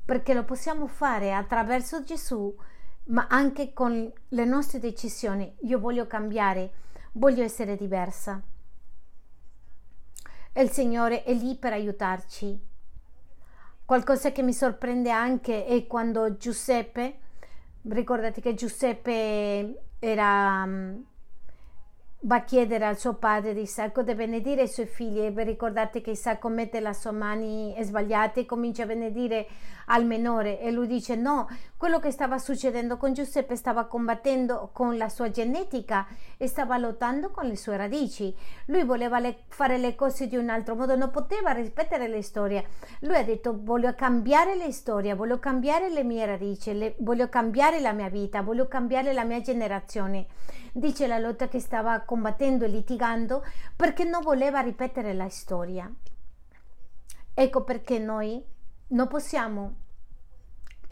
perché 0.05 0.35
lo 0.35 0.45
possiamo 0.45 0.87
fare 0.87 1.33
attraverso 1.33 2.03
Gesù 2.05 2.55
ma 3.07 3.27
anche 3.29 3.73
con 3.73 4.11
le 4.29 4.45
nostre 4.45 4.79
decisioni. 4.79 5.55
Io 5.63 5.79
voglio 5.79 6.07
cambiare, 6.07 6.73
voglio 7.13 7.43
essere 7.43 7.77
diversa. 7.77 8.41
E 10.53 10.63
il 10.63 10.71
Signore 10.71 11.25
è 11.25 11.35
lì 11.35 11.57
per 11.57 11.73
aiutarci. 11.73 12.59
Qualcosa 13.85 14.33
che 14.33 14.43
mi 14.43 14.55
sorprende 14.55 15.11
anche 15.11 15.67
è 15.67 15.87
quando 15.87 16.37
Giuseppe, 16.37 17.19
ricordate 17.83 18.41
che 18.41 18.55
Giuseppe 18.55 19.83
era 19.99 20.65
mm, 20.65 21.01
va 22.25 22.37
a 22.37 22.45
chiedere 22.45 22.87
al 22.87 22.99
suo 22.99 23.14
padre 23.14 23.55
di 23.55 23.62
Isacco 23.62 24.03
di 24.03 24.14
benedire 24.14 24.62
i 24.62 24.68
suoi 24.68 24.87
figli. 24.87 25.20
E 25.20 25.33
ricordate 25.45 26.01
che 26.01 26.11
Isacco 26.11 26.49
mette 26.49 26.81
le 26.81 26.93
sue 26.95 27.12
mani 27.12 27.75
sbagliate 27.81 28.41
e 28.41 28.47
comincia 28.47 28.85
a 28.85 28.87
benedire 28.87 29.47
al 29.87 30.05
minore 30.05 30.61
e 30.61 30.70
lui 30.70 30.87
dice 30.87 31.14
no, 31.14 31.49
quello 31.85 32.01
che 32.01 32.12
stava 32.12 32.39
succedendo 32.39 32.97
con 32.97 33.12
Giuseppe 33.12 33.57
stava 33.57 33.85
combattendo 33.85 34.70
con 34.72 34.97
la 34.97 35.11
sua 35.11 35.30
genetica 35.30 36.07
e 36.39 36.47
stava 36.47 36.78
lottando 36.78 37.30
con 37.30 37.45
le 37.45 37.59
sue 37.59 37.76
radici. 37.76 38.35
Lui 38.68 38.85
voleva 38.85 39.18
le, 39.18 39.41
fare 39.49 39.76
le 39.76 39.95
cose 39.95 40.26
di 40.26 40.37
un 40.37 40.49
altro 40.49 40.76
modo, 40.76 40.97
non 40.97 41.11
poteva 41.11 41.51
ripetere 41.51 42.09
le 42.09 42.22
storie. 42.22 42.68
Lui 43.01 43.16
ha 43.16 43.22
detto 43.22 43.59
voglio 43.62 43.95
cambiare 43.95 44.55
le 44.55 44.72
storie, 44.72 45.12
voglio 45.12 45.39
cambiare 45.39 45.91
le 45.91 46.05
mie 46.05 46.24
radici, 46.24 46.72
le, 46.72 46.95
voglio 47.01 47.28
cambiare 47.28 47.80
la 47.80 47.93
mia 47.93 48.09
vita, 48.09 48.41
voglio 48.41 48.66
cambiare 48.66 49.12
la 49.12 49.24
mia 49.24 49.43
generazione 49.43 50.26
dice 50.72 51.07
la 51.07 51.18
lotta 51.18 51.49
che 51.49 51.61
stava 51.61 52.01
combattendo 52.01 52.64
e 52.64 52.68
litigando 52.68 53.45
perché 53.76 54.05
non 54.05 54.22
voleva 54.22 54.61
ripetere 54.61 55.12
la 55.12 55.28
storia. 55.28 55.93
Ecco 57.35 57.62
perché 57.62 57.99
noi 57.99 58.43
non 58.87 59.07
possiamo, 59.07 59.84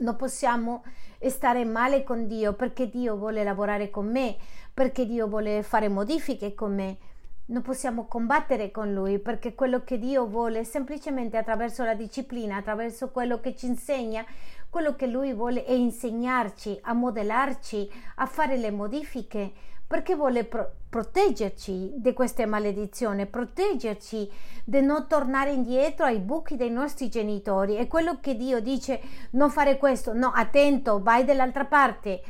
non 0.03 0.17
possiamo 0.17 0.85
stare 1.29 1.65
male 1.65 2.03
con 2.03 2.27
Dio 2.27 2.53
perché 2.53 2.89
Dio 2.89 3.17
vuole 3.17 3.45
lavorare 3.45 3.91
con 3.91 4.11
me, 4.11 4.37
perché 4.75 5.07
Dio 5.07 5.27
vuole 5.29 5.63
fare 5.63 5.89
modifiche 5.89 6.55
con 6.55 6.75
me. 6.75 6.97
Non 7.45 7.63
possiamo 7.63 8.07
combattere 8.07 8.71
con 8.71 8.93
Lui 8.93 9.19
perché 9.19 9.55
quello 9.55 9.83
che 9.83 9.99
Dio 9.99 10.27
vuole 10.27 10.65
semplicemente 10.65 11.37
attraverso 11.37 11.85
la 11.85 11.95
disciplina, 11.95 12.57
attraverso 12.57 13.11
quello 13.11 13.41
che 13.41 13.55
ci 13.55 13.67
insegna, 13.67 14.25
quello 14.71 14.95
che 14.95 15.07
Lui 15.07 15.33
vuole 15.33 15.65
è 15.65 15.73
insegnarci, 15.73 16.79
a 16.83 16.93
modellarci, 16.93 17.91
a 18.17 18.27
fare 18.27 18.57
le 18.57 18.71
modifiche 18.71 19.53
perché 19.93 20.17
vuole 20.17 20.45
pro- 20.45 20.73
proteggerci 20.89 21.93
di 21.97 22.15
queste 22.15 22.47
maledizioni, 22.47 23.27
proteggerci 23.27 24.31
di 24.65 24.81
non 24.81 25.07
tornare 25.07 25.53
indietro 25.53 26.07
ai 26.07 26.19
buchi 26.19 26.57
dei 26.57 26.71
nostri 26.71 27.11
genitori. 27.11 27.75
È 27.75 27.87
quello 27.89 28.19
che 28.19 28.35
Dio 28.35 28.61
dice 28.61 29.03
non 29.33 29.51
fare 29.51 29.77
questo, 29.77 30.15
no, 30.15 30.33
attento, 30.35 31.03
vai 31.03 31.27
dall'altra 31.27 31.67
parte, 31.67 32.23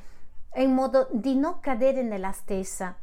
in 0.56 0.72
modo 0.72 1.06
di 1.12 1.36
non 1.36 1.60
cadere 1.60 2.02
nella 2.02 2.32
stessa. 2.32 2.96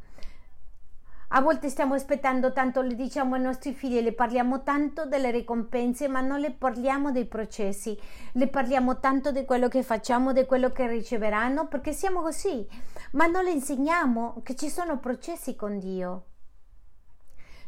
A 1.32 1.40
volte 1.42 1.68
stiamo 1.68 1.94
aspettando 1.94 2.52
tanto, 2.52 2.80
le 2.80 2.96
diciamo 2.96 3.36
ai 3.36 3.40
nostri 3.40 3.72
figli, 3.72 4.00
le 4.00 4.12
parliamo 4.12 4.64
tanto 4.64 5.06
delle 5.06 5.30
ricompense, 5.30 6.08
ma 6.08 6.20
non 6.20 6.40
le 6.40 6.50
parliamo 6.50 7.12
dei 7.12 7.24
processi, 7.24 7.96
le 8.32 8.48
parliamo 8.48 8.98
tanto 8.98 9.30
di 9.30 9.44
quello 9.44 9.68
che 9.68 9.84
facciamo, 9.84 10.32
di 10.32 10.44
quello 10.44 10.72
che 10.72 10.88
riceveranno, 10.88 11.68
perché 11.68 11.92
siamo 11.92 12.20
così, 12.20 12.66
ma 13.12 13.26
non 13.26 13.44
le 13.44 13.52
insegniamo 13.52 14.40
che 14.42 14.56
ci 14.56 14.68
sono 14.68 14.98
processi 14.98 15.54
con 15.54 15.78
Dio. 15.78 16.24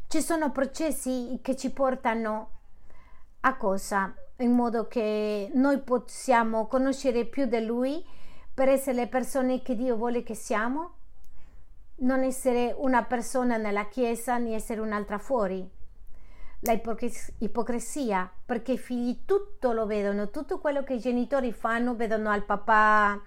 Ci 0.09 0.21
sono 0.21 0.51
processi 0.51 1.39
che 1.41 1.55
ci 1.55 1.71
portano 1.71 2.51
a 3.43 3.57
cosa? 3.57 4.13
In 4.39 4.55
modo 4.55 4.89
che 4.89 5.53
noi 5.55 5.79
possiamo 5.83 6.67
conoscere 6.67 7.27
più 7.27 7.47
di 7.47 7.65
Lui 7.65 8.05
per 8.53 8.69
essere 8.69 8.97
le 8.97 9.07
persone 9.07 9.63
che 9.63 9.77
Dio 9.77 9.95
vuole 9.95 10.25
che 10.25 10.35
siamo 10.35 10.95
non 11.97 12.23
essere 12.23 12.75
una 12.77 13.05
persona 13.05 13.57
nella 13.57 13.87
chiesa 13.87 14.39
né 14.39 14.55
essere 14.55 14.81
un'altra 14.81 15.19
fuori. 15.19 15.69
La 16.61 16.81
ipocrisia, 17.39 18.31
perché 18.47 18.73
i 18.73 18.79
figli 18.79 19.25
tutto 19.25 19.73
lo 19.73 19.85
vedono, 19.87 20.31
tutto 20.31 20.59
quello 20.59 20.85
che 20.85 20.95
i 20.95 21.01
genitori 21.01 21.53
fanno, 21.53 21.97
vedono 21.97 22.31
al 22.31 22.45
papà 22.45 23.21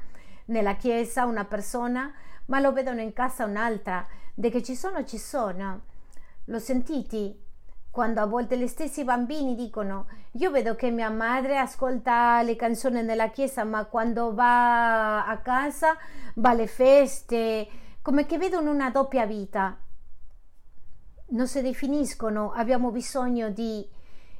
nella 0.45 0.75
chiesa 0.75 1.25
una 1.25 1.43
persona, 1.45 2.13
ma 2.45 2.59
lo 2.59 2.71
vedono 2.71 3.01
in 3.01 3.11
casa 3.11 3.45
un'altra. 3.45 4.07
De 4.33 4.49
che 4.49 4.63
ci 4.63 4.75
sono, 4.75 5.03
ci 5.03 5.17
sono. 5.17 5.81
Lo 6.45 6.59
sentiti? 6.59 7.43
Quando 7.91 8.21
a 8.21 8.25
volte 8.25 8.57
gli 8.57 8.67
stessi 8.67 9.03
bambini 9.03 9.55
dicono 9.55 10.07
io 10.37 10.51
vedo 10.51 10.75
che 10.75 10.91
mia 10.91 11.09
madre 11.09 11.57
ascolta 11.57 12.41
le 12.41 12.57
canzoni 12.57 13.01
nella 13.01 13.29
chiesa, 13.29 13.63
ma 13.63 13.85
quando 13.85 14.33
va 14.33 15.25
a 15.25 15.37
casa 15.37 15.95
va 16.35 16.49
alle 16.49 16.67
feste, 16.67 17.67
come 18.05 18.27
che 18.27 18.37
vedono 18.37 18.69
una 18.69 18.91
doppia 18.91 19.25
vita. 19.25 19.75
Non 21.29 21.47
si 21.47 21.63
definiscono, 21.63 22.51
abbiamo 22.51 22.91
bisogno 22.91 23.49
di 23.49 23.83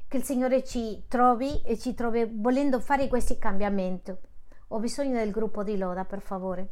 che 0.07 0.17
il 0.17 0.23
Signore 0.23 0.63
ci 0.63 1.05
trovi 1.07 1.63
e 1.63 1.75
ci 1.75 1.95
trovi 1.95 2.29
volendo 2.31 2.79
fare 2.79 3.07
questi 3.07 3.39
cambiamenti. 3.39 4.13
Ho 4.67 4.77
bisogno 4.77 5.15
del 5.17 5.31
gruppo 5.31 5.63
di 5.63 5.79
Loda, 5.79 6.05
per 6.05 6.21
favore. 6.21 6.69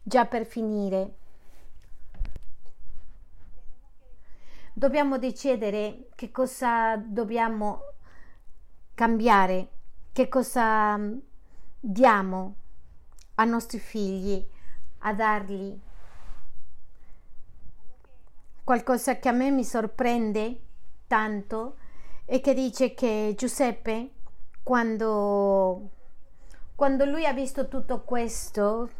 Già 0.00 0.26
per 0.26 0.46
finire, 0.46 1.16
dobbiamo 4.72 5.18
decidere 5.18 6.06
che 6.14 6.30
cosa 6.30 6.96
dobbiamo 6.96 7.80
cambiare, 8.94 9.70
che 10.12 10.28
cosa 10.28 11.00
diamo 11.80 12.54
ai 13.34 13.48
nostri 13.48 13.80
figli 13.80 14.51
a 15.02 15.12
dargli 15.14 15.78
qualcosa 18.64 19.18
che 19.18 19.28
a 19.28 19.32
me 19.32 19.50
mi 19.50 19.64
sorprende 19.64 20.60
tanto 21.06 21.76
e 22.24 22.40
che 22.40 22.54
dice 22.54 22.94
che 22.94 23.34
Giuseppe 23.36 24.10
quando, 24.62 25.90
quando 26.74 27.04
lui 27.04 27.26
ha 27.26 27.32
visto 27.32 27.68
tutto 27.68 28.02
questo 28.02 28.90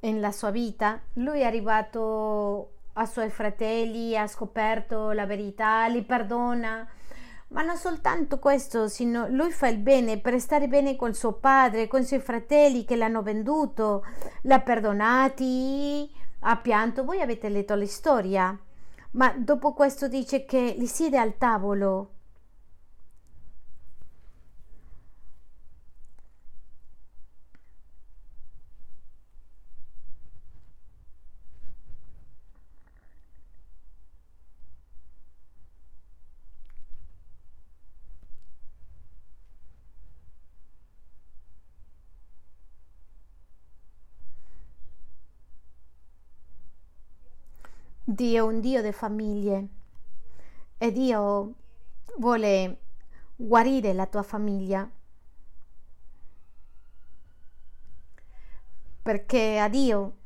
nella 0.00 0.30
sua 0.30 0.50
vita 0.50 1.00
lui 1.14 1.40
è 1.40 1.44
arrivato 1.44 2.72
ai 2.92 3.06
suoi 3.06 3.30
fratelli 3.30 4.16
ha 4.16 4.26
scoperto 4.26 5.12
la 5.12 5.26
verità 5.26 5.86
li 5.88 6.02
perdona 6.02 6.86
ma 7.48 7.62
non 7.62 7.76
soltanto 7.76 8.38
questo, 8.38 8.88
sino 8.88 9.28
lui 9.28 9.52
fa 9.52 9.68
il 9.68 9.78
bene 9.78 10.18
per 10.18 10.40
stare 10.40 10.68
bene 10.68 10.96
con 10.96 11.14
suo 11.14 11.32
padre, 11.32 11.86
con 11.86 12.00
i 12.00 12.04
suoi 12.04 12.20
fratelli 12.20 12.84
che 12.84 12.96
l'hanno 12.96 13.22
venduto, 13.22 14.04
l'ha 14.42 14.60
perdonati, 14.60 16.10
ha 16.40 16.56
pianto. 16.56 17.04
Voi 17.04 17.20
avete 17.20 17.48
letto 17.48 17.74
la 17.74 17.86
storia, 17.86 18.58
ma 19.12 19.34
dopo 19.36 19.72
questo 19.72 20.08
dice 20.08 20.44
che 20.44 20.74
li 20.76 20.86
siede 20.86 21.18
al 21.18 21.38
tavolo 21.38 22.10
Dio 48.16 48.48
è 48.48 48.54
un 48.54 48.60
Dio 48.60 48.80
di 48.80 48.92
famiglie 48.92 49.68
e 50.78 50.90
Dio 50.90 51.52
vuole 52.16 52.80
guarire 53.36 53.92
la 53.92 54.06
tua 54.06 54.22
famiglia. 54.22 54.90
Perché 59.02 59.58
a 59.58 59.68
Dio 59.68 60.16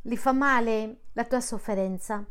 gli 0.00 0.16
fa 0.16 0.32
male 0.32 1.00
la 1.12 1.24
tua 1.26 1.42
sofferenza. 1.42 2.24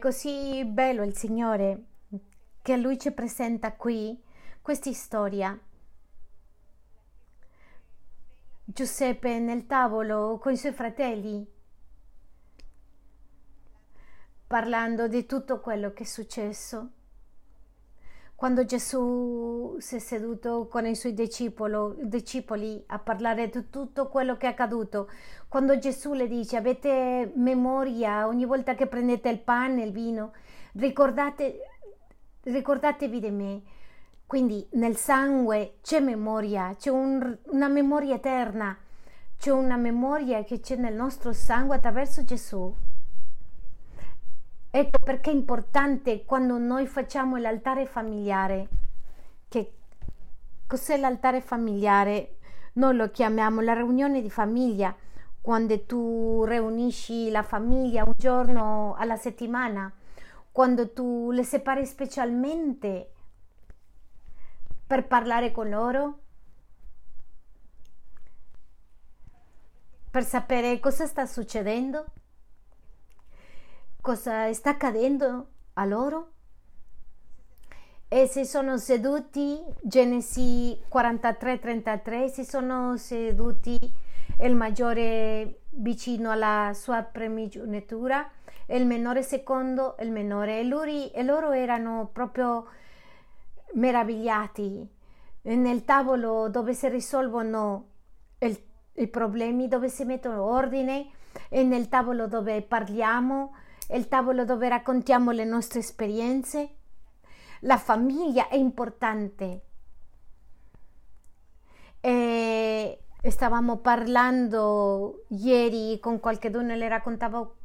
Così 0.00 0.64
bello 0.64 1.04
il 1.04 1.16
Signore 1.16 1.84
che 2.60 2.76
Lui 2.76 2.98
ci 2.98 3.12
presenta 3.12 3.72
qui 3.74 4.20
questa 4.60 4.92
storia. 4.92 5.56
Giuseppe 8.64 9.38
nel 9.38 9.66
tavolo 9.66 10.38
con 10.38 10.52
i 10.52 10.56
suoi 10.56 10.72
fratelli, 10.72 11.46
parlando 14.46 15.06
di 15.06 15.26
tutto 15.26 15.60
quello 15.60 15.92
che 15.92 16.02
è 16.02 16.06
successo. 16.06 16.90
Quando 18.40 18.64
Gesù 18.64 19.76
si 19.80 19.96
è 19.96 19.98
seduto 19.98 20.66
con 20.66 20.86
i 20.86 20.96
suoi 20.96 21.12
discepoli 21.12 22.82
a 22.86 22.98
parlare 22.98 23.50
di 23.50 23.68
tutto 23.68 24.08
quello 24.08 24.38
che 24.38 24.46
è 24.46 24.48
accaduto, 24.48 25.10
quando 25.46 25.78
Gesù 25.78 26.14
le 26.14 26.26
dice 26.26 26.56
avete 26.56 27.32
memoria 27.34 28.26
ogni 28.26 28.46
volta 28.46 28.74
che 28.74 28.86
prendete 28.86 29.28
il 29.28 29.40
pane 29.40 29.82
il 29.82 29.92
vino, 29.92 30.32
ricordate, 30.72 31.58
ricordatevi 32.44 33.20
di 33.20 33.30
me. 33.30 33.62
Quindi 34.24 34.66
nel 34.70 34.96
sangue 34.96 35.74
c'è 35.82 36.00
memoria, 36.00 36.74
c'è 36.78 36.88
un, 36.88 37.36
una 37.48 37.68
memoria 37.68 38.14
eterna, 38.14 38.74
c'è 39.36 39.50
una 39.50 39.76
memoria 39.76 40.44
che 40.44 40.60
c'è 40.60 40.76
nel 40.76 40.94
nostro 40.94 41.34
sangue 41.34 41.76
attraverso 41.76 42.24
Gesù. 42.24 42.74
Ecco 44.72 44.98
perché 45.02 45.30
è 45.30 45.34
importante 45.34 46.24
quando 46.24 46.56
noi 46.56 46.86
facciamo 46.86 47.36
l'altare 47.38 47.86
familiare, 47.86 48.68
che 49.48 49.72
cos'è 50.64 50.96
l'altare 50.96 51.40
familiare? 51.40 52.36
Noi 52.74 52.94
lo 52.94 53.10
chiamiamo 53.10 53.62
la 53.62 53.74
riunione 53.74 54.22
di 54.22 54.30
famiglia, 54.30 54.94
quando 55.40 55.84
tu 55.86 56.44
riunisci 56.44 57.30
la 57.30 57.42
famiglia 57.42 58.04
un 58.04 58.12
giorno 58.16 58.94
alla 58.96 59.16
settimana, 59.16 59.92
quando 60.52 60.92
tu 60.92 61.32
le 61.32 61.42
separi 61.42 61.84
specialmente 61.84 63.12
per 64.86 65.04
parlare 65.08 65.50
con 65.50 65.68
loro, 65.68 66.18
per 70.08 70.22
sapere 70.22 70.78
cosa 70.78 71.06
sta 71.06 71.26
succedendo 71.26 72.04
cosa 74.00 74.52
sta 74.52 74.70
accadendo 74.70 75.46
a 75.74 75.84
loro? 75.84 76.32
E 78.08 78.26
si 78.26 78.44
sono 78.44 78.76
seduti, 78.76 79.56
Genesi 79.82 80.76
43-33, 80.92 82.26
si 82.26 82.44
sono 82.44 82.96
seduti 82.96 83.78
il 84.40 84.56
maggiore 84.56 85.60
vicino 85.70 86.30
alla 86.30 86.72
sua 86.74 87.02
primogenitura, 87.02 88.28
il 88.66 88.84
minore 88.84 89.22
secondo, 89.22 89.96
il 90.00 90.10
minore. 90.10 90.58
E, 90.58 90.64
lui, 90.64 91.10
e 91.10 91.22
loro 91.22 91.52
erano 91.52 92.10
proprio 92.12 92.66
meravigliati 93.74 94.88
nel 95.42 95.84
tavolo 95.84 96.48
dove 96.48 96.74
si 96.74 96.88
risolvono 96.88 97.90
il, 98.38 98.60
i 98.94 99.06
problemi, 99.06 99.68
dove 99.68 99.88
si 99.88 100.04
mettono 100.04 100.42
ordine, 100.42 101.10
e 101.48 101.62
nel 101.62 101.88
tavolo 101.88 102.26
dove 102.26 102.60
parliamo 102.62 103.54
è 103.90 103.96
il 103.96 104.06
tavolo 104.06 104.44
dove 104.44 104.68
raccontiamo 104.68 105.32
le 105.32 105.44
nostre 105.44 105.80
esperienze. 105.80 106.76
La 107.62 107.76
famiglia 107.76 108.46
è 108.46 108.54
importante. 108.54 109.62
E 112.00 113.00
stavamo 113.20 113.78
parlando 113.78 115.24
ieri 115.30 115.98
con 115.98 116.20
qualche 116.20 116.50
donna 116.50 116.74
e 116.74 116.76
le 116.76 116.88
raccontavo 116.88 117.56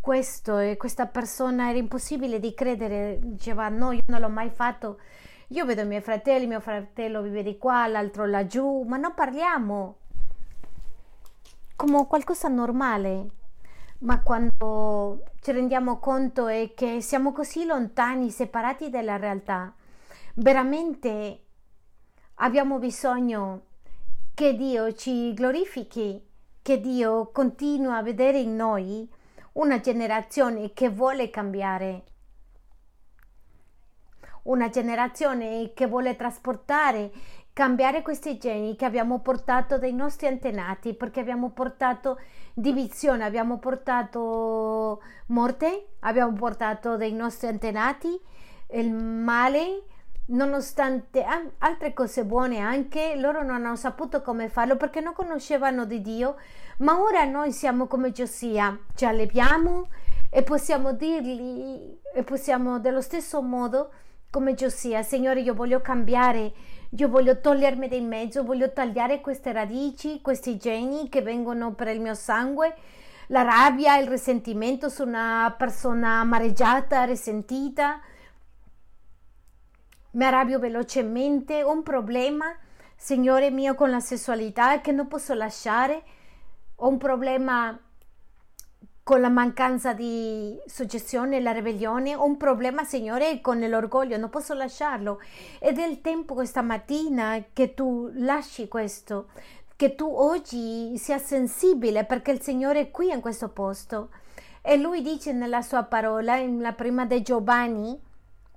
questo 0.00 0.58
e 0.58 0.76
questa 0.76 1.06
persona 1.06 1.68
era 1.68 1.78
impossibile 1.78 2.40
di 2.40 2.52
credere, 2.52 3.20
diceva 3.22 3.68
no, 3.68 3.92
io 3.92 4.02
non 4.06 4.20
l'ho 4.20 4.28
mai 4.28 4.50
fatto. 4.50 4.98
Io 5.50 5.64
vedo 5.64 5.82
i 5.82 5.86
miei 5.86 6.00
fratelli, 6.00 6.48
mio 6.48 6.60
fratello 6.60 7.22
vive 7.22 7.44
di 7.44 7.56
qua, 7.58 7.86
l'altro 7.86 8.26
laggiù, 8.26 8.82
ma 8.82 8.96
non 8.96 9.14
parliamo 9.14 9.98
come 11.76 12.06
qualcosa 12.08 12.48
normale 12.48 13.38
ma 14.00 14.22
quando 14.22 15.22
ci 15.40 15.52
rendiamo 15.52 15.98
conto 15.98 16.48
è 16.48 16.74
che 16.74 17.00
siamo 17.00 17.32
così 17.32 17.64
lontani, 17.64 18.30
separati 18.30 18.90
dalla 18.90 19.16
realtà, 19.16 19.74
veramente 20.34 21.44
abbiamo 22.34 22.78
bisogno 22.78 23.62
che 24.34 24.54
Dio 24.54 24.92
ci 24.92 25.32
glorifichi, 25.32 26.22
che 26.60 26.80
Dio 26.80 27.30
continua 27.32 27.96
a 27.96 28.02
vedere 28.02 28.38
in 28.38 28.54
noi 28.54 29.08
una 29.52 29.80
generazione 29.80 30.74
che 30.74 30.90
vuole 30.90 31.30
cambiare, 31.30 32.04
una 34.42 34.68
generazione 34.68 35.72
che 35.72 35.86
vuole 35.86 36.16
trasportare 36.16 37.10
cambiare 37.52 38.02
questi 38.02 38.38
geni 38.38 38.76
che 38.76 38.84
abbiamo 38.84 39.20
portato 39.20 39.78
dai 39.78 39.92
nostri 39.92 40.26
antenati 40.26 40.94
perché 40.94 41.20
abbiamo 41.20 41.50
portato 41.50 42.18
divisione, 42.54 43.24
abbiamo 43.24 43.58
portato 43.58 45.02
morte, 45.26 45.88
abbiamo 46.00 46.32
portato 46.32 46.96
dai 46.96 47.12
nostri 47.12 47.48
antenati 47.48 48.20
il 48.72 48.92
male, 48.92 49.82
nonostante 50.26 51.24
altre 51.58 51.92
cose 51.92 52.24
buone 52.24 52.58
anche, 52.58 53.16
loro 53.16 53.42
non 53.42 53.64
hanno 53.66 53.76
saputo 53.76 54.22
come 54.22 54.48
farlo 54.48 54.76
perché 54.76 55.00
non 55.00 55.12
conoscevano 55.12 55.84
di 55.84 56.00
Dio, 56.00 56.36
ma 56.78 57.00
ora 57.00 57.24
noi 57.24 57.52
siamo 57.52 57.86
come 57.86 58.12
Giosia, 58.12 58.78
ci 58.94 59.04
alleviamo 59.04 59.88
e 60.30 60.42
possiamo 60.42 60.92
dirgli 60.92 61.98
e 62.14 62.22
possiamo 62.22 62.78
dello 62.78 63.00
stesso 63.00 63.42
modo 63.42 63.90
come 64.30 64.54
Giosia, 64.54 65.02
Signore 65.02 65.40
io 65.40 65.54
voglio 65.54 65.80
cambiare 65.80 66.52
io 66.96 67.08
voglio 67.08 67.40
togliermi 67.40 67.86
di 67.86 68.00
mezzo, 68.00 68.42
voglio 68.42 68.72
tagliare 68.72 69.20
queste 69.20 69.52
radici, 69.52 70.20
questi 70.20 70.56
geni 70.56 71.08
che 71.08 71.22
vengono 71.22 71.72
per 71.74 71.88
il 71.88 72.00
mio 72.00 72.14
sangue, 72.14 72.74
la 73.28 73.42
rabbia, 73.42 73.96
il 73.96 74.08
risentimento 74.08 74.88
su 74.88 75.04
una 75.04 75.54
persona 75.56 76.20
amareggiata, 76.20 77.04
risentita. 77.04 78.00
Mi 80.12 80.24
arrabbio 80.24 80.58
velocemente, 80.58 81.62
ho 81.62 81.70
un 81.70 81.84
problema, 81.84 82.56
Signore 82.96 83.50
mio, 83.50 83.76
con 83.76 83.90
la 83.90 84.00
sessualità 84.00 84.80
che 84.80 84.90
non 84.90 85.06
posso 85.06 85.32
lasciare, 85.34 86.02
ho 86.74 86.88
un 86.88 86.98
problema 86.98 87.78
con 89.10 89.20
la 89.20 89.28
mancanza 89.28 89.92
di 89.92 90.56
suggestione, 90.66 91.40
la 91.40 91.50
ribellione, 91.50 92.14
un 92.14 92.36
problema, 92.36 92.84
Signore, 92.84 93.40
con 93.40 93.58
l'orgoglio, 93.58 94.16
non 94.16 94.30
posso 94.30 94.54
lasciarlo. 94.54 95.20
Ed 95.58 95.80
è 95.80 95.84
il 95.84 96.00
tempo 96.00 96.34
questa 96.34 96.62
mattina 96.62 97.42
che 97.52 97.74
tu 97.74 98.08
lasci 98.14 98.68
questo, 98.68 99.30
che 99.74 99.96
tu 99.96 100.08
oggi 100.08 100.96
sia 100.96 101.18
sensibile 101.18 102.04
perché 102.04 102.30
il 102.30 102.40
Signore 102.40 102.82
è 102.82 102.90
qui 102.92 103.10
in 103.10 103.20
questo 103.20 103.48
posto. 103.48 104.10
E 104.62 104.76
lui 104.76 105.02
dice 105.02 105.32
nella 105.32 105.62
sua 105.62 105.82
parola, 105.82 106.36
in 106.36 106.60
la 106.60 106.74
prima 106.74 107.04
di 107.04 107.20
Giovanni 107.20 108.00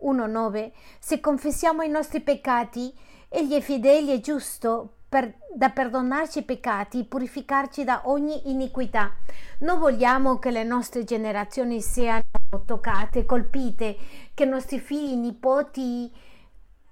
1,9, 0.04 0.72
se 1.00 1.20
confessiamo 1.20 1.82
i 1.82 1.90
nostri 1.90 2.20
peccati, 2.20 2.94
egli 3.28 3.54
è 3.56 3.60
fedele 3.60 4.14
e 4.14 4.20
giusto 4.20 4.98
per, 5.14 5.36
da 5.54 5.70
perdonarci 5.70 6.40
i 6.40 6.44
peccati, 6.44 7.04
purificarci 7.04 7.84
da 7.84 8.02
ogni 8.06 8.50
iniquità. 8.50 9.14
Non 9.60 9.78
vogliamo 9.78 10.40
che 10.40 10.50
le 10.50 10.64
nostre 10.64 11.04
generazioni 11.04 11.82
siano 11.82 12.24
toccate, 12.66 13.24
colpite, 13.24 13.96
che 14.34 14.46
i 14.46 14.48
nostri 14.48 14.80
figli, 14.80 15.14
nipoti 15.14 16.12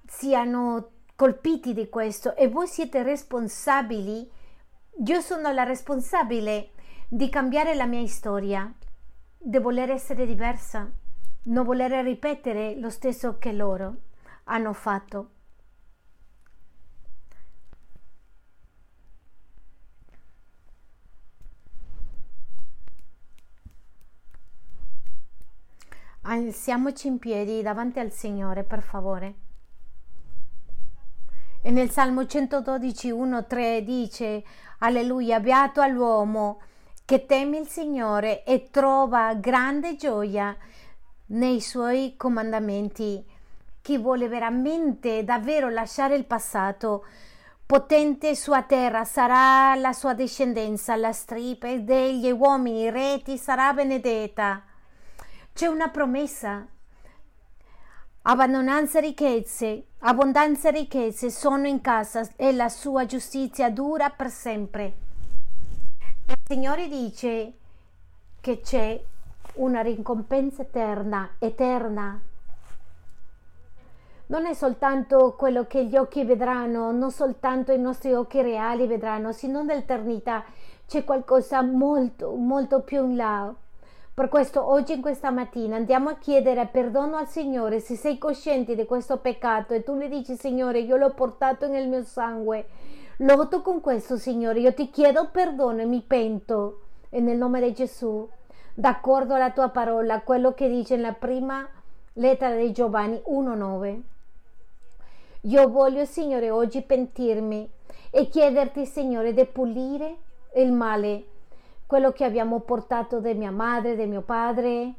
siano 0.06 0.90
colpiti 1.16 1.74
di 1.74 1.90
questo 1.90 2.36
e 2.36 2.48
voi 2.48 2.68
siete 2.68 3.02
responsabili. 3.02 4.30
Io 5.04 5.20
sono 5.22 5.52
la 5.52 5.64
responsabile 5.64 6.74
di 7.08 7.28
cambiare 7.28 7.74
la 7.74 7.88
mia 7.88 8.06
storia, 8.06 8.72
di 9.36 9.58
voler 9.58 9.90
essere 9.90 10.28
diversa, 10.28 10.88
non 11.46 11.66
voler 11.66 12.04
ripetere 12.04 12.78
lo 12.78 12.92
stesso 12.92 13.40
che 13.40 13.52
loro 13.52 13.96
hanno 14.44 14.74
fatto. 14.74 15.30
Alziamoci 26.24 27.08
in 27.08 27.18
piedi 27.18 27.64
davanti 27.64 28.00
al 28.00 28.12
Signore, 28.12 28.64
per 28.64 28.84
favore. 28.84 29.34
E 31.64 31.72
nel 31.72 31.90
Salmo 31.90 32.28
112, 32.28 33.10
1, 33.10 33.46
3 33.48 33.84
dice, 33.84 34.44
Alleluia, 34.80 35.40
beato 35.40 35.82
all'uomo 35.82 36.62
che 37.06 37.26
teme 37.26 37.58
il 37.58 37.68
Signore 37.68 38.44
e 38.44 38.70
trova 38.70 39.34
grande 39.34 39.96
gioia 39.96 40.56
nei 41.28 41.60
suoi 41.60 42.14
comandamenti. 42.18 43.26
Chi 43.82 43.98
vuole 43.98 44.28
veramente, 44.28 45.24
davvero 45.24 45.70
lasciare 45.70 46.16
il 46.16 46.26
passato, 46.26 47.04
potente 47.66 48.36
sua 48.36 48.62
terra 48.62 49.06
sarà 49.06 49.74
la 49.74 49.92
sua 49.92 50.14
discendenza, 50.14 50.96
la 50.96 51.14
stripe 51.14 51.84
degli 51.84 52.30
uomini 52.30 52.92
reti 52.92 53.38
sarà 53.38 53.74
benedetta. 53.74 54.66
C'è 55.54 55.68
una 55.68 55.90
promessa. 55.90 56.66
Abbandonanza 58.24 59.00
ricchezze, 59.00 59.86
abbondanza 60.00 60.70
ricchezze 60.70 61.30
sono 61.30 61.68
in 61.68 61.82
casa 61.82 62.28
e 62.36 62.52
la 62.52 62.70
sua 62.70 63.06
giustizia 63.06 63.70
dura 63.70 64.10
per 64.10 64.30
sempre. 64.30 64.94
Il 66.28 66.36
Signore 66.46 66.88
dice 66.88 67.54
che 68.40 68.62
c'è 68.62 69.04
una 69.56 69.82
ricompensa 69.82 70.62
eterna, 70.62 71.32
eterna. 71.38 72.20
Non 74.28 74.46
è 74.46 74.54
soltanto 74.54 75.36
quello 75.38 75.68
che 75.68 75.86
gli 75.86 75.98
occhi 75.98 76.24
vedranno, 76.24 76.92
non 76.92 77.12
soltanto 77.12 77.72
i 77.72 77.80
nostri 77.80 78.14
occhi 78.14 78.42
reali 78.42 78.88
vedranno, 78.88 79.32
sino 79.32 79.62
nell'eternità 79.62 80.44
c'è 80.88 81.04
qualcosa 81.04 81.62
molto, 81.62 82.34
molto 82.36 82.82
più 82.82 83.04
in 83.04 83.16
là. 83.16 83.54
Per 84.14 84.28
questo 84.28 84.70
oggi, 84.70 84.92
in 84.94 85.02
questa 85.02 85.32
mattina, 85.32 85.78
andiamo 85.78 86.10
a 86.10 86.18
chiedere 86.18 86.68
perdono 86.68 87.16
al 87.16 87.30
Signore 87.30 87.80
se 87.80 87.96
sei 87.96 88.18
cosciente 88.18 88.76
di 88.76 88.86
questo 88.86 89.20
peccato 89.20 89.74
e 89.74 89.84
tu 89.84 89.96
le 89.96 90.10
dici, 90.10 90.36
Signore, 90.36 90.80
io 90.80 90.98
l'ho 90.98 91.14
portato 91.14 91.68
nel 91.68 91.88
mio 91.88 92.04
sangue. 92.04 92.68
Lotto 93.18 93.62
con 93.62 93.80
questo, 93.80 94.18
Signore, 94.18 94.60
io 94.60 94.74
ti 94.74 94.90
chiedo 94.90 95.30
perdono 95.32 95.80
e 95.80 95.86
mi 95.86 96.02
pento. 96.02 96.82
Nel 97.12 97.38
nome 97.38 97.62
di 97.62 97.74
Gesù, 97.74 98.28
d'accordo 98.74 99.36
alla 99.36 99.52
tua 99.52 99.70
parola, 99.70 100.22
quello 100.22 100.54
che 100.54 100.68
dice 100.68 100.98
nella 100.98 101.14
prima 101.14 101.66
lettera 102.14 102.58
di 102.58 102.74
Giovanni 102.74 103.22
1,9. 103.26 104.02
Io 105.42 105.70
voglio, 105.70 106.04
Signore, 106.04 106.50
oggi 106.50 106.82
pentirmi 106.82 107.70
e 108.10 108.28
chiederti, 108.28 108.86
Signore, 108.86 109.34
di 109.34 109.46
pulire 109.46 110.18
il 110.56 110.74
male 110.74 111.24
quello 111.92 112.14
che 112.14 112.24
abbiamo 112.24 112.62
portato 112.62 113.20
da 113.20 113.34
mia 113.34 113.52
madre, 113.52 113.98
da 113.98 114.06
mio 114.06 114.22
padre, 114.22 114.94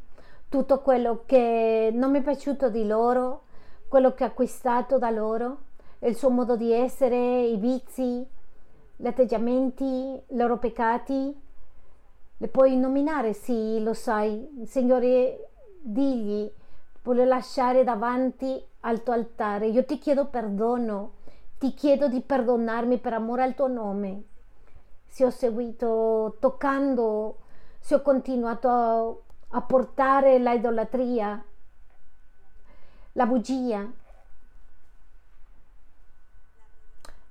tutto 0.51 0.83
quello 0.83 1.23
che 1.25 1.89
non 1.91 2.11
mi 2.11 2.19
è 2.19 2.23
piaciuto 2.23 2.69
di 2.69 2.87
loro, 2.87 3.45
quello 3.89 4.13
che 4.13 4.25
ho 4.25 4.27
acquistato 4.27 4.99
da 4.99 5.09
loro, 5.09 5.57
il 6.01 6.15
suo 6.15 6.29
modo 6.29 6.55
di 6.55 6.71
essere, 6.71 7.47
i 7.47 7.57
vizi, 7.57 8.23
gli 8.95 9.07
atteggiamenti, 9.07 9.85
i 9.85 10.37
loro 10.37 10.59
peccati. 10.59 11.35
Le 12.37 12.49
puoi 12.49 12.77
nominare, 12.77 13.33
sì, 13.33 13.83
lo 13.83 13.95
sai. 13.95 14.63
Signore, 14.67 15.49
digli, 15.81 16.47
voglio 17.05 17.25
lasciare 17.25 17.85
davanti 17.85 18.63
al 18.81 19.03
tuo 19.03 19.15
altare. 19.15 19.69
Io 19.69 19.87
ti 19.87 19.97
chiedo 19.97 20.27
perdono, 20.27 21.13
ti 21.57 21.73
chiedo 21.73 22.09
di 22.09 22.21
perdonarmi 22.21 22.99
per 22.99 23.15
amore 23.15 23.45
al 23.45 23.55
tuo 23.55 23.69
nome 23.69 24.25
se 25.13 25.27
ho 25.27 25.31
seguito 25.31 26.39
toccando, 26.41 27.37
se 27.79 27.97
ho 27.97 28.01
continuato 28.01 28.69
a, 28.71 29.59
a 29.59 29.61
portare 29.61 30.39
la 30.39 30.55
idolatria, 30.55 31.45
la 33.13 33.27
bugia, 33.27 33.93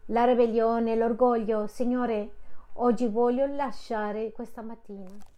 la 0.06 0.26
ribellione, 0.26 0.96
l'orgoglio. 0.96 1.66
Signore, 1.66 2.36
oggi 2.74 3.08
voglio 3.08 3.48
lasciare 3.48 4.32
questa 4.32 4.62
mattina 4.62 5.31